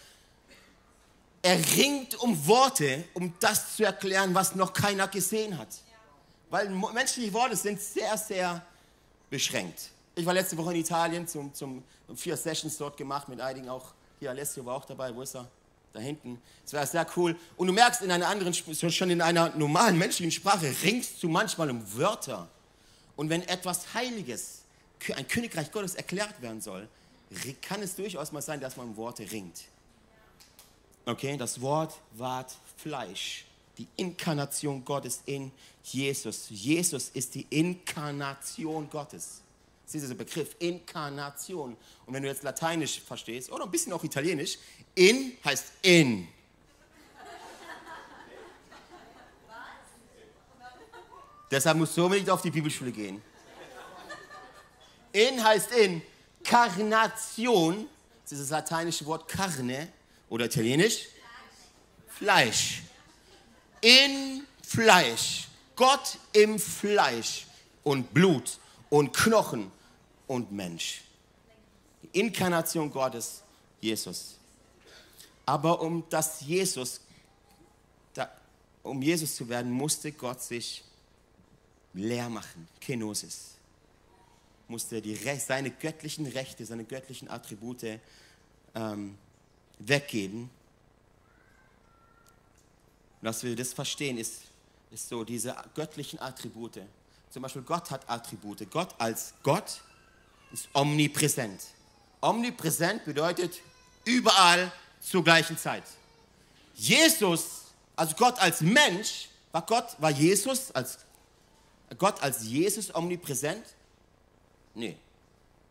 er 1.46 1.64
ringt 1.76 2.16
um 2.16 2.46
Worte, 2.48 3.04
um 3.14 3.32
das 3.38 3.76
zu 3.76 3.84
erklären, 3.84 4.34
was 4.34 4.56
noch 4.56 4.72
keiner 4.72 5.06
gesehen 5.06 5.56
hat. 5.56 5.68
Weil 6.50 6.68
menschliche 6.70 7.32
Worte 7.32 7.54
sind 7.54 7.80
sehr, 7.80 8.18
sehr 8.18 8.66
beschränkt. 9.30 9.90
Ich 10.16 10.26
war 10.26 10.34
letzte 10.34 10.56
Woche 10.56 10.72
in 10.72 10.80
Italien 10.80 11.28
zum, 11.28 11.54
zum 11.54 11.84
vier 12.16 12.36
Sessions 12.36 12.76
dort 12.78 12.96
gemacht 12.96 13.28
mit 13.28 13.40
einigen 13.40 13.68
auch. 13.68 13.92
Hier 14.18 14.30
Alessio 14.30 14.64
war 14.64 14.76
auch 14.76 14.84
dabei. 14.84 15.14
Wo 15.14 15.22
ist 15.22 15.34
er? 15.34 15.48
Da 15.92 16.00
hinten. 16.00 16.40
Es 16.64 16.72
war 16.72 16.86
sehr 16.86 17.06
cool. 17.16 17.36
Und 17.56 17.66
du 17.68 17.72
merkst 17.72 18.02
in 18.02 18.10
einer 18.10 18.28
anderen, 18.28 18.52
schon 18.54 19.10
in 19.10 19.20
einer 19.20 19.50
normalen 19.56 19.98
menschlichen 19.98 20.32
Sprache 20.32 20.74
ringst 20.82 21.22
du 21.22 21.28
manchmal 21.28 21.70
um 21.70 21.82
Wörter. 21.96 22.48
Und 23.16 23.30
wenn 23.30 23.42
etwas 23.42 23.94
Heiliges, 23.94 24.62
ein 25.14 25.26
Königreich 25.26 25.70
Gottes 25.72 25.94
erklärt 25.94 26.40
werden 26.42 26.60
soll, 26.60 26.88
kann 27.62 27.82
es 27.82 27.96
durchaus 27.96 28.32
mal 28.32 28.42
sein, 28.42 28.60
dass 28.60 28.76
man 28.76 28.88
um 28.88 28.96
Worte 28.96 29.30
ringt. 29.30 29.64
Okay, 31.06 31.36
das 31.36 31.60
Wort 31.60 31.94
ward 32.12 32.52
Fleisch. 32.76 33.44
Die 33.78 33.86
Inkarnation 33.96 34.84
Gottes 34.84 35.20
in 35.26 35.52
Jesus. 35.82 36.46
Jesus 36.50 37.10
ist 37.10 37.34
die 37.34 37.46
Inkarnation 37.50 38.88
Gottes. 38.90 39.42
Das 39.86 39.94
ist 39.94 40.02
dieser 40.02 40.14
Begriff, 40.16 40.56
Inkarnation. 40.58 41.76
Und 42.06 42.14
wenn 42.14 42.20
du 42.20 42.28
jetzt 42.28 42.42
Lateinisch 42.42 43.00
verstehst, 43.00 43.52
oder 43.52 43.64
ein 43.64 43.70
bisschen 43.70 43.92
auch 43.92 44.02
Italienisch, 44.02 44.58
in 44.96 45.36
heißt 45.44 45.66
in. 45.82 46.26
Deshalb 51.48 51.78
musst 51.78 51.96
du 51.96 52.04
unbedingt 52.04 52.28
auf 52.28 52.42
die 52.42 52.50
Bibelschule 52.50 52.90
gehen. 52.90 53.22
In 55.12 55.42
heißt 55.42 55.70
in. 55.70 56.02
Karnation, 56.42 57.88
das 58.24 58.32
ist 58.32 58.40
das 58.40 58.50
lateinische 58.50 59.06
Wort 59.06 59.28
carne 59.28 59.88
oder 60.28 60.46
italienisch 60.46 61.06
Fleisch. 62.08 62.82
In 63.80 64.44
Fleisch. 64.66 65.46
Gott 65.76 66.18
im 66.32 66.58
Fleisch 66.58 67.46
und 67.84 68.12
Blut 68.12 68.58
und 68.88 69.12
Knochen 69.12 69.70
und 70.26 70.52
Mensch. 70.52 71.02
Die 72.02 72.20
Inkarnation 72.20 72.90
Gottes, 72.90 73.42
Jesus. 73.80 74.36
Aber 75.44 75.80
um 75.80 76.04
das 76.10 76.40
Jesus, 76.40 77.00
da, 78.14 78.30
um 78.82 79.00
Jesus 79.00 79.36
zu 79.36 79.48
werden, 79.48 79.70
musste 79.70 80.12
Gott 80.12 80.42
sich 80.42 80.82
leer 81.94 82.28
machen. 82.28 82.68
Kenosis. 82.80 83.52
Musste 84.68 85.00
die, 85.00 85.14
seine 85.38 85.70
göttlichen 85.70 86.26
Rechte, 86.26 86.66
seine 86.66 86.84
göttlichen 86.84 87.30
Attribute 87.30 88.00
ähm, 88.74 89.16
weggeben. 89.78 90.50
dass 93.22 93.42
wir 93.42 93.54
das 93.56 93.72
verstehen, 93.72 94.18
ist, 94.18 94.42
ist 94.90 95.08
so 95.08 95.24
diese 95.24 95.54
göttlichen 95.74 96.20
Attribute. 96.20 96.80
Zum 97.30 97.42
Beispiel 97.42 97.62
Gott 97.62 97.90
hat 97.90 98.08
Attribute. 98.08 98.70
Gott 98.70 98.94
als 98.98 99.34
Gott 99.42 99.80
ist 100.52 100.68
omnipräsent. 100.72 101.60
Omnipräsent 102.20 103.04
bedeutet 103.04 103.60
überall 104.04 104.72
zur 105.00 105.22
gleichen 105.22 105.56
Zeit. 105.58 105.84
Jesus, 106.74 107.72
also 107.94 108.14
Gott 108.16 108.38
als 108.38 108.60
Mensch, 108.60 109.28
war 109.52 109.62
Gott, 109.62 109.96
war 109.98 110.10
Jesus 110.10 110.70
als 110.72 110.98
Gott 111.98 112.20
als 112.22 112.42
Jesus 112.42 112.94
omnipräsent? 112.94 113.64
Nee. 114.74 114.96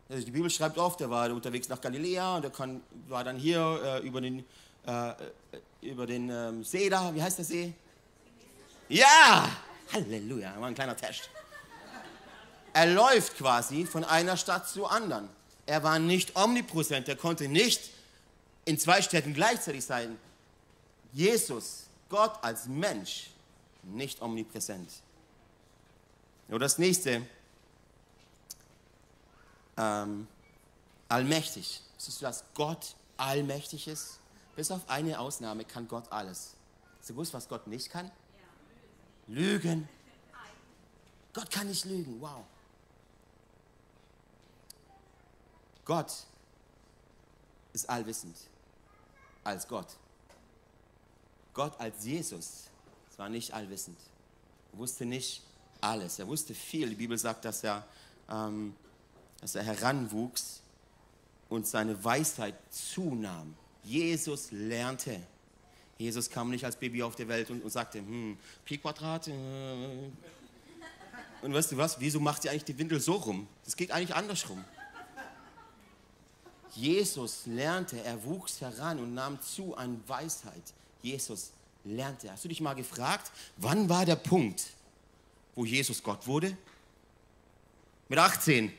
Also 0.07 0.23
die 0.23 0.31
Bibel 0.31 0.49
schreibt 0.49 0.77
oft, 0.77 1.01
er 1.01 1.09
war 1.09 1.29
unterwegs 1.31 1.67
nach 1.67 1.81
Galiläa 1.81 2.37
und 2.37 2.45
er 2.45 2.51
kann, 2.51 2.81
war 3.07 3.23
dann 3.23 3.37
hier 3.37 3.81
äh, 3.83 4.07
über 4.07 4.21
den, 4.21 4.45
äh, 4.85 5.13
über 5.81 6.05
den 6.05 6.29
ähm, 6.29 6.63
See 6.63 6.89
da, 6.89 7.13
wie 7.13 7.21
heißt 7.21 7.39
der 7.39 7.45
See? 7.45 7.73
Ja! 8.87 9.49
Halleluja, 9.91 10.59
war 10.59 10.67
ein 10.67 10.75
kleiner 10.75 10.95
Test. 10.95 11.29
Er 12.75 12.87
läuft 12.87 13.37
quasi 13.37 13.85
von 13.85 14.03
einer 14.03 14.35
Stadt 14.35 14.67
zur 14.67 14.91
anderen. 14.91 15.29
Er 15.65 15.81
war 15.83 15.97
nicht 15.97 16.35
omnipräsent, 16.35 17.07
er 17.07 17.15
konnte 17.15 17.47
nicht 17.47 17.89
in 18.65 18.77
zwei 18.77 19.01
Städten 19.01 19.33
gleichzeitig 19.33 19.85
sein. 19.85 20.19
Jesus, 21.13 21.85
Gott 22.09 22.37
als 22.43 22.65
Mensch, 22.65 23.29
nicht 23.83 24.21
omnipräsent. 24.21 24.91
Und 26.49 26.59
das 26.59 26.77
nächste, 26.77 27.25
ähm, 29.77 30.27
allmächtig. 31.07 31.81
Siehst 31.95 32.19
du, 32.19 32.25
dass 32.25 32.43
Gott 32.55 32.95
allmächtig 33.15 33.87
ist? 33.87 34.19
Bis 34.57 34.69
auf 34.69 34.81
eine 34.89 35.17
Ausnahme 35.17 35.63
kann 35.63 35.87
Gott 35.87 36.11
alles. 36.11 36.55
Hast 36.99 37.09
du 37.09 37.13
gewusst, 37.13 37.33
was 37.33 37.47
Gott 37.47 37.67
nicht 37.67 37.89
kann? 37.89 38.11
Lügen. 39.27 39.87
Gott 41.31 41.49
kann 41.49 41.67
nicht 41.67 41.85
lügen. 41.85 42.19
Wow. 42.19 42.43
Gott 45.85 46.11
ist 47.73 47.87
allwissend 47.89 48.35
als 49.43 49.67
Gott. 49.67 49.87
Gott 51.53 51.79
als 51.79 52.03
Jesus 52.03 52.65
war 53.17 53.29
nicht 53.29 53.53
allwissend. 53.53 53.97
Er 54.73 54.79
wusste 54.79 55.05
nicht 55.05 55.41
alles. 55.79 56.19
Er 56.19 56.27
wusste 56.27 56.53
viel. 56.53 56.89
Die 56.89 56.95
Bibel 56.95 57.17
sagt, 57.17 57.45
dass 57.45 57.63
er, 57.63 57.85
ähm, 58.29 58.75
dass 59.39 59.55
er 59.55 59.63
heranwuchs 59.63 60.61
und 61.47 61.67
seine 61.67 62.03
Weisheit 62.03 62.55
zunahm. 62.71 63.55
Jesus 63.83 64.51
lernte. 64.51 65.21
Jesus 65.97 66.29
kam 66.29 66.49
nicht 66.49 66.65
als 66.65 66.75
Baby 66.75 67.03
auf 67.03 67.15
die 67.15 67.27
Welt 67.27 67.49
und, 67.51 67.63
und 67.63 67.69
sagte, 67.69 67.99
hm, 67.99 68.37
Pi 68.65 68.79
Quadrat. 68.79 69.27
Äh. 69.27 69.31
Und 71.41 71.53
weißt 71.53 71.71
du 71.71 71.77
was, 71.77 71.99
wieso 71.99 72.19
macht 72.19 72.43
ihr 72.43 72.51
eigentlich 72.51 72.65
die 72.65 72.77
Windel 72.77 72.99
so 72.99 73.13
rum? 73.13 73.47
Das 73.63 73.75
geht 73.75 73.91
eigentlich 73.91 74.15
andersrum. 74.15 74.65
Jesus 76.75 77.45
lernte, 77.45 78.01
er 78.03 78.23
wuchs 78.23 78.59
heran 78.61 78.99
und 78.99 79.13
nahm 79.13 79.41
zu 79.41 79.75
an 79.75 80.03
Weisheit. 80.07 80.73
Jesus 81.01 81.51
lernte. 81.85 82.31
Hast 82.31 82.43
du 82.43 82.49
dich 82.49 82.61
mal 82.61 82.73
gefragt, 82.73 83.31
wann 83.57 83.87
war 83.87 84.05
der 84.05 84.17
Punkt, 84.17 84.63
wo 85.55 85.65
Jesus 85.65 86.03
Gott 86.03 86.27
wurde? 86.27 86.57
Mit 88.09 88.19
18. 88.19 88.71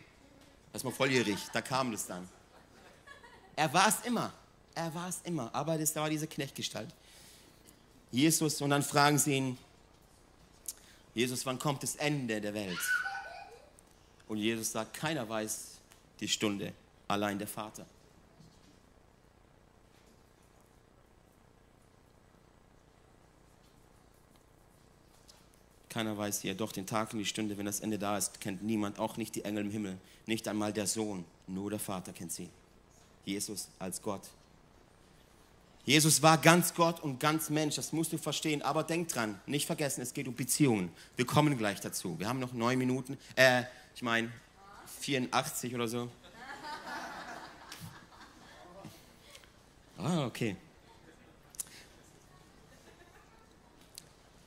Das 0.72 0.84
war 0.84 0.92
volljährig, 0.92 1.38
da 1.52 1.62
kam 1.62 1.90
das 1.92 2.06
dann. 2.06 2.28
Er 3.56 3.72
war 3.72 3.88
es 3.88 4.00
immer. 4.04 4.32
Er 4.74 4.94
war 4.94 5.08
es 5.08 5.20
immer. 5.24 5.52
Aber 5.54 5.78
das 5.78 5.96
war 5.96 6.10
diese 6.10 6.26
Knechtgestalt. 6.26 6.94
Jesus, 8.12 8.60
und 8.60 8.70
dann 8.70 8.82
fragen 8.82 9.18
sie 9.18 9.36
ihn, 9.36 9.58
Jesus, 11.14 11.46
wann 11.46 11.58
kommt 11.58 11.82
das 11.82 11.96
Ende 11.96 12.40
der 12.42 12.52
Welt? 12.52 12.78
Und 14.28 14.36
Jesus 14.36 14.72
sagt, 14.72 14.94
keiner 14.94 15.26
weiß 15.26 15.78
die 16.20 16.28
Stunde, 16.28 16.74
allein 17.08 17.38
der 17.38 17.48
Vater. 17.48 17.86
Keiner 25.88 26.18
weiß 26.18 26.42
hier, 26.42 26.54
doch 26.54 26.72
den 26.72 26.86
Tag 26.86 27.12
und 27.14 27.20
die 27.20 27.24
Stunde, 27.24 27.56
wenn 27.56 27.64
das 27.64 27.80
Ende 27.80 27.98
da 27.98 28.18
ist, 28.18 28.40
kennt 28.40 28.62
niemand, 28.62 28.98
auch 28.98 29.16
nicht 29.16 29.34
die 29.34 29.46
Engel 29.46 29.64
im 29.64 29.70
Himmel, 29.70 29.98
nicht 30.26 30.46
einmal 30.46 30.72
der 30.72 30.86
Sohn, 30.86 31.24
nur 31.46 31.70
der 31.70 31.78
Vater 31.78 32.12
kennt 32.12 32.32
sie. 32.32 32.50
Jesus 33.24 33.68
als 33.78 34.02
Gott. 34.02 34.20
Jesus 35.86 36.20
war 36.20 36.36
ganz 36.36 36.74
Gott 36.74 37.00
und 37.00 37.20
ganz 37.20 37.48
Mensch, 37.48 37.76
das 37.76 37.92
musst 37.92 38.12
du 38.12 38.18
verstehen. 38.18 38.60
Aber 38.60 38.82
denk 38.82 39.08
dran, 39.08 39.40
nicht 39.46 39.66
vergessen, 39.66 40.00
es 40.02 40.12
geht 40.12 40.26
um 40.26 40.34
Beziehungen. 40.34 40.90
Wir 41.14 41.24
kommen 41.24 41.56
gleich 41.56 41.80
dazu. 41.80 42.18
Wir 42.18 42.28
haben 42.28 42.40
noch 42.40 42.52
neun 42.52 42.76
Minuten, 42.76 43.16
äh, 43.36 43.62
ich 43.94 44.02
meine 44.02 44.30
84 45.00 45.74
oder 45.74 45.86
so. 45.86 46.10
Ah, 49.98 50.26
okay. 50.26 50.56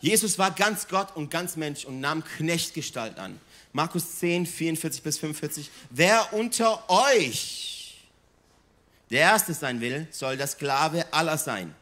Jesus 0.02 0.38
war 0.38 0.52
ganz 0.52 0.88
Gott 0.88 1.16
und 1.16 1.30
ganz 1.30 1.56
Mensch 1.56 1.86
und 1.86 2.00
nahm 2.00 2.24
Knechtgestalt 2.24 3.20
an. 3.20 3.40
Markus 3.74 4.20
10, 4.20 4.46
44 4.46 5.04
bis 5.04 5.18
45. 5.20 5.70
Wer 5.90 6.34
unter 6.34 6.90
euch 6.90 7.98
der 9.10 9.22
Erste 9.22 9.54
sein 9.54 9.82
will, 9.82 10.08
soll 10.12 10.38
der 10.38 10.48
Sklave 10.48 11.12
aller 11.12 11.38
sein. 11.38 11.74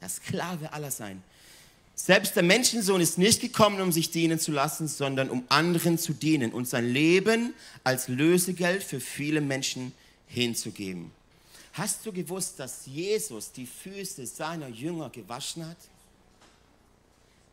Der 0.00 0.08
Sklave 0.08 0.72
aller 0.72 0.90
sein. 0.90 1.22
Selbst 1.94 2.36
der 2.36 2.42
Menschensohn 2.42 3.00
ist 3.00 3.16
nicht 3.16 3.40
gekommen, 3.40 3.80
um 3.80 3.90
sich 3.90 4.10
dienen 4.10 4.38
zu 4.38 4.52
lassen, 4.52 4.86
sondern 4.86 5.30
um 5.30 5.44
anderen 5.48 5.98
zu 5.98 6.12
dienen 6.12 6.52
und 6.52 6.68
sein 6.68 6.86
Leben 6.86 7.54
als 7.84 8.08
Lösegeld 8.08 8.82
für 8.82 9.00
viele 9.00 9.40
Menschen 9.40 9.92
hinzugeben. 10.26 11.10
Hast 11.76 12.06
du 12.06 12.12
gewusst, 12.12 12.58
dass 12.58 12.86
Jesus 12.86 13.52
die 13.52 13.66
Füße 13.66 14.26
seiner 14.26 14.68
Jünger 14.68 15.10
gewaschen 15.10 15.68
hat? 15.68 15.76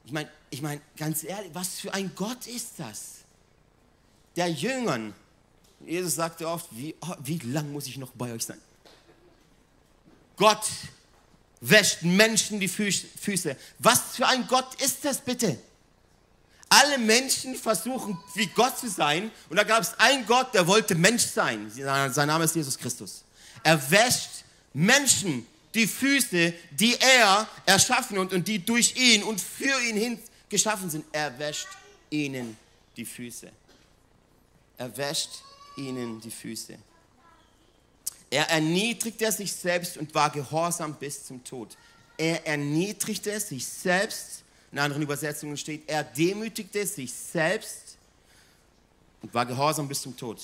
Ich 0.05 0.13
meine, 0.13 0.29
ich 0.49 0.61
mein, 0.61 0.79
ganz 0.95 1.25
ehrlich, 1.25 1.51
was 1.53 1.81
für 1.81 1.93
ein 1.93 2.09
Gott 2.15 2.47
ist 2.47 2.71
das? 2.77 3.15
Der 4.37 4.49
Jüngern. 4.49 5.13
Jesus 5.85 6.15
sagte 6.15 6.47
oft, 6.47 6.67
wie, 6.71 6.95
oh, 7.01 7.15
wie 7.21 7.37
lang 7.39 7.73
muss 7.73 7.85
ich 7.87 7.97
noch 7.97 8.11
bei 8.11 8.31
euch 8.31 8.45
sein? 8.45 8.61
Gott 10.37 10.65
wäscht 11.59 12.03
Menschen 12.03 12.61
die 12.61 12.69
Füße. 12.69 13.57
Was 13.79 14.15
für 14.15 14.25
ein 14.25 14.47
Gott 14.47 14.81
ist 14.81 15.03
das 15.03 15.19
bitte? 15.19 15.59
Alle 16.69 16.97
Menschen 16.97 17.55
versuchen, 17.55 18.17
wie 18.35 18.47
Gott 18.47 18.77
zu 18.79 18.89
sein. 18.89 19.31
Und 19.49 19.57
da 19.57 19.63
gab 19.63 19.83
es 19.83 19.93
einen 19.99 20.25
Gott, 20.25 20.53
der 20.53 20.65
wollte 20.65 20.95
Mensch 20.95 21.23
sein. 21.23 21.69
Sein 21.69 22.27
Name 22.27 22.45
ist 22.45 22.55
Jesus 22.55 22.77
Christus. 22.77 23.25
Er 23.63 23.91
wäscht 23.91 24.43
Menschen 24.73 25.47
die 25.73 25.87
Füße, 25.87 26.53
die 26.71 26.95
er 26.99 27.47
erschaffen 27.65 28.17
und, 28.17 28.33
und 28.33 28.47
die 28.47 28.63
durch 28.63 28.95
ihn 28.95 29.23
und 29.23 29.41
für 29.41 29.79
ihn 29.81 29.95
hin 29.95 30.19
geschaffen 30.49 30.89
sind. 30.89 31.05
Er 31.11 31.37
wäscht 31.39 31.67
ihnen 32.09 32.57
die 32.95 33.05
Füße. 33.05 33.49
Er 34.77 34.97
wäscht 34.97 35.29
ihnen 35.77 36.21
die 36.21 36.31
Füße. 36.31 36.77
Er 38.29 38.49
erniedrigte 38.49 39.31
sich 39.31 39.51
selbst 39.53 39.97
und 39.97 40.13
war 40.13 40.29
gehorsam 40.29 40.95
bis 40.95 41.25
zum 41.25 41.43
Tod. 41.43 41.77
Er 42.17 42.45
erniedrigte 42.45 43.39
sich 43.39 43.65
selbst, 43.65 44.43
in 44.71 44.79
anderen 44.79 45.03
Übersetzungen 45.03 45.55
steht, 45.55 45.83
er 45.87 46.03
demütigte 46.03 46.85
sich 46.85 47.13
selbst 47.13 47.97
und 49.21 49.33
war 49.33 49.45
gehorsam 49.45 49.87
bis 49.87 50.01
zum 50.01 50.17
Tod. 50.17 50.41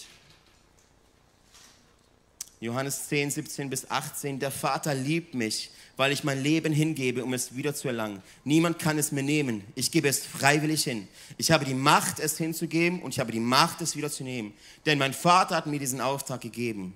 Johannes 2.61 3.07
10, 3.07 3.31
17 3.31 3.69
bis 3.69 3.89
18, 3.89 4.39
der 4.39 4.51
Vater 4.51 4.93
liebt 4.93 5.33
mich, 5.33 5.71
weil 5.95 6.11
ich 6.11 6.25
mein 6.25 6.43
Leben 6.43 6.73
hingebe, 6.73 7.23
um 7.23 7.33
es 7.33 7.55
wieder 7.55 7.73
zu 7.73 7.87
erlangen. 7.87 8.21
Niemand 8.43 8.79
kann 8.79 8.97
es 8.97 9.13
mir 9.13 9.23
nehmen. 9.23 9.63
Ich 9.75 9.91
gebe 9.91 10.09
es 10.09 10.25
freiwillig 10.25 10.83
hin. 10.83 11.07
Ich 11.37 11.51
habe 11.51 11.63
die 11.63 11.73
Macht, 11.73 12.19
es 12.19 12.37
hinzugeben 12.37 13.01
und 13.01 13.11
ich 13.11 13.19
habe 13.19 13.31
die 13.31 13.39
Macht, 13.39 13.81
es 13.81 13.95
wieder 13.95 14.11
zu 14.11 14.23
nehmen. 14.23 14.53
Denn 14.85 14.97
mein 14.97 15.13
Vater 15.13 15.55
hat 15.55 15.67
mir 15.67 15.79
diesen 15.79 16.01
Auftrag 16.01 16.41
gegeben. 16.41 16.93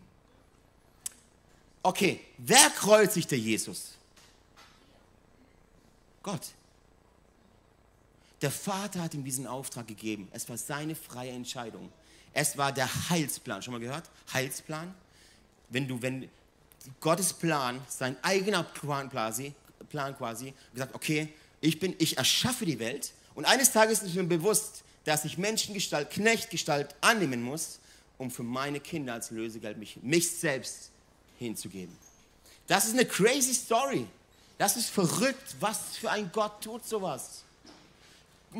Okay, 1.81 2.19
wer 2.37 2.69
kreuzigte 2.69 3.35
Jesus? 3.35 3.93
Gott. 6.21 6.53
Der 8.41 8.51
Vater 8.51 9.01
hat 9.01 9.13
ihm 9.13 9.23
diesen 9.23 9.47
Auftrag 9.47 9.87
gegeben. 9.87 10.27
Es 10.31 10.47
war 10.49 10.57
seine 10.57 10.95
freie 10.95 11.31
Entscheidung. 11.31 11.89
Es 12.33 12.57
war 12.57 12.71
der 12.71 12.89
Heilsplan. 13.09 13.61
Schon 13.61 13.73
mal 13.73 13.79
gehört? 13.79 14.09
Heilsplan. 14.33 14.93
Wenn 15.73 15.87
du, 15.87 16.01
wenn 16.01 16.29
Gottes 17.01 17.33
Plan, 17.33 17.81
sein 17.89 18.15
eigener 18.21 18.63
Plan 18.63 19.09
quasi, 19.09 19.53
Plan 19.89 20.15
quasi, 20.15 20.53
gesagt, 20.71 20.93
okay, 20.93 21.29
ich 21.61 21.79
bin, 21.79 21.95
ich 21.97 22.17
erschaffe 22.17 22.65
die 22.65 22.79
Welt 22.79 23.11
und 23.35 23.45
eines 23.45 23.71
Tages 23.71 24.03
ist 24.03 24.13
mir 24.15 24.23
bewusst, 24.23 24.83
dass 25.03 25.25
ich 25.25 25.37
Menschengestalt, 25.37 26.11
Knechtgestalt 26.11 26.95
annehmen 27.01 27.41
muss, 27.41 27.79
um 28.17 28.29
für 28.29 28.43
meine 28.43 28.79
Kinder 28.79 29.13
als 29.13 29.31
Lösegeld 29.31 29.77
mich, 29.77 29.97
mich 30.01 30.29
selbst 30.29 30.91
hinzugeben. 31.39 31.95
Das 32.67 32.85
ist 32.85 32.93
eine 32.93 33.05
crazy 33.05 33.53
Story. 33.53 34.05
Das 34.57 34.77
ist 34.77 34.89
verrückt. 34.89 35.55
Was 35.59 35.97
für 35.97 36.11
ein 36.11 36.31
Gott 36.31 36.61
tut 36.63 36.87
sowas? 36.87 37.43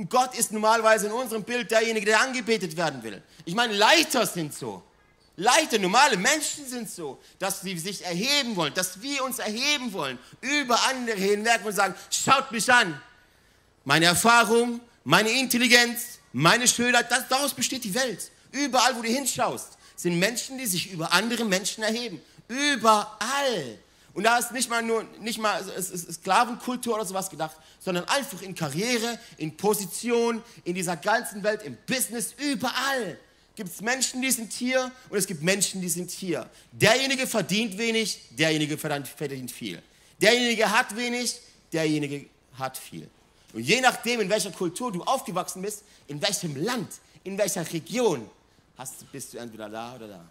Gott 0.09 0.35
ist 0.35 0.51
normalerweise 0.51 1.05
in 1.05 1.11
unserem 1.11 1.43
Bild 1.43 1.69
derjenige, 1.69 2.07
der 2.07 2.19
angebetet 2.19 2.75
werden 2.75 3.03
will. 3.03 3.21
Ich 3.45 3.53
meine, 3.53 3.73
Leiter 3.73 4.25
sind 4.25 4.53
so. 4.53 4.81
Leiter, 5.35 5.79
normale 5.79 6.15
Menschen 6.15 6.67
sind 6.67 6.89
so, 6.89 7.19
dass 7.39 7.61
sie 7.61 7.77
sich 7.79 8.05
erheben 8.05 8.55
wollen, 8.55 8.73
dass 8.73 9.01
wir 9.01 9.23
uns 9.23 9.39
erheben 9.39 9.91
wollen 9.91 10.19
über 10.41 10.79
andere 10.89 11.17
hinweg 11.17 11.61
und 11.65 11.73
sagen, 11.73 11.95
schaut 12.11 12.51
mich 12.51 12.71
an. 12.71 13.01
Meine 13.83 14.05
Erfahrung, 14.05 14.79
meine 15.03 15.31
Intelligenz, 15.31 16.19
meine 16.33 16.67
Schönheit, 16.67 17.11
das, 17.11 17.27
daraus 17.27 17.53
besteht 17.53 17.83
die 17.83 17.95
Welt. 17.95 18.31
Überall, 18.51 18.95
wo 18.95 19.01
du 19.01 19.09
hinschaust, 19.09 19.77
sind 19.95 20.19
Menschen, 20.19 20.59
die 20.59 20.67
sich 20.67 20.91
über 20.91 21.11
andere 21.11 21.45
Menschen 21.45 21.83
erheben. 21.83 22.21
Überall. 22.47 23.79
Und 24.13 24.25
da 24.25 24.37
ist 24.37 24.51
nicht 24.51 24.69
mal 24.69 24.83
nur, 24.83 25.03
nicht 25.19 25.39
mal 25.39 25.63
Sklavenkultur 25.81 26.93
oder 26.95 27.05
sowas 27.05 27.31
gedacht, 27.31 27.57
sondern 27.79 28.07
einfach 28.07 28.43
in 28.43 28.53
Karriere, 28.53 29.19
in 29.37 29.57
Position, 29.57 30.43
in 30.63 30.75
dieser 30.75 30.95
ganzen 30.95 31.43
Welt, 31.43 31.63
im 31.63 31.75
Business, 31.87 32.35
überall 32.37 33.17
gibt 33.55 33.69
es 33.69 33.81
Menschen, 33.81 34.21
die 34.21 34.31
sind 34.31 34.51
hier 34.51 34.91
und 35.09 35.17
es 35.17 35.27
gibt 35.27 35.41
Menschen, 35.41 35.81
die 35.81 35.89
sind 35.89 36.09
hier. 36.11 36.49
Derjenige 36.71 37.27
verdient 37.27 37.77
wenig, 37.77 38.19
derjenige 38.31 38.77
verdient 38.77 39.51
viel. 39.51 39.81
Derjenige 40.19 40.69
hat 40.69 40.95
wenig, 40.95 41.39
derjenige 41.71 42.25
hat 42.57 42.77
viel. 42.77 43.09
Und 43.53 43.61
je 43.61 43.81
nachdem, 43.81 44.21
in 44.21 44.29
welcher 44.29 44.51
Kultur 44.51 44.91
du 44.91 45.03
aufgewachsen 45.03 45.61
bist, 45.61 45.83
in 46.07 46.21
welchem 46.21 46.55
Land, 46.55 46.89
in 47.23 47.37
welcher 47.37 47.71
Region, 47.71 48.29
hast, 48.77 49.11
bist 49.11 49.33
du 49.33 49.37
entweder 49.37 49.69
da 49.69 49.95
oder 49.95 50.07
da. 50.07 50.25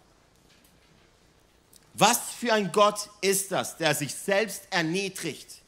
Was 1.93 2.17
für 2.39 2.53
ein 2.53 2.71
Gott 2.71 3.09
ist 3.21 3.51
das, 3.51 3.77
der 3.77 3.93
sich 3.93 4.13
selbst 4.13 4.63
erniedrigt 4.71 5.61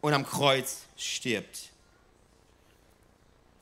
und 0.00 0.12
am 0.12 0.26
Kreuz 0.26 0.78
stirbt? 0.96 1.70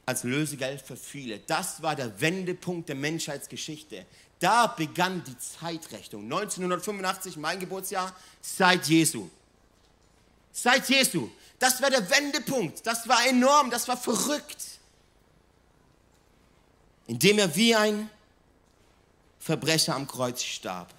Als 0.05 0.25
Lösegeld 0.25 0.83
für 0.83 0.97
viele. 0.97 1.39
Das 1.41 1.83
war 1.83 1.95
der 1.95 2.21
Wendepunkt 2.21 2.89
der 2.89 2.97
Menschheitsgeschichte. 2.97 4.05
Da 4.41 4.67
begann 4.67 5.23
die 5.25 5.39
Zeitrechnung. 5.39 6.25
1985, 6.25 7.37
mein 7.37 7.61
Geburtsjahr, 7.61 8.15
seit 8.41 8.87
Jesu. 8.87 9.31
Seit 10.53 10.89
Jesu. 10.89 11.31
Das 11.59 11.81
war 11.81 11.91
der 11.91 12.11
Wendepunkt. 12.11 12.85
Das 12.85 13.09
war 13.09 13.25
enorm. 13.27 13.71
Das 13.71 13.87
war 13.87 13.97
verrückt. 13.97 14.65
Indem 17.07 17.39
er 17.39 17.55
wie 17.55 17.75
ein 17.75 18.11
Verbrecher 19.39 19.95
am 19.95 20.07
Kreuz 20.07 20.43
starb. 20.43 20.93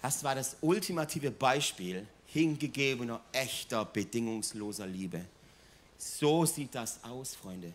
Das 0.00 0.24
war 0.24 0.34
das 0.34 0.56
ultimative 0.60 1.30
Beispiel 1.30 2.06
hingegebener, 2.34 3.20
echter, 3.32 3.84
bedingungsloser 3.84 4.86
Liebe. 4.86 5.24
So 5.96 6.44
sieht 6.44 6.74
das 6.74 6.98
aus, 7.04 7.36
Freunde. 7.36 7.72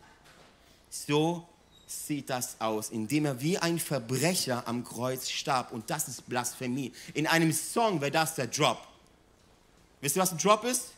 So 0.90 1.48
sieht 1.88 2.30
das 2.30 2.60
aus, 2.60 2.90
indem 2.90 3.26
er 3.26 3.42
wie 3.42 3.58
ein 3.58 3.80
Verbrecher 3.80 4.68
am 4.68 4.84
Kreuz 4.84 5.30
starb. 5.30 5.72
Und 5.72 5.90
das 5.90 6.10
ist 6.10 6.28
Blasphemie. 6.28 6.92
In 7.14 7.26
einem 7.26 7.54
Song 7.54 8.02
wäre 8.02 8.12
das 8.12 8.36
der 8.36 8.48
Drop. 8.48 8.86
Wisst 10.02 10.18
ihr, 10.18 10.22
was 10.22 10.34
ein 10.34 10.38
Drop 10.38 10.66
ist? 10.66 10.90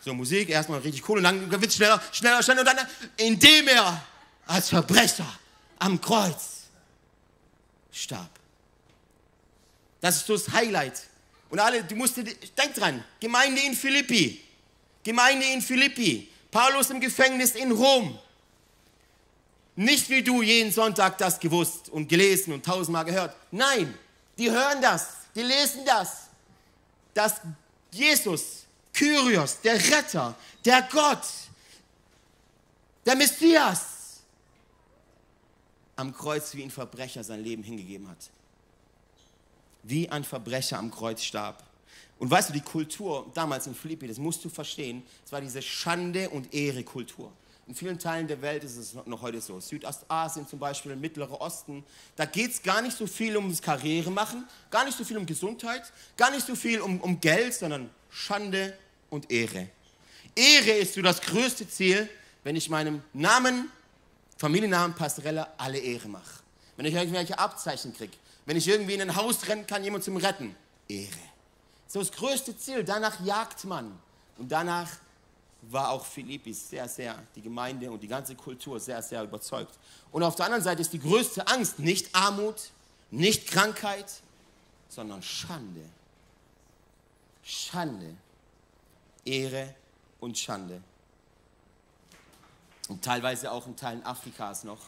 So 0.00 0.12
Musik, 0.14 0.48
erstmal 0.48 0.80
richtig 0.80 1.08
cool 1.08 1.18
und 1.18 1.24
dann 1.24 1.48
wird 1.50 1.72
schneller, 1.72 2.02
schneller, 2.12 2.42
schneller 2.42 2.60
und 2.60 2.66
dann, 2.66 2.78
indem 3.16 3.68
er 3.68 4.02
als 4.46 4.68
Verbrecher 4.68 5.26
am 5.78 6.00
Kreuz 6.00 6.64
starb. 7.92 8.30
Das 10.00 10.16
ist 10.16 10.26
so 10.26 10.34
das 10.34 10.50
Highlight. 10.50 11.02
Und 11.50 11.58
alle, 11.58 11.82
du 11.82 11.94
musst, 11.96 12.16
denk 12.16 12.74
dran, 12.74 13.02
Gemeinde 13.20 13.62
in 13.62 13.74
Philippi, 13.74 14.42
Gemeinde 15.02 15.46
in 15.46 15.62
Philippi, 15.62 16.28
Paulus 16.50 16.90
im 16.90 17.00
Gefängnis 17.00 17.52
in 17.52 17.72
Rom. 17.72 18.18
Nicht 19.76 20.10
wie 20.10 20.22
du 20.22 20.42
jeden 20.42 20.72
Sonntag 20.72 21.16
das 21.18 21.38
gewusst 21.38 21.88
und 21.88 22.08
gelesen 22.08 22.52
und 22.52 22.64
tausendmal 22.64 23.04
gehört. 23.04 23.34
Nein, 23.50 23.96
die 24.36 24.50
hören 24.50 24.82
das, 24.82 25.08
die 25.34 25.42
lesen 25.42 25.84
das. 25.86 26.28
Dass 27.14 27.40
Jesus, 27.92 28.64
Kyrios, 28.92 29.60
der 29.60 29.76
Retter, 29.76 30.34
der 30.64 30.82
Gott, 30.90 31.24
der 33.06 33.16
Messias, 33.16 34.20
am 35.96 36.12
Kreuz 36.12 36.54
wie 36.54 36.62
ein 36.62 36.70
Verbrecher 36.70 37.24
sein 37.24 37.42
Leben 37.42 37.62
hingegeben 37.62 38.08
hat 38.08 38.30
wie 39.88 40.08
ein 40.08 40.24
Verbrecher 40.24 40.78
am 40.78 40.90
Kreuz 40.90 41.22
starb. 41.22 41.62
Und 42.18 42.30
weißt 42.30 42.48
du, 42.48 42.52
die 42.52 42.60
Kultur 42.60 43.30
damals 43.34 43.66
in 43.66 43.74
Philippi, 43.74 44.08
das 44.08 44.18
musst 44.18 44.44
du 44.44 44.48
verstehen, 44.48 45.02
es 45.24 45.32
war 45.32 45.40
diese 45.40 45.62
Schande- 45.62 46.28
und 46.30 46.52
Ehre-Kultur. 46.52 47.32
In 47.68 47.74
vielen 47.74 47.98
Teilen 47.98 48.26
der 48.26 48.40
Welt 48.40 48.64
ist 48.64 48.76
es 48.76 48.94
noch 48.94 49.20
heute 49.20 49.40
so. 49.40 49.60
Südostasien 49.60 50.48
zum 50.48 50.58
Beispiel, 50.58 50.96
Mittlerer 50.96 51.40
Osten, 51.40 51.84
da 52.16 52.24
geht 52.24 52.52
es 52.52 52.62
gar 52.62 52.80
nicht 52.80 52.96
so 52.96 53.06
viel 53.06 53.36
ums 53.36 53.60
Karriere 53.60 54.10
machen, 54.10 54.48
gar 54.70 54.86
nicht 54.86 54.96
so 54.96 55.04
viel 55.04 55.18
um 55.18 55.26
Gesundheit, 55.26 55.82
gar 56.16 56.30
nicht 56.30 56.46
so 56.46 56.54
viel 56.54 56.80
um, 56.80 56.98
um 57.00 57.20
Geld, 57.20 57.54
sondern 57.54 57.90
Schande 58.10 58.76
und 59.10 59.30
Ehre. 59.30 59.68
Ehre 60.34 60.70
ist 60.70 60.94
so 60.94 61.02
das 61.02 61.20
größte 61.20 61.68
Ziel, 61.68 62.08
wenn 62.42 62.56
ich 62.56 62.70
meinem 62.70 63.02
Namen, 63.12 63.70
Familiennamen 64.38 64.96
Pastorella 64.96 65.52
alle 65.58 65.78
Ehre 65.78 66.08
mache. 66.08 66.40
Wenn 66.76 66.86
ich 66.86 66.94
irgendwelche 66.94 67.38
Abzeichen 67.38 67.92
kriege, 67.92 68.16
wenn 68.48 68.56
ich 68.56 68.66
irgendwie 68.66 68.94
in 68.94 69.02
ein 69.02 69.14
Haus 69.14 69.46
rennen 69.46 69.66
kann, 69.66 69.84
jemand 69.84 70.04
zum 70.04 70.16
Retten. 70.16 70.56
Ehre. 70.88 71.10
So 71.86 71.98
das 71.98 72.10
größte 72.10 72.56
Ziel. 72.56 72.82
Danach 72.82 73.22
jagt 73.22 73.66
man. 73.66 73.98
Und 74.38 74.50
danach 74.50 74.88
war 75.60 75.90
auch 75.90 76.06
Philippi 76.06 76.54
sehr, 76.54 76.88
sehr, 76.88 77.22
die 77.36 77.42
Gemeinde 77.42 77.90
und 77.90 78.02
die 78.02 78.08
ganze 78.08 78.34
Kultur 78.34 78.80
sehr, 78.80 79.02
sehr 79.02 79.22
überzeugt. 79.22 79.78
Und 80.12 80.22
auf 80.22 80.34
der 80.34 80.46
anderen 80.46 80.64
Seite 80.64 80.80
ist 80.80 80.94
die 80.94 80.98
größte 80.98 81.46
Angst 81.46 81.78
nicht 81.78 82.14
Armut, 82.14 82.70
nicht 83.10 83.48
Krankheit, 83.48 84.10
sondern 84.88 85.20
Schande. 85.20 85.84
Schande. 87.42 88.16
Ehre 89.26 89.74
und 90.20 90.38
Schande. 90.38 90.80
Und 92.88 93.04
teilweise 93.04 93.52
auch 93.52 93.66
in 93.66 93.76
Teilen 93.76 94.02
Afrikas 94.06 94.64
noch, 94.64 94.80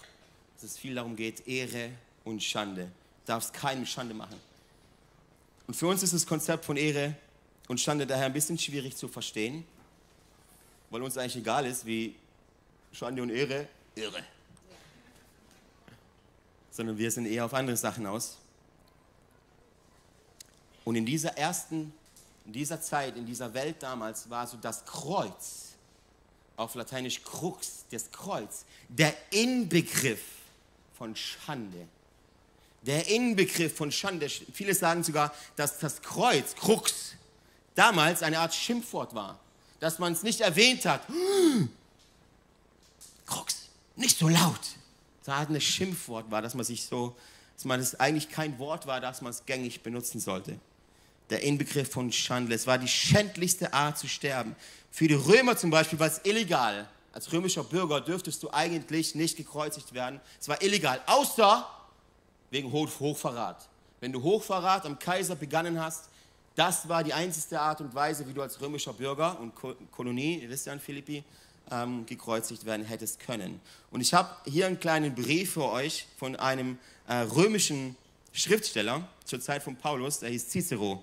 dass 0.54 0.70
es 0.70 0.78
viel 0.78 0.94
darum 0.94 1.14
geht, 1.14 1.46
Ehre 1.46 1.90
und 2.24 2.42
Schande 2.42 2.90
darfst 3.30 3.52
keinem 3.52 3.86
Schande 3.86 4.12
machen. 4.12 4.36
Und 5.66 5.74
für 5.74 5.86
uns 5.86 6.02
ist 6.02 6.12
das 6.12 6.26
Konzept 6.26 6.64
von 6.64 6.76
Ehre 6.76 7.14
und 7.68 7.80
Schande 7.80 8.06
daher 8.06 8.26
ein 8.26 8.32
bisschen 8.32 8.58
schwierig 8.58 8.96
zu 8.96 9.06
verstehen, 9.06 9.64
weil 10.90 11.00
uns 11.02 11.16
eigentlich 11.16 11.36
egal 11.36 11.64
ist, 11.64 11.86
wie 11.86 12.16
Schande 12.92 13.22
und 13.22 13.30
Ehre, 13.30 13.68
irre. 13.94 14.24
Sondern 16.72 16.98
wir 16.98 17.10
sind 17.10 17.26
eher 17.26 17.44
auf 17.44 17.54
andere 17.54 17.76
Sachen 17.76 18.04
aus. 18.06 18.36
Und 20.84 20.96
in 20.96 21.06
dieser 21.06 21.36
ersten, 21.36 21.92
in 22.46 22.52
dieser 22.52 22.80
Zeit, 22.80 23.16
in 23.16 23.26
dieser 23.26 23.54
Welt 23.54 23.76
damals 23.80 24.28
war 24.28 24.46
so 24.48 24.56
das 24.56 24.84
Kreuz, 24.84 25.68
auf 26.56 26.74
Lateinisch 26.74 27.22
Krux, 27.22 27.84
das 27.92 28.10
Kreuz, 28.10 28.64
der 28.88 29.14
Inbegriff 29.30 30.22
von 30.98 31.14
Schande. 31.14 31.86
Der 32.82 33.08
Inbegriff 33.08 33.76
von 33.76 33.92
Schande. 33.92 34.28
Viele 34.28 34.74
sagen 34.74 35.02
sogar, 35.02 35.34
dass 35.56 35.78
das 35.78 36.00
Kreuz, 36.00 36.54
Krux, 36.54 37.14
damals 37.74 38.22
eine 38.22 38.38
Art 38.38 38.54
Schimpfwort 38.54 39.14
war. 39.14 39.38
Dass 39.80 39.98
man 39.98 40.12
es 40.12 40.22
nicht 40.22 40.40
erwähnt 40.40 40.84
hat. 40.86 41.02
Krux, 43.26 43.68
nicht 43.96 44.18
so 44.18 44.28
laut. 44.28 44.60
Das 45.24 45.36
hat 45.36 45.50
ein 45.50 45.60
Schimpfwort 45.60 46.30
war, 46.30 46.42
dass 46.42 46.54
man 46.54 46.64
sich 46.64 46.84
so, 46.84 47.14
dass 47.54 47.64
man 47.64 47.80
es 47.80 47.98
eigentlich 48.00 48.30
kein 48.30 48.58
Wort 48.58 48.86
war, 48.86 49.00
dass 49.00 49.20
man 49.20 49.30
es 49.30 49.44
gängig 49.44 49.82
benutzen 49.82 50.20
sollte. 50.20 50.58
Der 51.28 51.42
Inbegriff 51.42 51.90
von 51.90 52.10
Schande. 52.10 52.54
Es 52.54 52.66
war 52.66 52.78
die 52.78 52.88
schändlichste 52.88 53.72
Art 53.72 53.98
zu 53.98 54.08
sterben. 54.08 54.56
Für 54.90 55.06
die 55.06 55.14
Römer 55.14 55.56
zum 55.56 55.70
Beispiel 55.70 55.98
war 55.98 56.08
es 56.08 56.20
illegal. 56.24 56.88
Als 57.12 57.32
römischer 57.32 57.64
Bürger 57.64 58.00
dürftest 58.00 58.42
du 58.42 58.50
eigentlich 58.50 59.14
nicht 59.14 59.36
gekreuzigt 59.36 59.92
werden. 59.92 60.20
Es 60.40 60.48
war 60.48 60.62
illegal, 60.62 61.00
außer 61.06 61.68
wegen 62.50 62.72
Hochverrat. 62.72 63.68
Wenn 64.00 64.12
du 64.12 64.22
Hochverrat 64.22 64.86
am 64.86 64.98
Kaiser 64.98 65.36
begangen 65.36 65.80
hast, 65.80 66.08
das 66.56 66.88
war 66.88 67.04
die 67.04 67.14
einzige 67.14 67.60
Art 67.60 67.80
und 67.80 67.94
Weise, 67.94 68.26
wie 68.28 68.32
du 68.32 68.42
als 68.42 68.60
römischer 68.60 68.92
Bürger 68.92 69.38
und 69.40 69.52
Kolonie, 69.92 70.38
ihr 70.38 70.48
wisst 70.48 70.66
ja 70.66 70.72
in 70.72 70.80
Philippi, 70.80 71.24
ähm, 71.70 72.04
gekreuzigt 72.06 72.64
werden 72.64 72.84
hättest 72.84 73.20
können. 73.20 73.60
Und 73.90 74.00
ich 74.00 74.12
habe 74.12 74.28
hier 74.44 74.66
einen 74.66 74.80
kleinen 74.80 75.14
Brief 75.14 75.52
für 75.52 75.70
euch 75.70 76.06
von 76.18 76.36
einem 76.36 76.78
äh, 77.06 77.14
römischen 77.14 77.96
Schriftsteller 78.32 79.08
zur 79.24 79.40
Zeit 79.40 79.62
von 79.62 79.76
Paulus, 79.76 80.18
der 80.18 80.30
hieß 80.30 80.48
Cicero. 80.48 81.02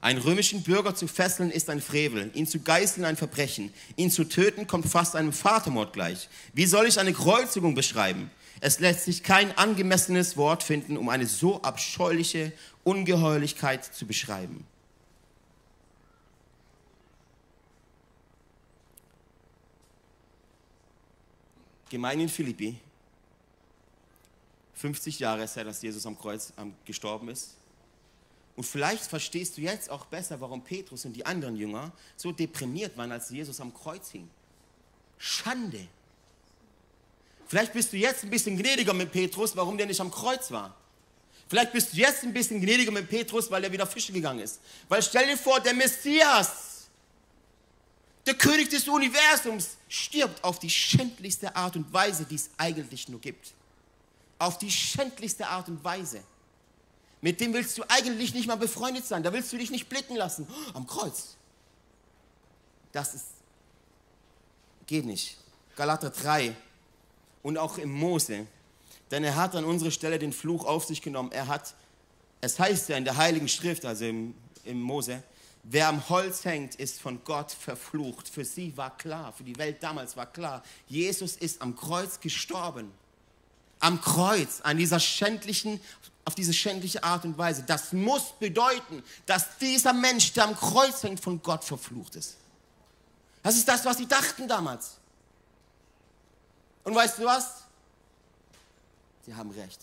Einen 0.00 0.20
römischen 0.20 0.64
Bürger 0.64 0.96
zu 0.96 1.06
fesseln 1.06 1.52
ist 1.52 1.70
ein 1.70 1.80
Frevel, 1.80 2.32
ihn 2.34 2.46
zu 2.46 2.58
geißeln 2.58 3.04
ein 3.04 3.16
Verbrechen, 3.16 3.72
ihn 3.94 4.10
zu 4.10 4.24
töten 4.24 4.66
kommt 4.66 4.86
fast 4.86 5.14
einem 5.14 5.32
Vatermord 5.32 5.92
gleich. 5.92 6.28
Wie 6.54 6.66
soll 6.66 6.86
ich 6.86 6.98
eine 6.98 7.12
Kreuzigung 7.12 7.76
beschreiben? 7.76 8.28
Es 8.60 8.78
lässt 8.78 9.04
sich 9.04 9.22
kein 9.22 9.56
angemessenes 9.56 10.36
Wort 10.36 10.62
finden, 10.62 10.96
um 10.96 11.08
eine 11.08 11.26
so 11.26 11.62
abscheuliche 11.62 12.52
Ungeheuerlichkeit 12.84 13.84
zu 13.84 14.06
beschreiben. 14.06 14.66
Gemeinde 21.90 22.24
in 22.24 22.28
Philippi, 22.30 22.78
50 24.74 25.18
Jahre 25.18 25.44
ist 25.44 25.56
her, 25.56 25.64
dass 25.64 25.82
Jesus 25.82 26.06
am 26.06 26.18
Kreuz 26.18 26.52
gestorben 26.86 27.28
ist. 27.28 27.54
Und 28.56 28.64
vielleicht 28.64 29.04
verstehst 29.04 29.56
du 29.56 29.60
jetzt 29.60 29.90
auch 29.90 30.06
besser, 30.06 30.40
warum 30.40 30.62
Petrus 30.62 31.04
und 31.04 31.14
die 31.14 31.24
anderen 31.24 31.56
Jünger 31.56 31.92
so 32.16 32.32
deprimiert 32.32 32.96
waren, 32.96 33.12
als 33.12 33.30
Jesus 33.30 33.60
am 33.60 33.72
Kreuz 33.72 34.10
hing. 34.10 34.28
Schande. 35.18 35.86
Vielleicht 37.52 37.74
bist 37.74 37.92
du 37.92 37.98
jetzt 37.98 38.24
ein 38.24 38.30
bisschen 38.30 38.56
gnädiger 38.56 38.94
mit 38.94 39.12
Petrus, 39.12 39.54
warum 39.54 39.76
der 39.76 39.84
nicht 39.84 40.00
am 40.00 40.10
Kreuz 40.10 40.50
war. 40.50 40.74
Vielleicht 41.50 41.70
bist 41.74 41.92
du 41.92 41.98
jetzt 41.98 42.22
ein 42.22 42.32
bisschen 42.32 42.62
gnädiger 42.62 42.90
mit 42.90 43.10
Petrus, 43.10 43.50
weil 43.50 43.62
er 43.62 43.70
wieder 43.70 43.86
fischen 43.86 44.14
gegangen 44.14 44.38
ist. 44.38 44.58
Weil 44.88 45.02
stell 45.02 45.26
dir 45.26 45.36
vor, 45.36 45.60
der 45.60 45.74
Messias, 45.74 46.88
der 48.24 48.32
König 48.36 48.70
des 48.70 48.88
Universums, 48.88 49.76
stirbt 49.86 50.42
auf 50.42 50.60
die 50.60 50.70
schändlichste 50.70 51.54
Art 51.54 51.76
und 51.76 51.92
Weise, 51.92 52.24
die 52.24 52.36
es 52.36 52.48
eigentlich 52.56 53.10
nur 53.10 53.20
gibt. 53.20 53.52
Auf 54.38 54.56
die 54.56 54.70
schändlichste 54.70 55.46
Art 55.46 55.68
und 55.68 55.84
Weise. 55.84 56.22
Mit 57.20 57.38
dem 57.38 57.52
willst 57.52 57.76
du 57.76 57.84
eigentlich 57.86 58.32
nicht 58.32 58.46
mal 58.46 58.56
befreundet 58.56 59.04
sein. 59.04 59.22
Da 59.22 59.30
willst 59.30 59.52
du 59.52 59.58
dich 59.58 59.70
nicht 59.70 59.90
blicken 59.90 60.16
lassen. 60.16 60.46
Oh, 60.48 60.78
am 60.78 60.86
Kreuz. 60.86 61.36
Das 62.92 63.12
ist, 63.12 63.26
geht 64.86 65.04
nicht. 65.04 65.36
Galater 65.76 66.08
3 66.08 66.56
und 67.42 67.58
auch 67.58 67.78
im 67.78 67.92
Mose. 67.92 68.46
Denn 69.10 69.24
er 69.24 69.36
hat 69.36 69.54
an 69.54 69.64
unserer 69.64 69.90
Stelle 69.90 70.18
den 70.18 70.32
Fluch 70.32 70.64
auf 70.64 70.84
sich 70.84 71.02
genommen. 71.02 71.32
Er 71.32 71.46
hat, 71.46 71.74
es 72.40 72.58
heißt 72.58 72.88
ja 72.88 72.96
in 72.96 73.04
der 73.04 73.16
Heiligen 73.16 73.48
Schrift, 73.48 73.84
also 73.84 74.04
im, 74.04 74.34
im 74.64 74.80
Mose, 74.80 75.22
wer 75.64 75.88
am 75.88 76.08
Holz 76.08 76.44
hängt, 76.44 76.76
ist 76.76 77.00
von 77.00 77.22
Gott 77.24 77.52
verflucht. 77.52 78.28
Für 78.28 78.44
sie 78.44 78.76
war 78.76 78.96
klar, 78.96 79.32
für 79.32 79.44
die 79.44 79.56
Welt 79.58 79.82
damals 79.82 80.16
war 80.16 80.26
klar, 80.26 80.62
Jesus 80.88 81.36
ist 81.36 81.60
am 81.60 81.76
Kreuz 81.76 82.20
gestorben. 82.20 82.90
Am 83.80 84.00
Kreuz, 84.00 84.60
an 84.62 84.78
dieser 84.78 85.00
schändlichen, 85.00 85.80
auf 86.24 86.36
diese 86.36 86.52
schändliche 86.52 87.02
Art 87.02 87.24
und 87.24 87.36
Weise. 87.36 87.64
Das 87.66 87.92
muss 87.92 88.32
bedeuten, 88.38 89.02
dass 89.26 89.58
dieser 89.58 89.92
Mensch, 89.92 90.32
der 90.32 90.44
am 90.44 90.56
Kreuz 90.56 91.02
hängt, 91.02 91.18
von 91.18 91.42
Gott 91.42 91.64
verflucht 91.64 92.14
ist. 92.14 92.36
Das 93.42 93.56
ist 93.56 93.66
das, 93.66 93.84
was 93.84 93.96
sie 93.96 94.06
dachten 94.06 94.46
damals. 94.46 94.98
Und 96.84 96.94
weißt 96.94 97.18
du 97.18 97.24
was? 97.24 97.64
Sie 99.24 99.34
haben 99.34 99.50
recht. 99.50 99.80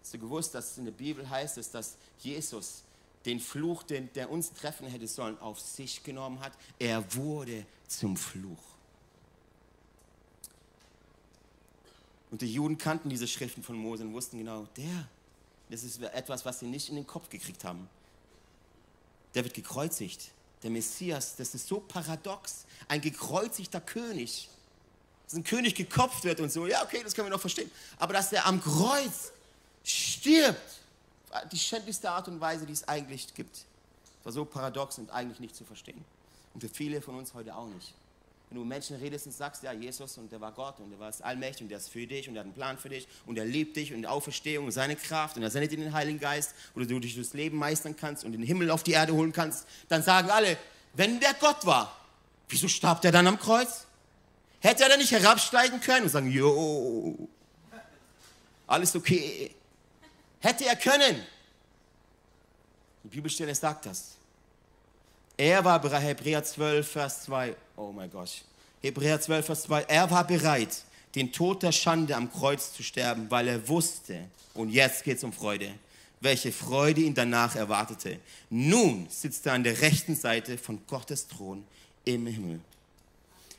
Hast 0.00 0.14
du 0.14 0.18
gewusst, 0.18 0.54
dass 0.54 0.72
es 0.72 0.78
in 0.78 0.84
der 0.84 0.92
Bibel 0.92 1.28
heißt, 1.28 1.56
dass, 1.56 1.70
dass 1.70 1.96
Jesus 2.20 2.82
den 3.24 3.40
Fluch, 3.40 3.82
den, 3.82 4.12
der 4.12 4.30
uns 4.30 4.52
treffen 4.52 4.86
hätte 4.86 5.08
sollen, 5.08 5.38
auf 5.40 5.58
sich 5.58 6.04
genommen 6.04 6.38
hat? 6.40 6.52
Er 6.78 7.14
wurde 7.14 7.66
zum 7.88 8.16
Fluch. 8.16 8.62
Und 12.30 12.42
die 12.42 12.52
Juden 12.52 12.78
kannten 12.78 13.08
diese 13.08 13.26
Schriften 13.26 13.62
von 13.62 13.76
Mose 13.76 14.04
und 14.04 14.12
wussten 14.12 14.38
genau, 14.38 14.66
der, 14.76 15.08
das 15.70 15.82
ist 15.82 16.00
etwas, 16.02 16.44
was 16.44 16.60
sie 16.60 16.66
nicht 16.66 16.88
in 16.88 16.96
den 16.96 17.06
Kopf 17.06 17.28
gekriegt 17.28 17.64
haben. 17.64 17.88
Der 19.34 19.44
wird 19.44 19.54
gekreuzigt. 19.54 20.30
Der 20.62 20.70
Messias, 20.70 21.36
das 21.36 21.54
ist 21.54 21.66
so 21.66 21.80
paradox. 21.80 22.64
Ein 22.88 23.00
gekreuzigter 23.00 23.80
König. 23.80 24.48
Dass 25.26 25.34
ein 25.34 25.44
König 25.44 25.74
gekopft 25.74 26.24
wird 26.24 26.40
und 26.40 26.50
so, 26.50 26.66
ja, 26.66 26.82
okay, 26.82 27.00
das 27.02 27.14
können 27.14 27.26
wir 27.26 27.32
noch 27.32 27.40
verstehen. 27.40 27.70
Aber 27.98 28.12
dass 28.12 28.32
er 28.32 28.46
am 28.46 28.60
Kreuz 28.60 29.32
stirbt, 29.84 30.60
die 31.52 31.58
schändlichste 31.58 32.10
Art 32.10 32.28
und 32.28 32.40
Weise, 32.40 32.66
die 32.66 32.72
es 32.72 32.86
eigentlich 32.88 33.34
gibt. 33.34 33.56
Das 33.56 34.24
war 34.24 34.32
so 34.32 34.44
paradox 34.44 34.98
und 34.98 35.10
eigentlich 35.10 35.40
nicht 35.40 35.56
zu 35.56 35.64
verstehen. 35.64 36.04
Und 36.54 36.60
für 36.60 36.68
viele 36.68 37.02
von 37.02 37.16
uns 37.16 37.34
heute 37.34 37.54
auch 37.54 37.66
nicht. 37.66 37.92
Wenn 38.48 38.58
du 38.58 38.62
mit 38.62 38.68
Menschen 38.68 38.96
redest 38.96 39.26
und 39.26 39.32
sagst, 39.32 39.64
ja, 39.64 39.72
Jesus 39.72 40.18
und 40.18 40.30
der 40.30 40.40
war 40.40 40.52
Gott 40.52 40.78
und 40.78 40.90
der 40.90 41.00
war 41.00 41.12
allmächtig 41.22 41.62
und 41.62 41.68
der 41.68 41.78
ist 41.78 41.88
für 41.88 42.06
dich 42.06 42.28
und 42.28 42.34
der 42.34 42.42
hat 42.42 42.46
einen 42.46 42.54
Plan 42.54 42.78
für 42.78 42.88
dich 42.88 43.08
und 43.26 43.36
er 43.36 43.44
liebt 43.44 43.76
dich 43.76 43.92
und 43.92 44.02
die 44.02 44.06
Auferstehung 44.06 44.66
und 44.66 44.72
seine 44.72 44.94
Kraft 44.94 45.36
und 45.36 45.42
er 45.42 45.50
sendet 45.50 45.72
dir 45.72 45.78
den 45.78 45.92
Heiligen 45.92 46.20
Geist 46.20 46.54
oder 46.76 46.86
du 46.86 47.00
dich 47.00 47.16
durchs 47.16 47.34
Leben 47.34 47.58
meistern 47.58 47.96
kannst 47.96 48.24
und 48.24 48.32
den 48.32 48.42
Himmel 48.42 48.70
auf 48.70 48.84
die 48.84 48.92
Erde 48.92 49.12
holen 49.12 49.32
kannst, 49.32 49.66
dann 49.88 50.02
sagen 50.02 50.30
alle, 50.30 50.56
wenn 50.94 51.18
der 51.18 51.34
Gott 51.34 51.66
war, 51.66 52.00
wieso 52.48 52.68
starb 52.68 53.02
der 53.02 53.10
dann 53.10 53.26
am 53.26 53.38
Kreuz? 53.38 53.86
Hätte 54.60 54.84
er 54.84 54.88
dann 54.88 54.98
nicht 54.98 55.12
herabsteigen 55.12 55.80
können 55.80 56.04
und 56.04 56.10
sagen, 56.10 56.30
jo, 56.30 57.28
alles 58.66 58.96
okay. 58.96 59.54
Hätte 60.40 60.66
er 60.66 60.76
können. 60.76 61.24
Die 63.04 63.08
Bibelstelle 63.08 63.54
sagt 63.54 63.86
das. 63.86 64.16
Er 65.36 65.64
war 65.64 65.80
bereit, 65.80 66.02
Hebräer 66.02 66.42
12, 66.42 66.90
Vers 66.90 67.22
2, 67.24 67.54
oh 67.76 67.92
mein 67.92 68.10
Gott, 68.10 68.42
Hebräer 68.82 69.20
12, 69.20 69.46
Vers 69.46 69.62
2, 69.64 69.82
er 69.82 70.10
war 70.10 70.26
bereit, 70.26 70.82
den 71.14 71.30
Tod 71.30 71.62
der 71.62 71.72
Schande 71.72 72.16
am 72.16 72.32
Kreuz 72.32 72.72
zu 72.72 72.82
sterben, 72.82 73.30
weil 73.30 73.48
er 73.48 73.68
wusste, 73.68 74.24
und 74.54 74.70
jetzt 74.70 75.04
geht 75.04 75.18
es 75.18 75.24
um 75.24 75.32
Freude, 75.32 75.70
welche 76.20 76.52
Freude 76.52 77.02
ihn 77.02 77.14
danach 77.14 77.54
erwartete. 77.54 78.18
Nun 78.48 79.06
sitzt 79.10 79.46
er 79.46 79.52
an 79.52 79.64
der 79.64 79.80
rechten 79.82 80.16
Seite 80.16 80.56
von 80.56 80.80
Gottes 80.86 81.28
Thron 81.28 81.64
im 82.04 82.26
Himmel. 82.26 82.60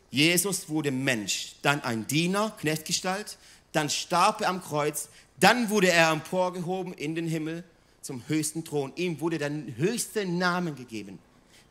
Jesus 0.09 0.69
wurde 0.69 0.91
Mensch, 0.91 1.55
dann 1.61 1.83
ein 1.83 2.07
Diener, 2.07 2.55
Knechtgestalt, 2.59 3.37
dann 3.73 3.89
starb 3.89 4.41
er 4.41 4.49
am 4.49 4.63
Kreuz, 4.63 5.09
dann 5.39 5.69
wurde 5.69 5.91
er 5.91 6.11
emporgehoben 6.11 6.93
in 6.93 7.13
den 7.15 7.27
Himmel 7.27 7.63
zum 8.01 8.23
höchsten 8.27 8.63
Thron. 8.63 8.93
Ihm 8.95 9.19
wurde 9.19 9.37
der 9.37 9.51
höchste 9.75 10.25
Namen 10.25 10.75
gegeben. 10.75 11.19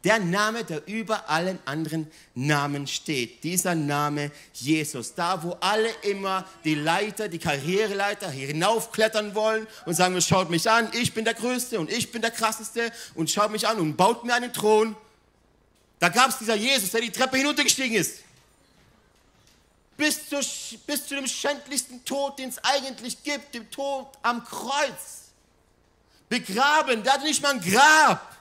Der 0.04 0.20
Name, 0.20 0.62
der 0.62 0.86
über 0.86 1.28
allen 1.28 1.58
anderen 1.64 2.06
Namen 2.34 2.86
steht. 2.86 3.42
Dieser 3.42 3.74
Name 3.74 4.30
Jesus. 4.52 5.14
Da, 5.14 5.42
wo 5.42 5.56
alle 5.58 5.88
immer 6.02 6.46
die 6.62 6.76
Leiter, 6.76 7.28
die 7.28 7.38
Karriereleiter 7.38 8.30
hinaufklettern 8.30 9.34
wollen 9.34 9.66
und 9.84 9.94
sagen, 9.94 10.20
schaut 10.20 10.48
mich 10.48 10.70
an, 10.70 10.88
ich 10.92 11.12
bin 11.12 11.24
der 11.24 11.34
Größte 11.34 11.80
und 11.80 11.90
ich 11.90 12.12
bin 12.12 12.22
der 12.22 12.30
Krasseste 12.30 12.92
und 13.16 13.30
schaut 13.30 13.50
mich 13.50 13.66
an 13.66 13.80
und 13.80 13.96
baut 13.96 14.24
mir 14.24 14.34
einen 14.34 14.52
Thron. 14.52 14.94
Da 15.98 16.08
gab 16.10 16.28
es 16.28 16.38
dieser 16.38 16.54
Jesus, 16.54 16.90
der 16.90 17.00
die 17.00 17.10
Treppe 17.10 17.38
hinuntergestiegen 17.38 17.96
ist. 17.96 18.18
Bis, 19.96 20.28
zur, 20.28 20.40
bis 20.86 21.06
zu 21.06 21.14
dem 21.14 21.26
schändlichsten 21.26 22.04
Tod, 22.04 22.38
den 22.38 22.50
es 22.50 22.62
eigentlich 22.62 23.22
gibt, 23.22 23.54
dem 23.54 23.70
Tod 23.70 24.08
am 24.22 24.44
Kreuz 24.44 25.26
Begraben, 26.28 27.02
der 27.02 27.12
hatte 27.14 27.24
nicht 27.24 27.40
mal 27.40 27.52
ein 27.52 27.60
Grab. 27.60 28.36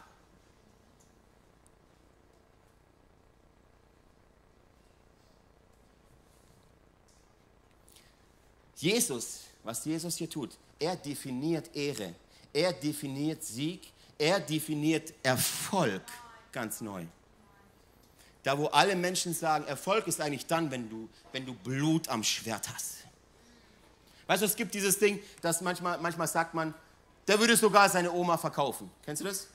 Jesus, 8.77 9.41
was 9.63 9.85
Jesus 9.85 10.17
hier 10.17 10.29
tut, 10.29 10.57
er 10.79 10.95
definiert 10.95 11.73
Ehre, 11.75 12.13
er 12.51 12.73
definiert 12.73 13.43
Sieg, 13.43 13.91
er 14.17 14.39
definiert 14.39 15.13
Erfolg 15.23 16.03
ganz 16.51 16.81
neu. 16.81 17.05
Da, 18.45 18.55
wo 18.59 18.67
alle 18.67 18.95
Menschen 18.95 19.33
sagen, 19.33 19.65
Erfolg 19.65 20.05
ist 20.05 20.21
eigentlich 20.21 20.45
dann, 20.45 20.69
wenn 20.69 20.87
du, 20.87 21.09
wenn 21.31 21.47
du 21.47 21.55
Blut 21.55 22.07
am 22.09 22.23
Schwert 22.23 22.69
hast. 22.71 22.97
Weißt 24.27 24.43
du, 24.43 24.45
es 24.45 24.55
gibt 24.55 24.75
dieses 24.75 24.99
Ding, 24.99 25.19
dass 25.41 25.61
manchmal, 25.61 25.97
manchmal 25.97 26.27
sagt 26.27 26.53
man, 26.53 26.75
der 27.27 27.39
würde 27.39 27.57
sogar 27.57 27.89
seine 27.89 28.11
Oma 28.11 28.37
verkaufen. 28.37 28.91
Kennst 29.03 29.23
du 29.23 29.25
das? 29.25 29.47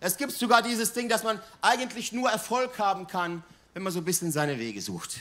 Es 0.00 0.16
gibt 0.16 0.32
sogar 0.32 0.62
dieses 0.62 0.94
Ding, 0.94 1.10
dass 1.10 1.22
man 1.22 1.38
eigentlich 1.60 2.10
nur 2.10 2.30
Erfolg 2.30 2.78
haben 2.78 3.06
kann, 3.06 3.44
wenn 3.74 3.82
man 3.82 3.92
so 3.92 3.98
ein 3.98 4.06
bisschen 4.06 4.32
seine 4.32 4.58
Wege 4.58 4.80
sucht. 4.80 5.16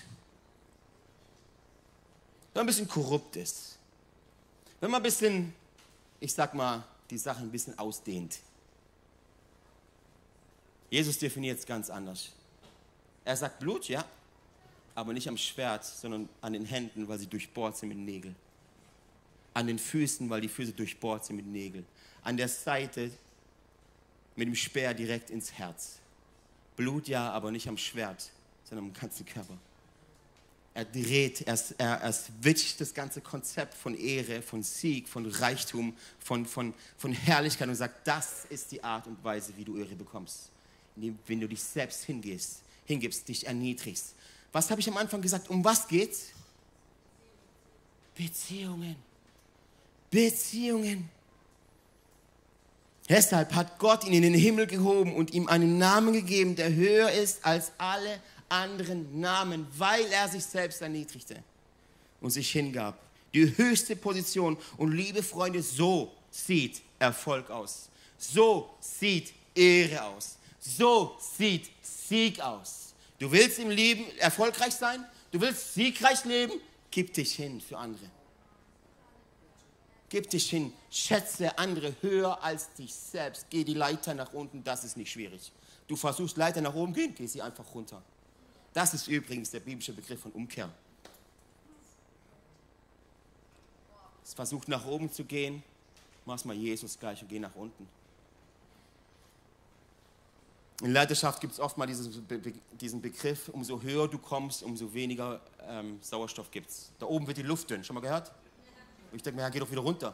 Wenn 2.54 2.62
man 2.62 2.64
ein 2.64 2.68
bisschen 2.68 2.88
korrupt 2.88 3.36
ist. 3.36 3.78
Wenn 4.80 4.92
man 4.92 5.02
ein 5.02 5.04
bisschen, 5.04 5.54
ich 6.22 6.34
sag 6.34 6.54
mal, 6.54 6.86
die 7.10 7.18
Sachen 7.18 7.48
ein 7.48 7.52
bisschen 7.52 7.78
ausdehnt. 7.78 8.38
Jesus 10.90 11.18
definiert 11.18 11.60
es 11.60 11.66
ganz 11.66 11.90
anders. 11.90 12.30
Er 13.28 13.36
sagt 13.36 13.59
Blut, 13.59 13.89
ja, 13.89 14.05
aber 14.95 15.11
nicht 15.11 15.28
am 15.28 15.36
Schwert, 15.36 15.84
sondern 15.84 16.30
an 16.39 16.53
den 16.53 16.63
Händen, 16.63 17.09
weil 17.09 17.19
sie 17.19 17.28
durchbohrt 17.28 17.75
sind 17.75 17.89
mit 17.89 17.97
Nägeln. 17.97 18.38
An 19.53 19.67
den 19.67 19.80
Füßen, 19.80 20.30
weil 20.30 20.39
die 20.39 20.47
Füße 20.47 20.71
durchbohrt 20.71 21.25
sind 21.25 21.36
mit 21.36 21.45
Nägeln. 21.45 21.86
An 22.23 22.38
der 22.38 22.47
Seite 22.47 23.11
mit 24.38 24.47
dem 24.47 24.55
Speer 24.55 24.93
direkt 24.93 25.30
ins 25.30 25.51
Herz. 25.51 25.97
Blut 26.78 27.09
ja, 27.09 27.30
aber 27.32 27.51
nicht 27.51 27.67
am 27.67 27.75
Schwert, 27.75 28.32
sondern 28.63 28.88
am 28.88 28.93
ganzen 28.93 29.25
Körper. 29.25 29.57
Er 30.73 30.86
dreht, 30.86 31.41
er, 31.41 31.59
er, 31.80 31.95
er 31.95 32.13
switcht 32.13 32.80
das 32.80 32.93
ganze 32.93 33.19
Konzept 33.19 33.73
von 33.73 33.93
Ehre, 33.93 34.41
von 34.41 34.63
Sieg, 34.63 35.09
von 35.09 35.25
Reichtum, 35.25 35.97
von, 36.19 36.45
von, 36.45 36.73
von 36.97 37.11
Herrlichkeit 37.11 37.67
und 37.67 37.75
sagt, 37.75 38.07
das 38.07 38.45
ist 38.45 38.71
die 38.71 38.82
Art 38.82 39.05
und 39.05 39.21
Weise, 39.21 39.51
wie 39.57 39.65
du 39.65 39.75
Ehre 39.78 39.95
bekommst. 39.95 40.49
Wenn 40.95 41.41
du 41.41 41.47
dich 41.49 41.61
selbst 41.61 42.05
hingehst, 42.05 42.61
hingibst, 42.88 43.28
dich 43.28 43.46
erniedrigst. 43.46 44.16
Was 44.52 44.72
habe 44.72 44.82
ich 44.82 44.88
am 44.90 44.98
Anfang 44.98 45.22
gesagt? 45.22 45.50
Um 45.50 45.64
was 45.64 45.88
geht's? 45.88 46.30
Beziehungen. 48.16 48.96
Beziehungen. 50.10 51.10
Deshalb 53.10 53.54
hat 53.54 53.78
Gott 53.80 54.04
ihn 54.06 54.14
in 54.14 54.24
den 54.24 54.34
Himmel 54.34 54.68
gehoben 54.68 55.16
und 55.16 55.34
ihm 55.34 55.48
einen 55.48 55.78
Namen 55.78 56.14
gegeben, 56.14 56.56
der 56.56 56.74
höher 56.74 57.12
ist 57.12 57.46
als 57.46 57.72
alle 57.78 58.20
anderen 58.50 59.20
Namen, 59.20 59.68
weil 59.78 60.06
er 60.12 60.28
sich 60.28 60.44
selbst 60.44 60.82
erniedrigte 60.82 61.42
und 62.20 62.32
sich 62.32 62.52
hingab. 62.52 63.00
Die 63.34 63.56
höchste 63.58 63.96
Position. 63.96 64.58
Und 64.78 64.94
liebe 64.94 65.22
Freunde, 65.22 65.62
so 65.62 66.14
sieht 66.32 66.82
Erfolg 67.00 67.50
aus. 67.50 67.90
So 68.18 68.70
sieht 68.80 69.34
Ehre 69.54 70.04
aus. 70.04 70.37
So 70.76 71.15
sieht 71.20 71.70
Sieg 71.82 72.41
aus. 72.41 72.93
Du 73.20 73.32
willst 73.32 73.57
im 73.59 73.70
Leben 73.70 74.05
erfolgreich 74.18 74.74
sein? 74.74 75.05
Du 75.32 75.39
willst 75.39 75.74
siegreich 75.74 76.26
leben? 76.26 76.53
Gib 76.91 77.13
dich 77.13 77.36
hin 77.36 77.61
für 77.61 77.78
andere. 77.78 78.09
Gib 80.09 80.30
dich 80.30 80.49
hin, 80.49 80.74
schätze 80.89 81.57
andere 81.57 81.95
höher 82.01 82.41
als 82.41 82.74
dich 82.74 82.93
selbst. 82.93 83.47
Geh 83.49 83.63
die 83.63 83.74
Leiter 83.74 84.13
nach 84.13 84.34
unten, 84.34 84.63
das 84.63 84.84
ist 84.84 84.97
nicht 84.97 85.11
schwierig. 85.11 85.51
Du 85.88 85.95
versuchst 85.95 86.38
Leiter 86.38 86.61
nach 86.61 86.74
oben 86.74 86.93
gehen, 86.93 87.13
geh 87.15 87.28
sie 87.28 87.41
einfach 87.41 87.65
runter. 87.74 88.01
Das 88.74 88.93
ist 88.93 89.07
übrigens 89.07 89.51
der 89.51 89.61
biblische 89.61 89.93
Begriff 89.93 90.22
von 90.22 90.32
Umkehr. 90.32 90.70
Es 94.24 94.34
versucht 94.34 94.68
nach 94.68 94.86
oben 94.86 95.11
zu 95.11 95.24
gehen, 95.24 95.63
mach 96.26 96.43
mal 96.45 96.55
Jesus 96.55 96.99
gleich 96.99 97.22
und 97.22 97.30
geh 97.30 97.39
nach 97.39 97.55
unten. 97.55 97.88
In 100.84 100.93
Leiterschaft 100.93 101.41
gibt 101.41 101.53
es 101.53 101.59
oft 101.59 101.78
mal 101.78 101.88
diesen, 101.88 102.28
diesen 102.80 103.01
Begriff, 103.01 103.49
umso 103.49 103.82
höher 103.82 104.07
du 104.07 104.19
kommst, 104.19 104.61
umso 104.61 104.93
weniger 104.93 105.41
ähm, 105.67 105.97
Sauerstoff 106.01 106.51
gibt 106.51 106.69
es. 106.69 106.91
Da 106.99 107.07
oben 107.07 107.25
wird 107.25 107.38
die 107.38 107.43
Luft 107.43 107.69
dünn. 107.69 107.84
Schon 107.84 107.95
mal 107.95 108.01
gehört? 108.01 108.32
Und 109.11 109.17
ich 109.17 109.23
denke 109.23 109.38
mir, 109.38 109.43
ja, 109.43 109.49
geh 109.49 109.59
doch 109.59 109.71
wieder 109.71 109.82
runter. 109.82 110.13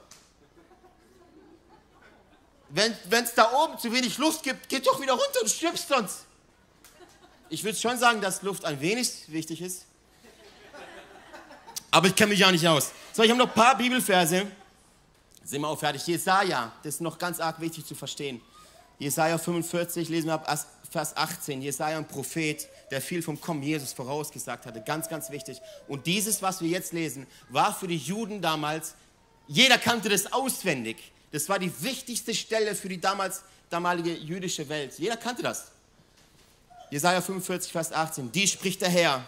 Wenn 2.70 2.94
es 3.12 3.34
da 3.36 3.52
oben 3.52 3.78
zu 3.78 3.92
wenig 3.92 4.18
Luft 4.18 4.42
gibt, 4.42 4.70
geh 4.70 4.80
doch 4.80 5.00
wieder 5.00 5.14
runter, 5.14 5.40
du 5.42 5.48
stirbst 5.48 5.88
sonst. 5.90 6.26
Ich 7.50 7.64
würde 7.64 7.78
schon 7.78 8.00
sagen, 8.00 8.22
dass 8.22 8.42
Luft 8.42 8.66
ein 8.66 8.80
wenig 8.80 9.32
wichtig 9.32 9.62
ist. 9.62 9.86
Aber 11.92 12.08
ich 12.08 12.16
kenne 12.16 12.30
mich 12.30 12.40
ja 12.40 12.52
nicht 12.52 12.68
aus. 12.68 12.92
So, 13.12 13.22
ich 13.22 13.30
habe 13.30 13.38
noch 13.38 13.50
ein 13.50 13.54
paar 13.54 13.78
Bibelverse. 13.78 14.48
Sind 15.44 15.62
wir 15.62 15.68
auch 15.68 15.78
fertig. 15.78 16.08
Jesaja, 16.08 16.72
das 16.82 16.96
ist 16.96 17.02
noch 17.02 17.18
ganz 17.20 17.40
arg 17.40 17.60
wichtig 17.60 17.86
zu 17.86 17.94
verstehen. 17.94 18.42
Jesaja 19.04 19.38
45, 19.38 20.08
lesen 20.08 20.28
wir 20.28 20.34
ab 20.34 20.68
Vers 20.90 21.18
18. 21.18 21.62
Jesaja, 21.62 21.98
ein 21.98 22.08
Prophet, 22.08 22.68
der 22.90 23.02
viel 23.02 23.22
vom 23.22 23.40
Kommen 23.42 23.62
Jesus 23.62 23.92
vorausgesagt 23.92 24.66
hatte. 24.66 24.82
Ganz, 24.82 25.10
ganz 25.10 25.30
wichtig. 25.30 25.60
Und 25.88 26.06
dieses, 26.06 26.42
was 26.42 26.62
wir 26.62 26.70
jetzt 26.70 26.94
lesen, 26.94 27.28
war 27.50 27.76
für 27.76 27.88
die 27.88 27.98
Juden 27.98 28.42
damals, 28.42 28.96
jeder 29.48 29.78
kannte 29.78 30.08
das 30.08 30.32
auswendig. 30.32 31.12
Das 31.32 31.50
war 31.50 31.60
die 31.60 31.72
wichtigste 31.82 32.34
Stelle 32.34 32.76
für 32.76 32.88
die 32.88 33.02
damals, 33.02 33.44
damalige 33.70 34.14
jüdische 34.14 34.70
Welt. 34.70 34.98
Jeder 34.98 35.18
kannte 35.18 35.42
das. 35.42 35.72
Jesaja 36.90 37.20
45, 37.22 37.72
Vers 37.72 37.92
18. 37.92 38.32
Die 38.32 38.48
spricht 38.48 38.82
der 38.82 38.90
Herr. 38.90 39.26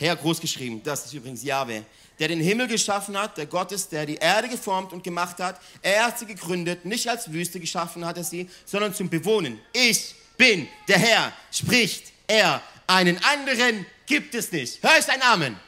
Herr 0.00 0.16
großgeschrieben, 0.16 0.82
das 0.82 1.04
ist 1.04 1.12
übrigens 1.12 1.42
Jahwe, 1.42 1.84
der 2.18 2.28
den 2.28 2.40
Himmel 2.40 2.66
geschaffen 2.68 3.18
hat, 3.18 3.36
der 3.36 3.44
Gott 3.44 3.70
ist, 3.70 3.92
der 3.92 4.06
die 4.06 4.14
Erde 4.14 4.48
geformt 4.48 4.94
und 4.94 5.04
gemacht 5.04 5.38
hat. 5.40 5.60
Er 5.82 6.06
hat 6.06 6.18
sie 6.18 6.24
gegründet, 6.24 6.86
nicht 6.86 7.06
als 7.06 7.30
Wüste 7.30 7.60
geschaffen 7.60 8.06
hat 8.06 8.16
er 8.16 8.24
sie, 8.24 8.48
sondern 8.64 8.94
zum 8.94 9.10
Bewohnen. 9.10 9.60
Ich 9.74 10.14
bin 10.38 10.66
der 10.88 10.98
Herr, 10.98 11.32
spricht 11.52 12.12
er. 12.26 12.62
Einen 12.86 13.22
anderen 13.22 13.84
gibt 14.06 14.34
es 14.34 14.50
nicht. 14.50 14.82
Hör 14.82 14.98
ich 14.98 15.06
ein 15.06 15.20
Amen? 15.20 15.60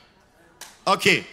Okay. 0.87 1.26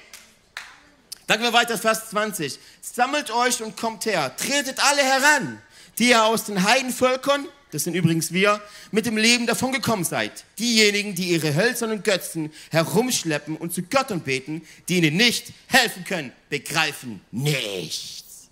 Dann 1.26 1.38
gehen 1.38 1.48
wir 1.48 1.54
weiter, 1.54 1.78
Vers 1.78 2.10
20. 2.10 2.60
Sammelt 2.82 3.32
euch 3.32 3.64
und 3.64 3.78
kommt 3.78 4.06
her. 4.08 4.36
Tretet 4.36 4.78
alle 4.84 5.04
heran, 5.04 5.62
die 5.98 6.10
ihr 6.10 6.26
aus 6.26 6.44
den 6.44 6.62
Heidenvölkern 6.62 7.48
das 7.72 7.84
sind 7.84 7.94
übrigens 7.94 8.34
wir, 8.34 8.62
mit 8.92 9.06
dem 9.06 9.18
Leben 9.18 9.46
davon 9.46 9.72
gekommen 9.72 10.04
seid. 10.04 10.46
Diejenigen, 10.58 11.16
die 11.16 11.30
ihre 11.30 11.54
hölzernen 11.56 12.04
Götzen 12.04 12.52
herumschleppen 12.72 13.56
und 13.56 13.74
zu 13.74 13.84
Göttern 13.84 14.22
beten, 14.22 14.64
die 14.88 14.98
ihnen 14.98 15.18
nicht 15.18 15.54
helfen 15.68 16.04
können, 16.04 16.32
begreifen 16.50 17.22
nichts. 17.32 18.50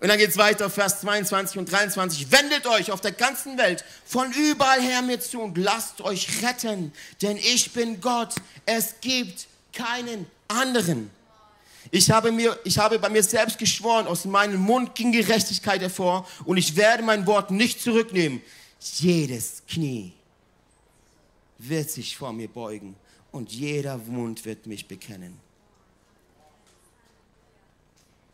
Und 0.00 0.08
dann 0.08 0.18
geht 0.18 0.30
es 0.30 0.36
weiter, 0.36 0.70
Vers 0.70 1.00
22 1.00 1.58
und 1.58 1.72
23. 1.72 2.30
Wendet 2.30 2.66
euch 2.66 2.92
auf 2.92 3.00
der 3.00 3.10
ganzen 3.10 3.58
Welt 3.58 3.84
von 4.04 4.32
überall 4.32 4.80
her 4.80 5.02
mir 5.02 5.18
zu 5.18 5.40
und 5.40 5.58
lasst 5.58 6.00
euch 6.02 6.42
retten, 6.42 6.92
denn 7.20 7.36
ich 7.36 7.72
bin 7.72 8.00
Gott. 8.00 8.34
Es 8.64 8.94
gibt 9.00 9.48
keinen 9.72 10.26
anderen. 10.46 11.10
Ich 11.90 12.10
habe, 12.10 12.32
mir, 12.32 12.58
ich 12.64 12.78
habe 12.78 12.98
bei 12.98 13.08
mir 13.08 13.22
selbst 13.22 13.58
geschworen, 13.58 14.06
aus 14.06 14.24
meinem 14.24 14.60
Mund 14.60 14.94
ging 14.94 15.12
Gerechtigkeit 15.12 15.80
hervor 15.80 16.26
und 16.44 16.56
ich 16.56 16.76
werde 16.76 17.02
mein 17.02 17.26
Wort 17.26 17.50
nicht 17.50 17.80
zurücknehmen. 17.80 18.42
Jedes 18.80 19.62
Knie 19.66 20.12
wird 21.58 21.90
sich 21.90 22.16
vor 22.16 22.32
mir 22.32 22.48
beugen 22.48 22.94
und 23.32 23.52
jeder 23.52 23.98
Mund 23.98 24.44
wird 24.44 24.66
mich 24.66 24.86
bekennen. 24.86 25.38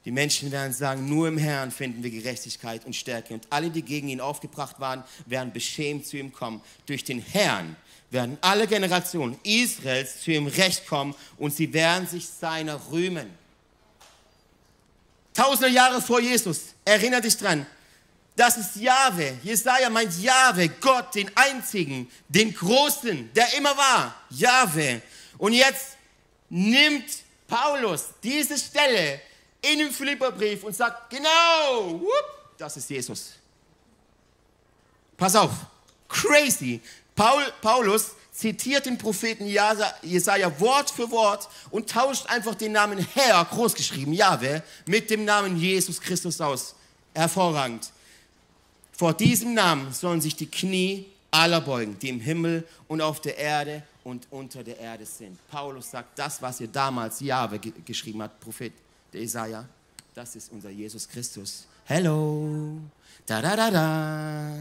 Die 0.05 0.11
Menschen 0.11 0.53
werden 0.53 0.73
sagen, 0.73 1.09
nur 1.09 1.29
im 1.29 1.39
Herrn 1.39 1.71
finden 1.71 2.03
wir 2.03 2.11
Gerechtigkeit 2.11 2.85
und 2.85 2.95
Stärke. 2.95 3.33
Und 3.33 3.47
alle, 3.49 3.71
die 3.71 3.81
gegen 3.81 4.09
ihn 4.09 4.21
aufgebracht 4.21 4.79
waren, 4.79 5.03
werden 5.25 5.51
beschämt 5.53 6.07
zu 6.07 6.19
ihm 6.19 6.31
kommen. 6.31 6.61
Durch 6.85 7.05
den 7.05 7.21
Herrn 7.21 7.75
werden 8.11 8.37
alle 8.43 8.67
Generationen 8.67 9.39
Israels 9.45 10.21
zu 10.21 10.33
ihm 10.33 10.47
Recht 10.47 10.87
kommen 10.87 11.15
und 11.39 11.55
sie 11.55 11.73
werden 11.73 12.07
sich 12.07 12.27
seiner 12.29 12.79
rühmen. 12.93 13.29
Tausende 15.35 15.69
Jahre 15.69 16.01
vor 16.01 16.21
Jesus. 16.21 16.75
Erinner 16.85 17.21
dich 17.21 17.37
dran. 17.37 17.67
Das 18.37 18.57
ist 18.57 18.77
Jahwe. 18.77 19.39
Jesaja 19.43 19.91
meint 19.91 20.17
Jahwe, 20.21 20.69
Gott, 20.69 21.15
den 21.15 21.31
einzigen, 21.37 22.11
den 22.29 22.55
großen, 22.55 23.33
der 23.33 23.53
immer 23.55 23.77
war. 23.77 24.15
Jahwe. 24.31 25.03
Und 25.39 25.53
jetzt 25.53 25.97
nimmt 26.49 27.05
Paulus 27.47 28.07
diese 28.23 28.59
Stelle 28.59 29.21
in 29.61 29.79
dem 29.79 29.91
Philipperbrief 29.91 30.63
und 30.65 30.75
sagt, 30.75 31.11
genau, 31.11 32.01
whoop, 32.01 32.57
das 32.59 32.77
ist 32.77 32.91
Jesus. 32.91 33.33
Pass 35.17 35.37
auf, 35.37 35.53
crazy. 36.09 36.81
Paul, 37.15 37.45
Paulus 37.61 38.13
zitiert 38.35 38.87
den 38.87 38.99
Propheten 38.99 39.47
Jesaja 39.47 40.61
Wort 40.61 40.91
für 40.91 41.11
Wort 41.11 41.49
und 41.71 41.89
tauscht 41.89 42.27
einfach 42.27 42.57
den 42.57 42.73
Namen 42.73 42.99
Herr, 43.15 43.45
großgeschrieben, 43.45 44.13
Jahwe, 44.13 44.63
mit 44.87 45.09
dem 45.09 45.25
Namen 45.25 45.57
Jesus 45.57 46.01
Christus 46.01 46.41
aus. 46.41 46.75
Hervorragend. 47.15 47.91
Vor 48.93 49.15
diesem 49.15 49.55
Namen 49.55 49.93
sollen 49.93 50.21
sich 50.21 50.35
die 50.35 50.51
Knie 50.51 51.07
aller 51.31 51.61
beugen, 51.61 51.97
die 52.01 52.09
im 52.09 52.21
Himmel 52.21 52.67
und 52.89 53.01
auf 53.01 53.21
der 53.21 53.39
Erde 53.39 53.83
und 54.03 54.27
unter 54.31 54.65
der 54.65 54.79
Erde 54.79 55.07
sind. 55.07 55.39
Paulus 55.49 55.93
sagt, 55.93 56.19
das, 56.19 56.43
was 56.43 56.61
ihr 56.61 56.69
damals 56.69 57.21
Jahwe 57.21 57.59
geschrieben 57.59 58.23
hat, 58.23 58.39
Prophet 58.41 58.73
der 59.13 59.21
Jesaja, 59.21 59.65
das 60.15 60.35
ist 60.35 60.51
unser 60.53 60.71
Jesus 60.71 61.09
Christus. 61.09 61.67
Hello. 61.85 62.79
Da 63.27 63.41
da 63.41 63.57
da 63.57 63.71
da. 63.71 64.55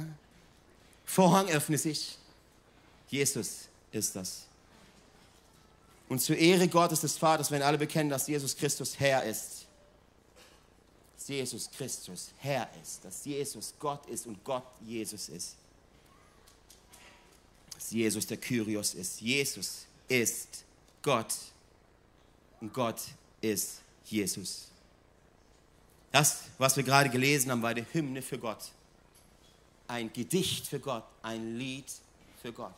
Vorhang 1.05 1.47
öffne 1.49 1.77
sich. 1.77 2.17
Jesus 3.13 3.69
ist 3.91 4.15
das. 4.15 4.47
Und 6.09 6.19
zur 6.19 6.35
Ehre 6.35 6.67
Gottes 6.67 7.01
des 7.01 7.15
Vaters, 7.15 7.51
wenn 7.51 7.61
alle 7.61 7.77
bekennen, 7.77 8.09
dass 8.09 8.25
Jesus 8.27 8.57
Christus 8.57 8.99
Herr 8.99 9.23
ist. 9.23 9.67
Dass 11.15 11.27
Jesus 11.27 11.69
Christus 11.69 12.31
Herr 12.39 12.67
ist. 12.81 13.05
Dass 13.05 13.23
Jesus 13.23 13.75
Gott 13.77 14.03
ist 14.07 14.25
und 14.25 14.43
Gott 14.43 14.63
Jesus 14.81 15.29
ist. 15.29 15.55
Dass 17.75 17.91
Jesus 17.91 18.25
der 18.25 18.37
Kyrios 18.37 18.95
ist. 18.95 19.21
Jesus 19.21 19.85
ist 20.07 20.63
Gott. 21.03 21.35
Und 22.61 22.73
Gott 22.73 22.99
ist 23.41 23.81
Jesus. 24.05 24.69
Das, 26.11 26.45
was 26.57 26.75
wir 26.77 26.83
gerade 26.83 27.11
gelesen 27.11 27.51
haben, 27.51 27.61
war 27.61 27.69
eine 27.69 27.85
Hymne 27.93 28.23
für 28.23 28.39
Gott. 28.39 28.71
Ein 29.87 30.11
Gedicht 30.11 30.65
für 30.65 30.79
Gott, 30.79 31.05
ein 31.21 31.59
Lied 31.59 31.85
für 32.41 32.51
Gott. 32.51 32.73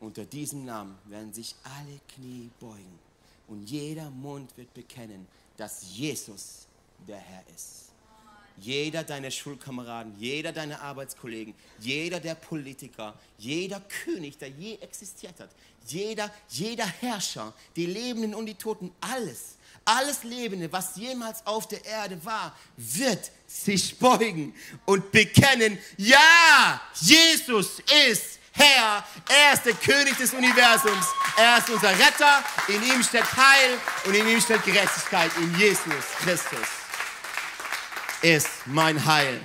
Unter 0.00 0.24
diesem 0.24 0.64
Namen 0.64 0.96
werden 1.04 1.32
sich 1.32 1.54
alle 1.62 2.00
Knie 2.14 2.50
beugen 2.58 2.98
und 3.48 3.64
jeder 3.68 4.08
Mund 4.10 4.56
wird 4.56 4.72
bekennen, 4.72 5.26
dass 5.58 5.82
Jesus 5.94 6.66
der 7.06 7.18
Herr 7.18 7.44
ist. 7.54 7.90
Jeder 8.56 9.04
deiner 9.04 9.30
Schulkameraden, 9.30 10.14
jeder 10.18 10.52
deiner 10.52 10.80
Arbeitskollegen, 10.80 11.54
jeder 11.78 12.20
der 12.20 12.34
Politiker, 12.34 13.14
jeder 13.38 13.80
König, 13.80 14.38
der 14.38 14.48
je 14.48 14.76
existiert 14.76 15.38
hat, 15.38 15.50
jeder, 15.86 16.30
jeder 16.48 16.86
Herrscher, 16.86 17.54
die 17.76 17.86
Lebenden 17.86 18.34
und 18.34 18.46
die 18.46 18.54
Toten, 18.54 18.92
alles, 19.00 19.56
alles 19.84 20.24
Lebende, 20.24 20.70
was 20.72 20.96
jemals 20.96 21.46
auf 21.46 21.68
der 21.68 21.84
Erde 21.84 22.22
war, 22.24 22.56
wird 22.76 23.30
sich 23.46 23.98
beugen 23.98 24.54
und 24.84 25.10
bekennen, 25.10 25.78
ja, 25.96 26.80
Jesus 27.00 27.80
ist 28.08 28.39
Herr, 28.52 29.04
er 29.28 29.52
ist 29.54 29.64
der 29.64 29.74
König 29.74 30.16
des 30.16 30.34
Universums, 30.34 31.06
er 31.36 31.58
ist 31.58 31.70
unser 31.70 31.90
Retter, 31.90 32.42
in 32.68 32.82
ihm 32.82 33.02
steht 33.02 33.24
Heil 33.36 33.78
und 34.04 34.14
in 34.14 34.26
ihm 34.26 34.40
steht 34.40 34.64
Gerechtigkeit, 34.64 35.30
in 35.38 35.56
Jesus 35.58 36.04
Christus 36.22 36.80
ist 38.22 38.48
mein 38.66 39.04
Heil. 39.06 39.40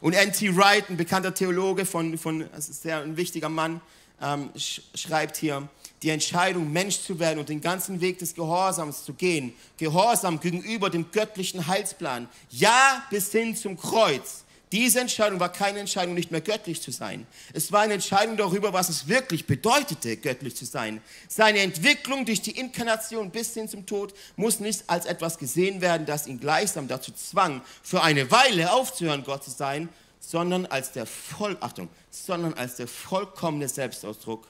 Und 0.00 0.12
N.T. 0.12 0.56
Wright, 0.56 0.88
ein 0.88 0.96
bekannter 0.96 1.34
Theologe, 1.34 1.84
von, 1.84 2.16
von, 2.16 2.42
ist 2.42 2.82
sehr 2.82 3.00
ein 3.00 3.16
wichtiger 3.16 3.48
Mann, 3.48 3.80
ähm, 4.20 4.50
schreibt 4.94 5.36
hier, 5.36 5.68
die 6.02 6.10
Entscheidung, 6.10 6.70
Mensch 6.72 7.00
zu 7.00 7.18
werden 7.18 7.38
und 7.38 7.48
den 7.48 7.60
ganzen 7.60 8.00
Weg 8.00 8.18
des 8.18 8.34
Gehorsams 8.34 9.04
zu 9.04 9.14
gehen, 9.14 9.54
Gehorsam 9.78 10.38
gegenüber 10.38 10.90
dem 10.90 11.10
göttlichen 11.10 11.66
Heilsplan, 11.66 12.28
ja 12.50 13.02
bis 13.10 13.32
hin 13.32 13.56
zum 13.56 13.76
Kreuz. 13.78 14.44
Diese 14.72 14.98
Entscheidung 15.00 15.38
war 15.38 15.52
keine 15.52 15.78
Entscheidung, 15.78 16.14
nicht 16.14 16.32
mehr 16.32 16.40
göttlich 16.40 16.82
zu 16.82 16.90
sein. 16.90 17.24
Es 17.52 17.70
war 17.70 17.82
eine 17.82 17.94
Entscheidung 17.94 18.36
darüber, 18.36 18.72
was 18.72 18.88
es 18.88 19.06
wirklich 19.06 19.46
bedeutete, 19.46 20.16
göttlich 20.16 20.56
zu 20.56 20.64
sein. 20.64 21.00
Seine 21.28 21.60
Entwicklung 21.60 22.24
durch 22.24 22.42
die 22.42 22.58
Inkarnation 22.58 23.30
bis 23.30 23.54
hin 23.54 23.68
zum 23.68 23.86
Tod 23.86 24.12
muss 24.34 24.58
nicht 24.58 24.82
als 24.88 25.06
etwas 25.06 25.38
gesehen 25.38 25.80
werden, 25.80 26.04
das 26.04 26.26
ihn 26.26 26.40
gleichsam 26.40 26.88
dazu 26.88 27.12
zwang, 27.12 27.62
für 27.82 28.02
eine 28.02 28.30
Weile 28.32 28.72
aufzuhören, 28.72 29.22
Gott 29.22 29.44
zu 29.44 29.50
sein, 29.50 29.88
sondern 30.18 30.66
als 30.66 30.90
der 30.90 31.06
Voll, 31.06 31.56
Achtung, 31.60 31.88
sondern 32.10 32.54
als 32.54 32.74
der 32.74 32.88
vollkommene 32.88 33.68
Selbstausdruck 33.68 34.48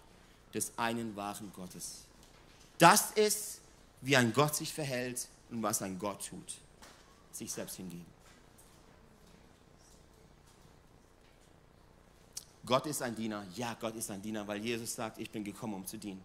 des 0.54 0.72
einen 0.78 1.14
wahren 1.14 1.52
Gottes. 1.54 2.04
Das 2.78 3.10
ist, 3.10 3.60
wie 4.00 4.16
ein 4.16 4.32
Gott 4.32 4.56
sich 4.56 4.72
verhält 4.72 5.28
und 5.50 5.62
was 5.62 5.82
ein 5.82 5.98
Gott 5.98 6.26
tut. 6.26 6.54
Sich 7.32 7.52
selbst 7.52 7.76
hingeben. 7.76 8.15
Gott 12.66 12.86
ist 12.86 13.00
ein 13.00 13.14
Diener. 13.14 13.46
Ja, 13.54 13.76
Gott 13.80 13.94
ist 13.94 14.10
ein 14.10 14.20
Diener, 14.20 14.46
weil 14.46 14.62
Jesus 14.62 14.94
sagt, 14.94 15.18
ich 15.18 15.30
bin 15.30 15.44
gekommen, 15.44 15.74
um 15.74 15.86
zu 15.86 15.96
dienen. 15.96 16.22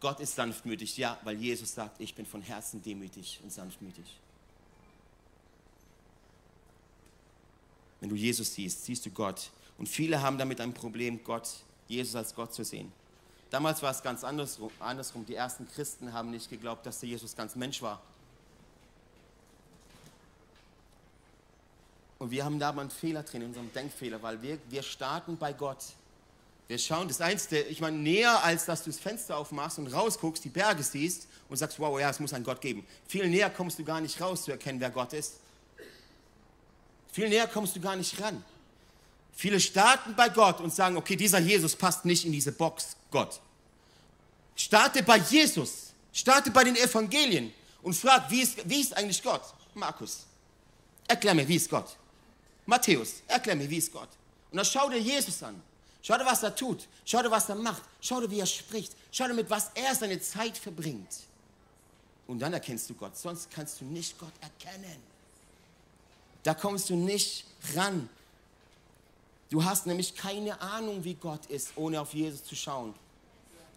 Gott 0.00 0.20
ist 0.20 0.34
sanftmütig, 0.34 0.96
ja, 0.96 1.18
weil 1.24 1.36
Jesus 1.36 1.74
sagt, 1.74 2.00
ich 2.00 2.14
bin 2.14 2.24
von 2.24 2.40
Herzen 2.40 2.82
demütig 2.82 3.40
und 3.42 3.52
sanftmütig. 3.52 4.18
Wenn 8.00 8.08
du 8.08 8.14
Jesus 8.14 8.54
siehst, 8.54 8.84
siehst 8.84 9.04
du 9.06 9.10
Gott. 9.10 9.50
Und 9.76 9.88
viele 9.88 10.22
haben 10.22 10.38
damit 10.38 10.60
ein 10.60 10.72
Problem, 10.72 11.22
Gott, 11.24 11.48
Jesus 11.88 12.14
als 12.14 12.34
Gott 12.34 12.54
zu 12.54 12.64
sehen. 12.64 12.92
Damals 13.50 13.82
war 13.82 13.90
es 13.90 14.02
ganz 14.02 14.24
andersrum. 14.24 15.26
Die 15.26 15.34
ersten 15.34 15.68
Christen 15.68 16.12
haben 16.12 16.30
nicht 16.30 16.48
geglaubt, 16.48 16.86
dass 16.86 17.00
der 17.00 17.08
Jesus 17.08 17.34
ganz 17.34 17.56
Mensch 17.56 17.82
war. 17.82 18.00
Und 22.18 22.30
wir 22.30 22.44
haben 22.44 22.58
da 22.58 22.70
aber 22.70 22.80
einen 22.80 22.90
Fehler 22.90 23.22
drin, 23.22 23.42
in 23.42 23.48
unserem 23.48 23.72
Denkfehler, 23.72 24.22
weil 24.22 24.42
wir, 24.42 24.58
wir 24.68 24.82
starten 24.82 25.36
bei 25.36 25.52
Gott. 25.52 25.84
Wir 26.66 26.78
schauen, 26.78 27.08
das 27.08 27.20
Einzige, 27.20 27.62
ich 27.62 27.80
meine, 27.80 27.96
näher 27.96 28.44
als 28.44 28.66
dass 28.66 28.82
du 28.82 28.90
das 28.90 28.98
Fenster 28.98 29.36
aufmachst 29.38 29.78
und 29.78 29.86
rausguckst, 29.86 30.44
die 30.44 30.50
Berge 30.50 30.82
siehst 30.82 31.28
und 31.48 31.56
sagst, 31.56 31.78
wow, 31.78 31.98
ja, 31.98 32.10
es 32.10 32.20
muss 32.20 32.34
einen 32.34 32.44
Gott 32.44 32.60
geben. 32.60 32.86
Viel 33.06 33.28
näher 33.28 33.48
kommst 33.48 33.78
du 33.78 33.84
gar 33.84 34.00
nicht 34.00 34.20
raus 34.20 34.44
zu 34.44 34.50
erkennen, 34.50 34.80
wer 34.80 34.90
Gott 34.90 35.12
ist. 35.12 35.36
Viel 37.12 37.28
näher 37.28 37.46
kommst 37.46 37.74
du 37.74 37.80
gar 37.80 37.96
nicht 37.96 38.20
ran. 38.20 38.44
Viele 39.32 39.60
starten 39.60 40.14
bei 40.16 40.28
Gott 40.28 40.60
und 40.60 40.74
sagen, 40.74 40.96
okay, 40.96 41.16
dieser 41.16 41.38
Jesus 41.38 41.76
passt 41.76 42.04
nicht 42.04 42.24
in 42.24 42.32
diese 42.32 42.52
Box, 42.52 42.96
Gott. 43.10 43.40
Starte 44.56 45.02
bei 45.04 45.18
Jesus, 45.18 45.92
starte 46.12 46.50
bei 46.50 46.64
den 46.64 46.74
Evangelien 46.74 47.54
und 47.82 47.94
frag, 47.94 48.28
wie 48.30 48.42
ist, 48.42 48.68
wie 48.68 48.80
ist 48.80 48.94
eigentlich 48.96 49.22
Gott? 49.22 49.42
Markus, 49.74 50.26
erklär 51.06 51.34
mir, 51.34 51.46
wie 51.46 51.56
ist 51.56 51.70
Gott? 51.70 51.96
Matthäus, 52.68 53.22
erklär 53.26 53.56
mir, 53.56 53.68
wie 53.70 53.78
ist 53.78 53.90
Gott? 53.90 54.10
Und 54.50 54.58
dann 54.58 54.64
schau 54.66 54.90
dir 54.90 54.98
Jesus 54.98 55.42
an. 55.42 55.58
Schau 56.02 56.18
dir, 56.18 56.26
was 56.26 56.42
er 56.42 56.54
tut. 56.54 56.86
Schau 57.02 57.22
dir, 57.22 57.30
was 57.30 57.48
er 57.48 57.54
macht. 57.54 57.82
Schau 58.02 58.20
dir, 58.20 58.30
wie 58.30 58.40
er 58.40 58.46
spricht. 58.46 58.92
Schau 59.10 59.26
dir, 59.26 59.32
mit 59.32 59.48
was 59.48 59.70
er 59.74 59.94
seine 59.94 60.20
Zeit 60.20 60.58
verbringt. 60.58 61.08
Und 62.26 62.40
dann 62.40 62.52
erkennst 62.52 62.90
du 62.90 62.94
Gott. 62.94 63.16
Sonst 63.16 63.50
kannst 63.50 63.80
du 63.80 63.86
nicht 63.86 64.18
Gott 64.18 64.34
erkennen. 64.42 64.98
Da 66.42 66.52
kommst 66.52 66.90
du 66.90 66.94
nicht 66.94 67.46
ran. 67.74 68.06
Du 69.48 69.64
hast 69.64 69.86
nämlich 69.86 70.14
keine 70.14 70.60
Ahnung, 70.60 71.02
wie 71.04 71.14
Gott 71.14 71.46
ist, 71.46 71.72
ohne 71.76 71.98
auf 71.98 72.12
Jesus 72.12 72.44
zu 72.44 72.54
schauen. 72.54 72.92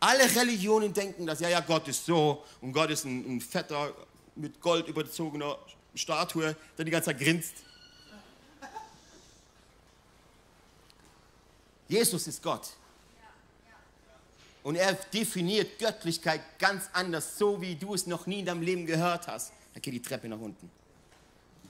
Alle 0.01 0.23
Religionen 0.35 0.93
denken, 0.93 1.25
dass 1.25 1.39
ja, 1.39 1.47
ja, 1.47 1.61
Gott 1.61 1.87
ist 1.87 2.05
so 2.05 2.43
und 2.59 2.73
Gott 2.73 2.89
ist 2.89 3.05
ein, 3.05 3.37
ein 3.37 3.39
fetter, 3.39 3.93
mit 4.35 4.59
Gold 4.59 4.89
überzogener 4.89 5.57
Statue, 5.95 6.57
der 6.77 6.83
die 6.83 6.91
ganze 6.91 7.11
Zeit 7.11 7.19
grinst. 7.19 7.53
Jesus 11.91 12.25
ist 12.25 12.41
Gott. 12.41 12.69
Und 14.63 14.77
er 14.77 14.93
definiert 14.93 15.77
Göttlichkeit 15.77 16.41
ganz 16.57 16.85
anders, 16.93 17.37
so 17.37 17.61
wie 17.61 17.75
du 17.75 17.93
es 17.93 18.07
noch 18.07 18.27
nie 18.27 18.39
in 18.39 18.45
deinem 18.45 18.61
Leben 18.61 18.85
gehört 18.85 19.27
hast. 19.27 19.51
Da 19.73 19.81
geht 19.81 19.93
die 19.93 20.01
Treppe 20.01 20.29
nach 20.29 20.39
unten. 20.39 20.71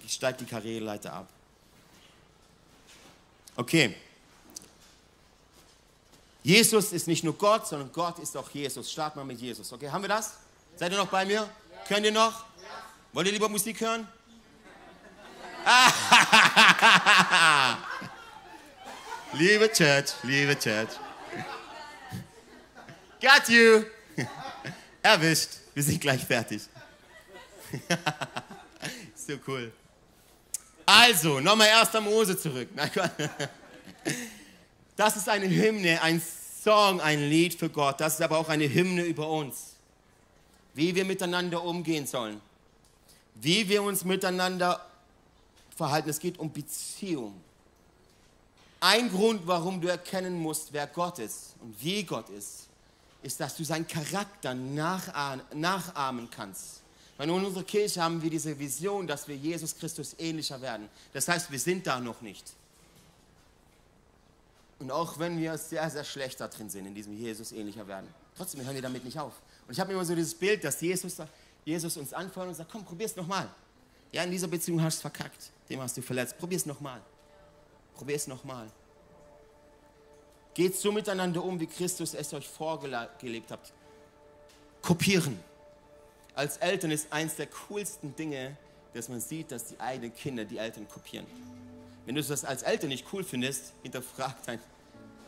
Ich 0.06 0.14
steige 0.14 0.38
die 0.40 0.46
Karriereleiter 0.46 1.12
ab. 1.12 1.28
Okay. 3.56 3.96
Jesus 6.44 6.92
ist 6.92 7.08
nicht 7.08 7.24
nur 7.24 7.36
Gott, 7.36 7.68
sondern 7.68 7.92
Gott 7.92 8.20
ist 8.20 8.38
auch 8.38 8.52
Jesus. 8.52 8.92
Start 8.92 9.16
mal 9.16 9.26
mit 9.26 9.42
Jesus. 9.42 9.74
Okay, 9.74 9.90
haben 9.90 10.04
wir 10.04 10.10
das? 10.10 10.36
Seid 10.76 10.92
ihr 10.92 11.00
noch 11.00 11.10
bei 11.10 11.26
mir? 11.26 11.50
Könnt 11.88 12.06
ihr 12.06 12.12
noch? 12.12 12.46
Wollt 13.12 13.26
ihr 13.26 13.34
lieber 13.34 13.50
Musik 13.50 13.82
hören? 13.82 14.08
Liebe 19.34 19.72
Church, 19.72 20.14
liebe 20.24 20.60
Church. 20.60 20.90
Got 23.22 23.48
you. 23.48 23.86
Erwischt. 25.02 25.50
Wir 25.74 25.84
sind 25.84 26.02
gleich 26.02 26.26
fertig. 26.26 26.64
so 29.16 29.34
cool. 29.48 29.72
Also, 30.86 31.40
nochmal 31.40 31.70
1. 31.70 31.94
Mose 32.02 32.38
zurück. 32.38 32.68
Das 34.98 35.16
ist 35.16 35.30
eine 35.30 35.48
Hymne, 35.48 36.02
ein 36.02 36.22
Song, 36.64 37.00
ein 37.00 37.30
Lied 37.30 37.54
für 37.54 37.70
Gott. 37.70 38.02
Das 38.02 38.16
ist 38.16 38.22
aber 38.22 38.38
auch 38.38 38.50
eine 38.50 38.68
Hymne 38.68 39.04
über 39.04 39.30
uns. 39.30 39.76
Wie 40.74 40.94
wir 40.94 41.06
miteinander 41.06 41.64
umgehen 41.64 42.06
sollen. 42.06 42.42
Wie 43.36 43.70
wir 43.70 43.82
uns 43.82 44.04
miteinander 44.04 44.86
verhalten. 45.78 46.10
Es 46.10 46.20
geht 46.20 46.38
um 46.38 46.52
Beziehung. 46.52 47.42
Ein 48.84 49.12
Grund, 49.12 49.46
warum 49.46 49.80
du 49.80 49.88
erkennen 49.88 50.40
musst, 50.40 50.74
wer 50.74 50.88
Gott 50.88 51.20
ist 51.20 51.54
und 51.62 51.76
wie 51.84 52.04
Gott 52.04 52.30
ist, 52.30 52.68
ist, 53.22 53.40
dass 53.40 53.56
du 53.56 53.64
seinen 53.64 53.88
Charakter 53.88 54.56
nachahmen 54.56 56.28
kannst. 56.32 56.82
Weil 57.16 57.30
in 57.30 57.46
unserer 57.46 57.64
Kirche 57.64 58.02
haben 58.02 58.20
wir 58.24 58.32
diese 58.32 58.58
Vision, 58.58 59.06
dass 59.06 59.28
wir 59.28 59.36
Jesus 59.36 59.78
Christus 59.78 60.16
ähnlicher 60.18 60.60
werden. 60.62 60.90
Das 61.14 61.28
heißt, 61.28 61.52
wir 61.52 61.60
sind 61.60 61.86
da 61.86 62.00
noch 62.00 62.22
nicht. 62.22 62.44
Und 64.80 64.90
auch 64.90 65.20
wenn 65.20 65.38
wir 65.38 65.56
sehr, 65.60 65.88
sehr 65.92 66.04
schlecht 66.04 66.42
da 66.42 66.48
drin 66.48 66.68
sind, 66.68 66.88
in 66.88 66.96
diesem 66.96 67.16
Jesus 67.16 67.52
ähnlicher 67.52 67.88
werden, 67.88 68.08
trotzdem 68.36 68.66
hören 68.66 68.74
wir 68.74 68.82
damit 68.82 69.06
nicht 69.06 69.20
auf. 69.20 69.34
Und 69.68 69.74
ich 69.74 69.80
habe 69.80 69.94
immer 69.94 70.04
so 70.04 70.16
dieses 70.16 70.34
Bild, 70.34 70.64
dass 70.64 70.82
Jesus, 70.82 71.18
Jesus 71.64 71.98
uns 71.98 72.14
anfeuert 72.14 72.48
und 72.48 72.56
sagt, 72.56 72.72
komm, 72.72 72.84
probier's 72.84 73.16
nochmal. 73.16 73.48
Ja, 74.12 74.24
in 74.24 74.32
dieser 74.32 74.48
Beziehung 74.48 74.82
hast 74.82 74.96
du 74.96 74.98
es 74.98 75.02
verkackt, 75.02 75.52
dem 75.70 75.80
hast 75.80 75.96
du 75.96 76.02
verletzt. 76.02 76.36
Probier's 76.40 76.66
nochmal. 76.66 77.00
Probier's 77.96 78.28
nochmal. 78.28 78.70
Geht 80.54 80.76
so 80.76 80.92
miteinander 80.92 81.44
um, 81.44 81.60
wie 81.60 81.68
Christus 81.68 82.14
es 82.14 82.34
euch 82.34 82.48
vorgelebt 82.48 83.52
hat. 83.52 83.72
Kopieren. 84.82 85.40
Als 86.34 86.58
Eltern 86.58 86.92
ist 86.92 87.12
eins 87.12 87.36
der 87.36 87.48
coolsten 87.48 88.16
Dinge, 88.16 88.58
dass 88.94 89.10
man 89.10 89.22
sieht, 89.22 89.52
dass 89.52 89.66
die 89.66 89.80
eigenen 89.80 90.14
Kinder 90.14 90.44
die 90.44 90.58
Eltern 90.58 90.88
kopieren. 90.88 91.26
Wenn 92.06 92.16
du 92.16 92.24
das 92.24 92.44
als 92.44 92.64
Eltern 92.64 92.90
nicht 92.90 93.06
cool 93.14 93.24
findest, 93.24 93.74
hinterfrag, 93.84 94.36
dein, 94.46 94.60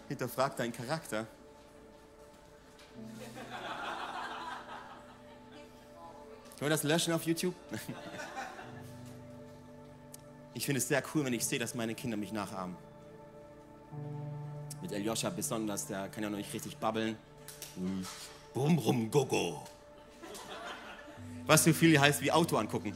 hinterfrag 0.08 0.58
deinen 0.58 0.74
Charakter. 0.74 1.28
Können 6.58 6.60
wir 6.60 6.70
das 6.70 6.84
löschen 6.84 7.14
auf 7.14 7.24
YouTube? 7.24 7.56
Ich 10.54 10.66
finde 10.66 10.80
es 10.80 10.88
sehr 10.88 11.02
cool, 11.14 11.26
wenn 11.26 11.34
ich 11.34 11.46
sehe, 11.46 11.60
dass 11.60 11.74
meine 11.74 11.96
Kinder 11.96 12.16
mich 12.16 12.32
nachahmen. 12.32 12.76
Mit 14.82 14.92
Eljoscha 14.92 15.30
besonders, 15.30 15.88
der 15.88 16.10
kann 16.10 16.24
ja 16.24 16.30
noch 16.30 16.38
nicht 16.38 16.54
richtig 16.54 16.78
babbeln. 16.78 17.18
Bum, 18.54 18.78
rum, 18.78 19.10
go, 19.10 19.26
go. 19.26 19.64
Was 21.46 21.64
so 21.64 21.74
viel 21.74 22.00
heißt 22.00 22.22
wie 22.22 22.32
Auto 22.32 22.58
angucken. 22.58 22.96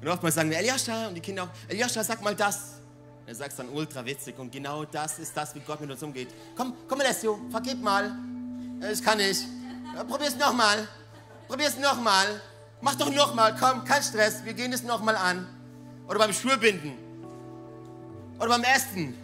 Und 0.00 0.08
oftmals 0.08 0.34
sagen 0.34 0.50
wir, 0.50 0.58
Eljoscha, 0.58 1.08
und 1.08 1.14
die 1.14 1.20
Kinder 1.20 1.44
auch, 1.44 1.48
Eljoscha, 1.68 2.02
sag 2.04 2.22
mal 2.22 2.34
das. 2.34 2.80
Er 3.24 3.34
sagt 3.34 3.52
es 3.52 3.56
dann 3.56 3.68
ultra 3.68 4.04
witzig 4.04 4.36
und 4.38 4.50
genau 4.50 4.84
das 4.84 5.20
ist 5.20 5.36
das, 5.36 5.54
wie 5.54 5.60
Gott 5.60 5.80
mit 5.80 5.90
uns 5.90 6.02
umgeht. 6.02 6.28
Komm, 6.56 6.74
komm, 6.88 7.00
Alessio, 7.00 7.38
vergib 7.50 7.80
mal. 7.80 8.12
Das 8.80 9.00
kann 9.00 9.20
ich. 9.20 9.38
Probier's 10.08 10.36
nochmal. 10.36 10.88
Probier's 11.46 11.78
nochmal. 11.78 12.40
Mach 12.82 12.96
doch 12.96 13.10
nochmal, 13.10 13.56
komm, 13.58 13.84
kein 13.84 14.02
Stress, 14.02 14.44
wir 14.44 14.54
gehen 14.54 14.72
es 14.72 14.82
nochmal 14.82 15.16
an. 15.16 15.46
Oder 16.08 16.18
beim 16.18 16.32
Schulbinden. 16.32 16.98
Oder 18.38 18.48
beim 18.48 18.64
Essen. 18.64 19.14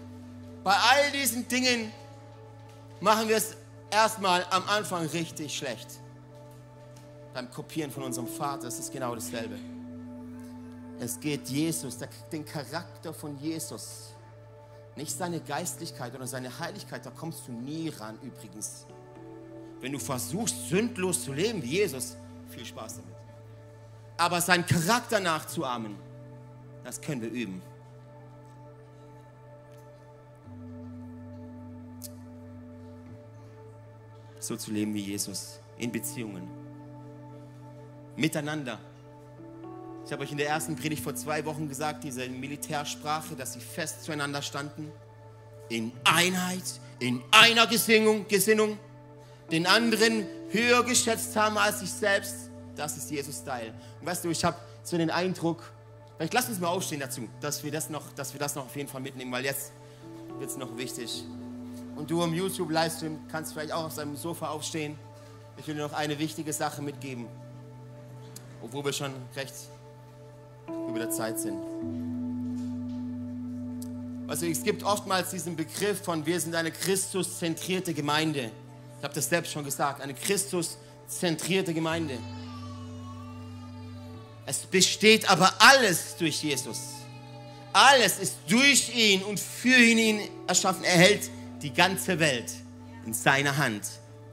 Bei 0.63 0.75
all 0.75 1.11
diesen 1.11 1.47
Dingen 1.49 1.93
machen 3.01 3.29
wir 3.29 3.37
es 3.37 3.57
erstmal 3.91 4.47
am 4.51 4.63
Anfang 4.69 5.07
richtig 5.07 5.57
schlecht. 5.57 5.99
Beim 7.35 7.51
Kopieren 7.51 7.91
von 7.91 8.05
unserem 8.05 8.29
Vater 8.29 8.69
ist 8.69 8.79
es 8.79 8.91
genau 8.91 9.15
dasselbe. 9.15 9.59
Es 11.01 11.19
geht 11.19 11.49
Jesus, 11.49 11.99
den 12.31 12.45
Charakter 12.45 13.13
von 13.13 13.37
Jesus. 13.39 14.15
Nicht 14.95 15.17
seine 15.17 15.41
Geistlichkeit 15.41 16.15
oder 16.15 16.29
seine 16.29 16.57
Heiligkeit, 16.61 17.05
da 17.05 17.11
kommst 17.11 17.49
du 17.49 17.53
nie 17.53 17.89
ran 17.89 18.19
übrigens. 18.23 18.87
Wenn 19.81 19.93
du 19.93 19.99
versuchst, 19.99 20.69
sündlos 20.69 21.25
zu 21.25 21.33
leben 21.33 21.61
wie 21.63 21.79
Jesus, 21.79 22.17
viel 22.51 22.65
Spaß 22.65 22.97
damit. 22.97 23.18
Aber 24.19 24.43
seinen 24.43 24.67
Charakter 24.67 25.21
nachzuahmen, 25.21 25.97
das 26.85 27.01
können 27.01 27.23
wir 27.23 27.31
üben. 27.31 27.63
So 34.41 34.57
zu 34.57 34.71
leben 34.71 34.93
wie 34.93 35.01
Jesus 35.01 35.61
in 35.79 35.91
Beziehungen. 35.91 36.49
Miteinander 38.17 38.79
ich 40.09 40.13
habe 40.13 40.23
euch 40.23 40.33
in 40.33 40.39
der 40.39 40.49
ersten 40.49 40.75
Predigt 40.75 41.03
vor 41.03 41.15
zwei 41.15 41.45
Wochen 41.45 41.69
gesagt, 41.69 42.03
diese 42.03 42.27
Militärsprache, 42.31 43.35
dass 43.37 43.53
sie 43.53 43.61
fest 43.61 44.05
zueinander 44.05 44.41
standen. 44.41 44.91
In 45.69 45.93
Einheit, 46.05 46.63
in 46.99 47.23
einer 47.31 47.67
Gesinnung, 47.67 48.27
Gesinnung, 48.27 48.79
den 49.53 49.67
anderen 49.67 50.27
höher 50.49 50.83
geschätzt 50.83 51.37
haben 51.37 51.59
als 51.59 51.81
sich 51.81 51.91
selbst. 51.91 52.49
Das 52.79 52.97
ist 52.97 53.11
Jesus-Style. 53.11 53.75
Und 54.01 54.07
weißt 54.07 54.25
du, 54.25 54.31
ich 54.31 54.45
habe 54.45 54.57
so 54.85 54.97
den 54.97 55.11
Eindruck, 55.11 55.65
vielleicht 56.17 56.33
lass 56.33 56.49
uns 56.49 56.61
mal 56.61 56.69
aufstehen 56.69 57.01
dazu, 57.01 57.29
dass 57.41 57.65
wir 57.65 57.73
das 57.73 57.91
noch, 57.91 58.13
dass 58.15 58.33
wir 58.33 58.39
das 58.39 58.55
noch 58.55 58.67
auf 58.67 58.77
jeden 58.77 58.89
Fall 58.89 59.01
mitnehmen, 59.01 59.33
weil 59.33 59.45
jetzt 59.45 59.73
wird 60.39 60.49
es 60.49 60.57
noch 60.57 60.77
wichtig. 60.77 61.25
Und 61.97 62.09
du 62.09 62.23
im 62.23 62.33
YouTube-Livestream 62.33 63.19
kannst 63.33 63.53
vielleicht 63.53 63.73
auch 63.73 63.87
auf 63.87 63.93
seinem 63.93 64.17
Sofa 64.17 64.51
aufstehen. 64.51 64.97
Ich 65.57 65.67
will 65.67 65.75
dir 65.75 65.83
noch 65.83 65.93
eine 65.93 66.21
wichtige 66.21 66.53
Sache 66.53 66.81
mitgeben, 66.81 67.27
obwohl 68.63 68.85
wir 68.85 68.93
schon 68.93 69.13
recht 69.35 69.55
über 70.89 71.01
der 71.01 71.11
Zeit 71.11 71.41
sind. 71.41 71.59
Also 74.29 74.47
es 74.47 74.63
gibt 74.63 74.85
oftmals 74.85 75.31
diesen 75.31 75.57
Begriff 75.57 76.05
von 76.05 76.25
wir 76.25 76.39
sind 76.39 76.55
eine 76.55 76.71
Christus-zentrierte 76.71 77.93
Gemeinde. 77.93 78.53
Ich 78.99 79.05
habe 79.05 79.15
das 79.15 79.29
selbst 79.29 79.51
schon 79.51 79.65
gesagt, 79.65 80.01
eine 80.01 80.15
Christus-zentrierte 80.15 81.75
Gemeinde. 81.75 82.19
Es 84.49 84.61
besteht 84.61 85.29
aber 85.29 85.53
alles 85.59 86.17
durch 86.19 86.43
Jesus. 86.43 86.79
Alles 87.71 88.19
ist 88.19 88.37
durch 88.49 88.97
ihn 88.97 89.23
und 89.23 89.39
für 89.39 89.77
ihn 89.77 90.23
erschaffen. 90.47 90.85
Er 90.85 90.97
hält 90.97 91.31
die 91.61 91.71
ganze 91.71 92.19
Welt 92.19 92.51
in 93.05 93.13
seiner 93.13 93.55
Hand. 93.55 93.83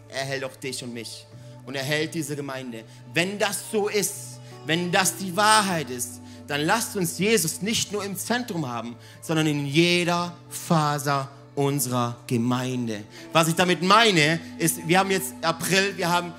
Er 0.07 0.23
hält 0.23 0.45
auch 0.45 0.55
dich 0.55 0.81
und 0.85 0.93
mich. 0.93 1.27
Und 1.65 1.75
er 1.75 1.83
hält 1.83 2.13
diese 2.13 2.33
Gemeinde. 2.33 2.85
Wenn 3.13 3.37
das 3.37 3.69
so 3.69 3.89
ist, 3.89 4.39
wenn 4.65 4.89
das 4.89 5.17
die 5.17 5.35
Wahrheit 5.35 5.89
ist, 5.89 6.21
dann 6.47 6.61
lasst 6.61 6.95
uns 6.95 7.19
Jesus 7.19 7.61
nicht 7.61 7.91
nur 7.91 8.05
im 8.05 8.15
Zentrum 8.15 8.65
haben, 8.65 8.95
sondern 9.21 9.47
in 9.47 9.65
jeder 9.65 10.33
Faser 10.49 11.29
unserer 11.55 12.15
Gemeinde. 12.25 13.03
Was 13.33 13.49
ich 13.49 13.55
damit 13.55 13.81
meine, 13.81 14.39
ist, 14.59 14.87
wir 14.87 14.97
haben 14.97 15.11
jetzt 15.11 15.33
April, 15.41 15.97
wir 15.97 16.09
haben 16.09 16.33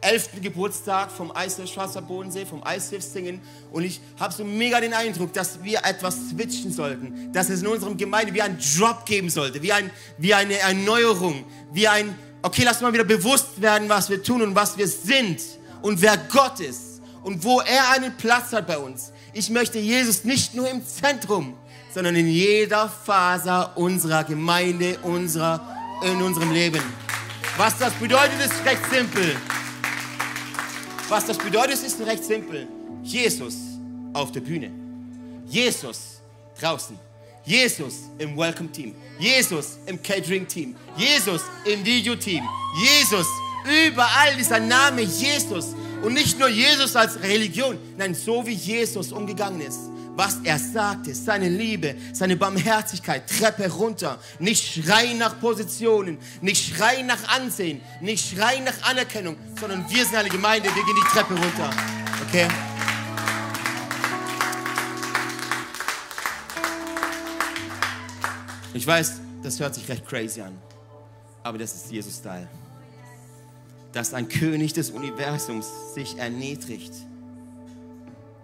11. 0.00 0.40
Geburtstag 0.42 1.10
vom 1.10 1.32
ICF 1.36 1.72
Schwarzer 1.72 2.02
Bodensee, 2.02 2.46
vom 2.46 2.62
ICF 2.66 3.02
Singen 3.02 3.40
und 3.72 3.84
ich 3.84 4.00
habe 4.18 4.32
so 4.32 4.44
mega 4.44 4.80
den 4.80 4.94
Eindruck, 4.94 5.32
dass 5.32 5.62
wir 5.62 5.84
etwas 5.84 6.16
switchen 6.30 6.72
sollten, 6.72 7.32
dass 7.32 7.48
es 7.50 7.62
in 7.62 7.66
unserem 7.66 7.96
Gemeinde 7.96 8.32
wie 8.32 8.42
ein 8.42 8.58
Drop 8.76 9.04
geben 9.06 9.30
sollte, 9.30 9.62
wie, 9.62 9.72
ein, 9.72 9.90
wie 10.18 10.34
eine 10.34 10.58
Erneuerung, 10.58 11.44
wie 11.72 11.88
ein, 11.88 12.14
okay, 12.42 12.62
lass 12.64 12.80
mal 12.80 12.92
wieder 12.92 13.04
bewusst 13.04 13.60
werden, 13.60 13.88
was 13.88 14.08
wir 14.08 14.22
tun 14.22 14.42
und 14.42 14.54
was 14.54 14.78
wir 14.78 14.86
sind 14.86 15.40
und 15.82 16.00
wer 16.00 16.16
Gott 16.16 16.60
ist 16.60 17.00
und 17.22 17.42
wo 17.44 17.60
er 17.60 17.90
einen 17.90 18.16
Platz 18.16 18.52
hat 18.52 18.66
bei 18.66 18.78
uns. 18.78 19.12
Ich 19.32 19.50
möchte 19.50 19.78
Jesus 19.78 20.24
nicht 20.24 20.54
nur 20.54 20.68
im 20.68 20.86
Zentrum, 20.86 21.54
sondern 21.92 22.14
in 22.16 22.28
jeder 22.28 22.88
Faser 22.88 23.76
unserer 23.76 24.24
Gemeinde, 24.24 24.98
unserer, 25.02 25.60
in 26.02 26.22
unserem 26.22 26.52
Leben. 26.52 26.82
Was 27.56 27.76
das 27.78 27.92
bedeutet, 27.94 28.38
ist 28.40 28.64
recht 28.64 28.82
simpel. 28.90 29.36
Was 31.08 31.24
das 31.24 31.38
bedeutet, 31.38 31.82
ist 31.82 32.00
recht 32.00 32.22
simpel. 32.22 32.68
Jesus 33.02 33.56
auf 34.12 34.30
der 34.30 34.40
Bühne. 34.40 34.70
Jesus 35.46 36.20
draußen. 36.60 36.98
Jesus 37.44 38.10
im 38.18 38.36
Welcome 38.36 38.70
Team. 38.70 38.94
Jesus 39.18 39.78
im 39.86 40.02
Catering 40.02 40.46
Team. 40.46 40.76
Jesus 40.96 41.42
im 41.64 41.82
Video 41.84 42.14
Team. 42.14 42.44
Jesus 42.78 43.26
überall 43.64 44.36
dieser 44.36 44.60
Name 44.60 45.02
Jesus 45.02 45.74
und 46.02 46.12
nicht 46.12 46.38
nur 46.38 46.48
Jesus 46.48 46.94
als 46.94 47.20
Religion, 47.22 47.78
nein, 47.96 48.14
so 48.14 48.46
wie 48.46 48.52
Jesus 48.52 49.10
umgegangen 49.10 49.60
ist. 49.62 49.80
Was 50.18 50.38
er 50.42 50.58
sagte, 50.58 51.14
seine 51.14 51.48
Liebe, 51.48 51.94
seine 52.12 52.36
Barmherzigkeit, 52.36 53.22
Treppe 53.30 53.70
runter. 53.70 54.18
Nicht 54.40 54.82
schreien 54.84 55.16
nach 55.16 55.38
Positionen, 55.38 56.18
nicht 56.40 56.74
schreien 56.74 57.06
nach 57.06 57.28
Ansehen, 57.28 57.80
nicht 58.00 58.34
schreien 58.34 58.64
nach 58.64 58.82
Anerkennung, 58.90 59.36
sondern 59.60 59.88
wir 59.88 60.04
sind 60.04 60.16
eine 60.16 60.28
Gemeinde, 60.28 60.74
wir 60.74 60.84
gehen 60.84 60.96
die 60.96 61.08
Treppe 61.16 61.34
runter. 61.34 61.70
Okay? 62.26 62.48
Ich 68.74 68.84
weiß, 68.84 69.20
das 69.44 69.60
hört 69.60 69.76
sich 69.76 69.88
recht 69.88 70.04
crazy 70.04 70.40
an, 70.40 70.58
aber 71.44 71.58
das 71.58 71.76
ist 71.76 71.92
Jesus-Style 71.92 72.48
dass 73.92 74.12
ein 74.12 74.28
König 74.28 74.74
des 74.74 74.90
Universums 74.90 75.94
sich 75.94 76.18
erniedrigt, 76.18 76.92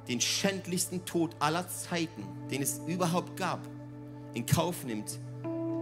den 0.08 0.20
schändlichsten 0.20 1.04
Tod 1.04 1.34
aller 1.38 1.66
Zeiten, 1.68 2.26
den 2.50 2.62
es 2.62 2.80
überhaupt 2.86 3.36
gab, 3.36 3.60
in 4.34 4.44
Kauf 4.46 4.84
nimmt, 4.84 5.18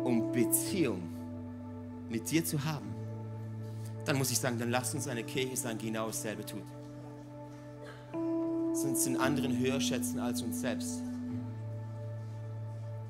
um 0.05 0.31
Beziehung 0.33 1.03
mit 2.09 2.31
dir 2.31 2.45
zu 2.45 2.65
haben, 2.65 2.95
dann 4.05 4.17
muss 4.17 4.31
ich 4.31 4.39
sagen, 4.39 4.59
dann 4.59 4.71
lass 4.71 4.95
uns 4.95 5.09
eine 5.09 5.25
Kirche 5.25 5.57
sein, 5.57 5.79
die 5.79 5.87
genau 5.87 6.07
dasselbe 6.07 6.45
tut. 6.45 6.63
Uns 8.13 9.05
den 9.05 9.17
anderen 9.17 9.57
höher 9.59 9.81
schätzen 9.81 10.19
als 10.19 10.43
uns 10.43 10.61
selbst. 10.61 11.03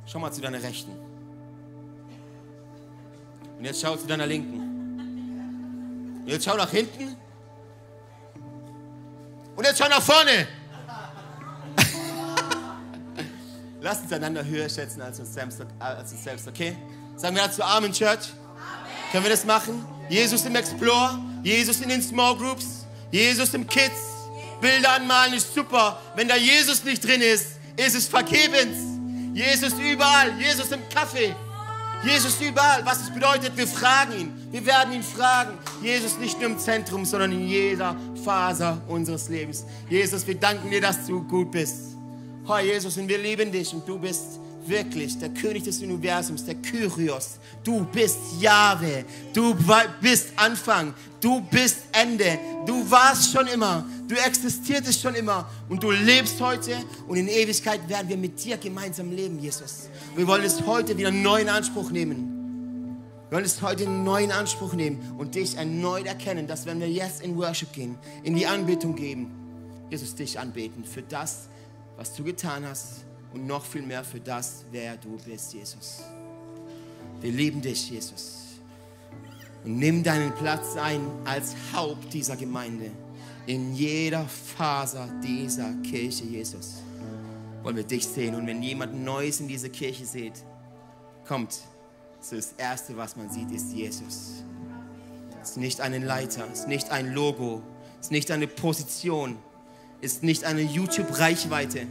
Schau 0.06 0.18
mal 0.18 0.32
zu 0.32 0.40
deiner 0.40 0.62
Rechten. 0.62 0.92
Und 3.58 3.64
jetzt 3.64 3.80
schau 3.80 3.96
zu 3.96 4.06
deiner 4.06 4.26
Linken. 4.26 4.60
Und 6.22 6.28
jetzt 6.28 6.44
schau 6.44 6.56
nach 6.56 6.70
hinten. 6.70 7.16
Und 9.56 9.64
jetzt 9.64 9.78
schau 9.78 9.88
nach 9.88 10.02
vorne. 10.02 10.48
Lass 13.82 14.00
uns 14.00 14.12
einander 14.12 14.44
höher 14.44 14.68
schätzen 14.68 15.02
als 15.02 15.18
uns 15.18 15.34
selbst, 15.34 15.60
als 15.80 16.12
uns 16.12 16.22
selbst 16.22 16.46
okay? 16.46 16.76
Sagen 17.16 17.34
wir 17.34 17.42
dazu 17.42 17.64
Amen, 17.64 17.92
Church? 17.92 18.30
Amen. 18.30 19.10
Können 19.10 19.24
wir 19.24 19.30
das 19.30 19.44
machen? 19.44 19.84
Jesus 20.08 20.44
im 20.44 20.54
Explore, 20.54 21.18
Jesus 21.42 21.80
in 21.80 21.88
den 21.88 22.00
Small 22.00 22.36
Groups, 22.36 22.86
Jesus 23.10 23.52
im 23.54 23.66
Kids. 23.66 23.96
Bilder 24.60 24.92
anmalen 24.92 25.34
ist 25.34 25.52
super. 25.52 26.00
Wenn 26.14 26.28
da 26.28 26.36
Jesus 26.36 26.84
nicht 26.84 27.04
drin 27.04 27.22
ist, 27.22 27.56
ist 27.76 27.96
es 27.96 28.06
vergebens. 28.06 28.78
Jesus 29.34 29.72
überall, 29.72 30.30
Jesus 30.38 30.70
im 30.70 30.88
Kaffee, 30.88 31.34
Jesus 32.04 32.40
überall. 32.40 32.86
Was 32.86 33.00
es 33.00 33.10
bedeutet, 33.12 33.56
wir 33.56 33.66
fragen 33.66 34.12
ihn. 34.12 34.48
Wir 34.52 34.64
werden 34.64 34.92
ihn 34.92 35.02
fragen. 35.02 35.58
Jesus 35.82 36.18
nicht 36.18 36.38
nur 36.38 36.50
im 36.50 36.58
Zentrum, 36.60 37.04
sondern 37.04 37.32
in 37.32 37.48
jeder 37.48 37.96
Faser 38.24 38.80
unseres 38.86 39.28
Lebens. 39.28 39.64
Jesus, 39.90 40.24
wir 40.24 40.36
danken 40.36 40.70
dir, 40.70 40.80
dass 40.80 41.04
du 41.04 41.24
gut 41.24 41.50
bist. 41.50 41.91
Oh 42.46 42.58
Jesus, 42.58 42.96
und 42.96 43.08
wir 43.08 43.18
lieben 43.18 43.52
dich 43.52 43.72
und 43.72 43.86
du 43.88 43.98
bist 43.98 44.40
wirklich 44.66 45.16
der 45.18 45.28
König 45.30 45.62
des 45.62 45.80
Universums, 45.80 46.44
der 46.44 46.56
Kyrios. 46.56 47.38
Du 47.62 47.84
bist 47.84 48.18
Jahwe. 48.40 49.04
Du 49.32 49.56
bist 50.00 50.32
Anfang. 50.36 50.92
Du 51.20 51.40
bist 51.40 51.78
Ende. 51.92 52.38
Du 52.66 52.88
warst 52.90 53.32
schon 53.32 53.46
immer. 53.46 53.84
Du 54.08 54.16
existiertest 54.16 55.00
schon 55.00 55.14
immer. 55.14 55.48
Und 55.68 55.82
du 55.82 55.90
lebst 55.90 56.40
heute. 56.40 56.76
Und 57.06 57.16
in 57.16 57.28
Ewigkeit 57.28 57.88
werden 57.88 58.08
wir 58.08 58.16
mit 58.16 58.42
dir 58.42 58.56
gemeinsam 58.56 59.10
leben, 59.12 59.38
Jesus. 59.38 59.88
Wir 60.16 60.26
wollen 60.26 60.44
es 60.44 60.66
heute 60.66 60.96
wieder 60.96 61.10
neu 61.10 61.42
in 61.42 61.48
Anspruch 61.48 61.90
nehmen. 61.90 62.98
Wir 63.28 63.36
wollen 63.36 63.46
es 63.46 63.62
heute 63.62 63.84
in 63.84 64.04
neuen 64.04 64.30
Anspruch 64.30 64.74
nehmen 64.74 65.14
und 65.16 65.36
dich 65.36 65.56
erneut 65.56 66.06
erkennen, 66.06 66.46
dass 66.46 66.66
wenn 66.66 66.80
wir 66.80 66.90
jetzt 66.90 67.22
in 67.22 67.36
Worship 67.38 67.72
gehen, 67.72 67.96
in 68.24 68.34
die 68.34 68.46
Anbetung 68.46 68.94
geben, 68.94 69.30
Jesus 69.90 70.14
dich 70.14 70.38
anbeten 70.38 70.84
für 70.84 71.02
das, 71.02 71.48
was 72.02 72.14
du 72.14 72.24
getan 72.24 72.66
hast 72.66 73.04
und 73.32 73.46
noch 73.46 73.64
viel 73.64 73.82
mehr 73.82 74.02
für 74.02 74.18
das, 74.18 74.64
wer 74.72 74.96
du 74.96 75.16
bist, 75.24 75.54
Jesus. 75.54 76.02
Wir 77.20 77.30
lieben 77.30 77.62
dich, 77.62 77.90
Jesus. 77.90 78.58
Und 79.62 79.78
nimm 79.78 80.02
deinen 80.02 80.34
Platz 80.34 80.76
ein 80.76 81.00
als 81.24 81.54
Haupt 81.72 82.12
dieser 82.12 82.34
Gemeinde. 82.34 82.90
In 83.46 83.72
jeder 83.76 84.26
Faser 84.26 85.08
dieser 85.22 85.72
Kirche, 85.88 86.24
Jesus, 86.24 86.82
wollen 87.62 87.76
wir 87.76 87.84
dich 87.84 88.04
sehen. 88.04 88.34
Und 88.34 88.48
wenn 88.48 88.64
jemand 88.64 89.00
Neues 89.04 89.38
in 89.38 89.46
dieser 89.46 89.68
Kirche 89.68 90.04
sieht, 90.04 90.42
kommt, 91.24 91.56
so 92.20 92.34
das 92.34 92.52
Erste, 92.58 92.96
was 92.96 93.14
man 93.14 93.30
sieht, 93.30 93.52
ist 93.52 93.72
Jesus. 93.72 94.42
Es 95.40 95.50
ist 95.50 95.56
nicht 95.56 95.80
eine 95.80 96.00
Leiter, 96.00 96.48
es 96.52 96.60
ist 96.60 96.68
nicht 96.68 96.90
ein 96.90 97.12
Logo, 97.14 97.62
es 98.00 98.06
ist 98.06 98.10
nicht 98.10 98.32
eine 98.32 98.48
Position, 98.48 99.38
ist 100.02 100.22
nicht 100.22 100.44
eine 100.44 100.60
YouTube-Reichweite 100.60 101.86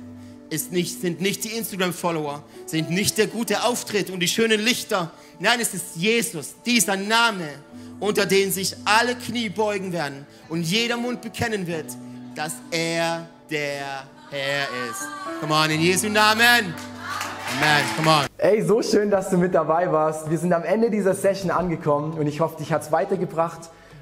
nicht, 0.71 1.01
sind 1.01 1.21
nicht 1.21 1.43
die 1.45 1.49
Instagram-Follower, 1.49 2.43
sind 2.65 2.89
nicht 2.89 3.17
der 3.17 3.27
gute 3.27 3.63
Auftritt 3.63 4.09
und 4.09 4.19
die 4.19 4.27
schönen 4.27 4.59
Lichter. 4.59 5.11
Nein, 5.39 5.59
es 5.61 5.73
ist 5.73 5.95
Jesus, 5.95 6.55
dieser 6.65 6.97
Name, 6.97 7.47
unter 7.99 8.25
den 8.25 8.51
sich 8.51 8.75
alle 8.83 9.15
Knie 9.15 9.49
beugen 9.49 9.93
werden 9.93 10.25
und 10.49 10.63
jeder 10.63 10.97
Mund 10.97 11.21
bekennen 11.21 11.65
wird, 11.67 11.85
dass 12.35 12.53
er 12.69 13.27
der 13.49 14.05
Herr 14.29 14.67
ist. 14.89 15.07
Come 15.39 15.53
on, 15.53 15.69
in 15.69 15.81
Jesu 15.81 16.09
Namen. 16.09 16.73
Amen. 17.53 17.83
Come 17.95 18.09
on. 18.09 18.25
Ey, 18.37 18.61
so 18.61 18.81
schön, 18.81 19.09
dass 19.09 19.29
du 19.29 19.37
mit 19.37 19.53
dabei 19.53 19.91
warst. 19.91 20.29
Wir 20.29 20.37
sind 20.37 20.53
am 20.53 20.63
Ende 20.63 20.89
dieser 20.89 21.13
Session 21.13 21.51
angekommen 21.51 22.13
und 22.13 22.27
ich 22.27 22.39
hoffe, 22.39 22.57
dich 22.57 22.71
hat 22.71 22.81
es 22.81 22.91
weitergebracht 22.91 23.69